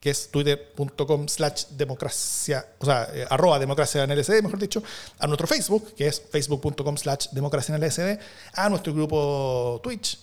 que 0.00 0.10
es 0.10 0.30
twitter.com 0.30 1.28
slash 1.28 1.66
democracia, 1.70 2.66
o 2.78 2.84
sea, 2.84 3.08
eh, 3.12 3.26
arroba 3.30 3.58
democracia 3.58 4.04
en 4.04 4.10
LSD, 4.10 4.42
mejor 4.42 4.58
dicho, 4.58 4.82
a 5.18 5.26
nuestro 5.26 5.46
Facebook, 5.46 5.94
que 5.94 6.06
es 6.08 6.20
facebook.com 6.30 6.96
slash 6.96 7.28
democracia 7.32 7.74
en 7.74 7.80
LSD, 7.82 8.18
a 8.54 8.68
nuestro 8.68 8.92
grupo 8.92 9.80
Twitch, 9.82 10.18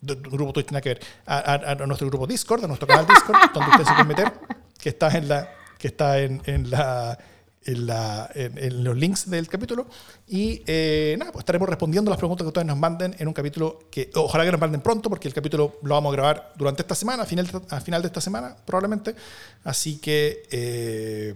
de- 0.00 0.14
grupo 0.14 0.52
Twitch 0.54 0.70
nada 0.70 0.80
que 0.80 0.88
ver, 0.90 1.00
a, 1.26 1.38
a- 1.38 1.72
a 1.72 1.74
nuestro 1.86 2.08
grupo 2.08 2.26
Discord, 2.26 2.64
a 2.64 2.68
nuestro 2.68 2.86
canal 2.88 3.06
Discord, 3.06 3.36
donde 3.52 3.70
ustedes 3.70 3.88
se 3.88 3.92
pueden 3.94 4.08
meter, 4.08 4.32
que 4.86 4.90
está 4.90 5.08
en 5.18 5.26
la, 5.26 5.50
que 5.78 5.88
está 5.88 6.20
en, 6.20 6.40
en 6.46 6.70
la 6.70 7.18
en, 7.64 7.86
la- 7.88 8.30
en- 8.36 8.84
los 8.84 8.96
links 8.96 9.28
del 9.28 9.48
capítulo. 9.48 9.88
Y 10.28 10.62
eh, 10.68 11.16
nada, 11.18 11.32
pues 11.32 11.40
estaremos 11.42 11.68
respondiendo 11.68 12.08
las 12.08 12.18
preguntas 12.18 12.44
que 12.44 12.48
ustedes 12.50 12.68
nos 12.68 12.78
manden 12.78 13.16
en 13.18 13.26
un 13.26 13.34
capítulo 13.34 13.80
que 13.90 14.08
ojalá 14.14 14.44
que 14.44 14.52
nos 14.52 14.60
manden 14.60 14.80
pronto, 14.80 15.08
porque 15.10 15.26
el 15.26 15.34
capítulo 15.34 15.76
lo 15.82 15.94
vamos 15.96 16.12
a 16.12 16.16
grabar 16.16 16.52
durante 16.56 16.82
esta 16.82 16.94
semana, 16.94 17.24
a 17.24 17.26
final, 17.26 17.48
final 17.84 18.02
de 18.02 18.06
esta 18.06 18.20
semana, 18.20 18.56
probablemente. 18.64 19.16
Así 19.64 19.98
que 19.98 20.44
eh, 20.52 21.34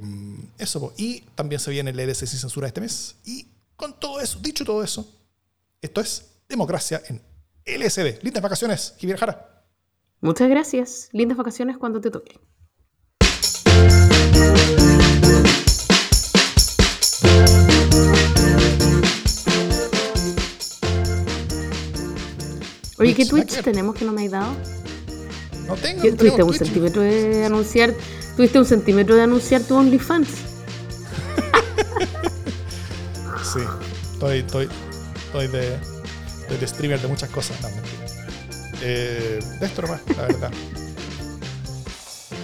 eso. 0.57 0.79
po. 0.79 0.93
Y 0.97 1.23
también 1.35 1.59
se 1.61 1.73
viene 1.73 1.91
el 1.91 1.99
LS 1.99 2.19
sin 2.19 2.39
censura 2.39 2.69
este 2.69 2.81
mes. 2.81 3.17
Y 3.25 3.49
con 3.75 3.99
todo 3.99 4.21
eso, 4.21 4.39
dicho 4.41 4.65
todo 4.65 4.85
eso, 4.85 5.13
esto 5.83 6.01
es 6.01 6.27
democracia 6.49 7.03
en 7.09 7.21
LSD. 7.67 8.23
Lindas 8.23 8.41
vacaciones, 8.45 8.95
Javier 9.01 9.19
Jara. 9.19 9.65
Muchas 10.21 10.49
gracias. 10.49 11.09
Lindas 11.11 11.37
vacaciones 11.37 11.77
cuando 11.77 12.01
te 12.01 12.13
toque. 12.13 12.39
Oye, 23.01 23.15
¿qué 23.15 23.27
Twitch, 23.27 23.63
tenemos 23.63 23.95
que 23.97 24.05
no 24.05 24.13
me 24.13 24.27
has 24.27 24.31
dado? 24.31 24.53
No 25.67 25.75
tengo, 25.77 26.03
¿Qué- 26.03 26.11
no 26.11 26.17
Tuviste 26.17 26.37
tengo 26.37 26.51
un 26.51 26.57
Twitch. 26.59 26.65
centímetro 26.65 27.03
de 27.03 27.45
anunciar, 27.45 27.95
tuviste 28.37 28.59
un 28.59 28.67
centímetro 28.67 29.15
de 29.17 29.23
anunciar 29.23 29.63
tu 29.63 29.75
OnlyFans. 29.77 30.29
Sí, 33.43 33.59
estoy, 34.13 34.39
estoy, 34.39 34.69
estoy 35.27 35.49
de, 35.49 35.75
estoy 36.43 36.57
de 36.59 36.67
streamer 36.69 37.01
de 37.01 37.09
muchas 37.09 37.31
cosas. 37.31 37.61
No, 37.63 37.69
mentira. 37.71 38.07
Eh, 38.83 39.41
de 39.59 39.67
esto 39.67 39.83
nomás, 39.83 40.01
la 40.17 40.23
verdad. 40.23 40.51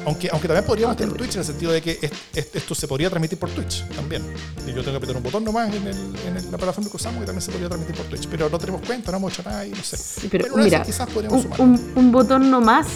Aunque, 0.06 0.28
aunque 0.30 0.46
también 0.46 0.64
podríamos 0.64 0.96
tener 0.96 1.14
Twitch 1.16 1.34
en 1.34 1.40
el 1.40 1.44
sentido 1.44 1.72
de 1.72 1.82
que 1.82 1.98
es- 2.00 2.12
es- 2.34 2.48
esto 2.54 2.74
se 2.76 2.86
podría 2.86 3.10
transmitir 3.10 3.38
por 3.38 3.50
Twitch 3.50 3.84
también. 3.88 4.22
Y 4.64 4.68
yo 4.68 4.76
tengo 4.76 4.92
que 4.92 4.96
apretar 4.96 5.16
un 5.16 5.22
botón 5.24 5.44
nomás 5.44 5.74
en, 5.74 5.86
el, 5.86 5.96
en 6.26 6.36
el- 6.36 6.50
la 6.50 6.56
plataforma 6.58 6.88
que 6.88 6.96
usamos 6.96 7.22
y 7.22 7.26
también 7.26 7.42
se 7.42 7.50
podría 7.50 7.68
transmitir 7.68 7.96
por 7.96 8.06
Twitch. 8.06 8.28
Pero 8.28 8.48
no 8.48 8.56
tenemos 8.58 8.82
cuenta, 8.86 9.10
no 9.10 9.18
hemos 9.18 9.32
hecho 9.32 9.42
nada 9.44 9.66
y 9.66 9.70
no 9.70 9.82
sé. 9.82 9.96
Sí, 9.96 10.28
pero 10.30 10.56
mira, 10.56 10.82
quizás 10.84 11.08
podríamos 11.10 11.38
un, 11.38 11.42
sumar. 11.52 11.60
un- 11.60 11.92
un 11.96 12.12
botón 12.12 12.48
no 12.50 12.60
más, 12.60 12.86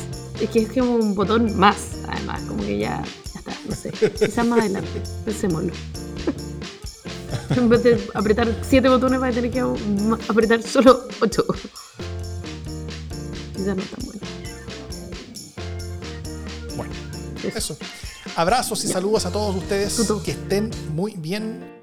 es 0.40 0.48
que 0.50 0.60
es 0.60 0.68
como 0.72 0.94
un 0.94 1.14
botón 1.16 1.58
más, 1.58 1.76
además, 2.08 2.42
como 2.46 2.62
que 2.64 2.78
ya, 2.78 3.02
ya 3.34 3.40
está, 3.40 3.52
no 3.68 3.74
sé. 3.74 3.90
Quizás 3.90 4.46
más 4.46 4.60
adelante, 4.60 5.02
pensémoslo. 5.24 5.72
en 7.56 7.68
vez 7.68 7.82
de 7.82 8.08
apretar 8.14 8.56
siete 8.62 8.88
botones, 8.88 9.18
vas 9.18 9.32
a 9.32 9.34
tener 9.34 9.50
que 9.50 9.60
apretar 10.28 10.62
solo 10.62 11.08
ocho. 11.20 11.44
Quizás 13.56 13.76
no 13.76 13.82
es 13.82 13.90
tan 13.90 14.06
bueno. 14.06 14.20
Eso. 17.44 17.76
Abrazos 18.36 18.84
y 18.84 18.88
saludos 18.88 19.26
a 19.26 19.30
todos 19.30 19.56
ustedes. 19.56 20.00
Que 20.24 20.32
estén 20.32 20.70
muy 20.94 21.14
bien 21.16 21.79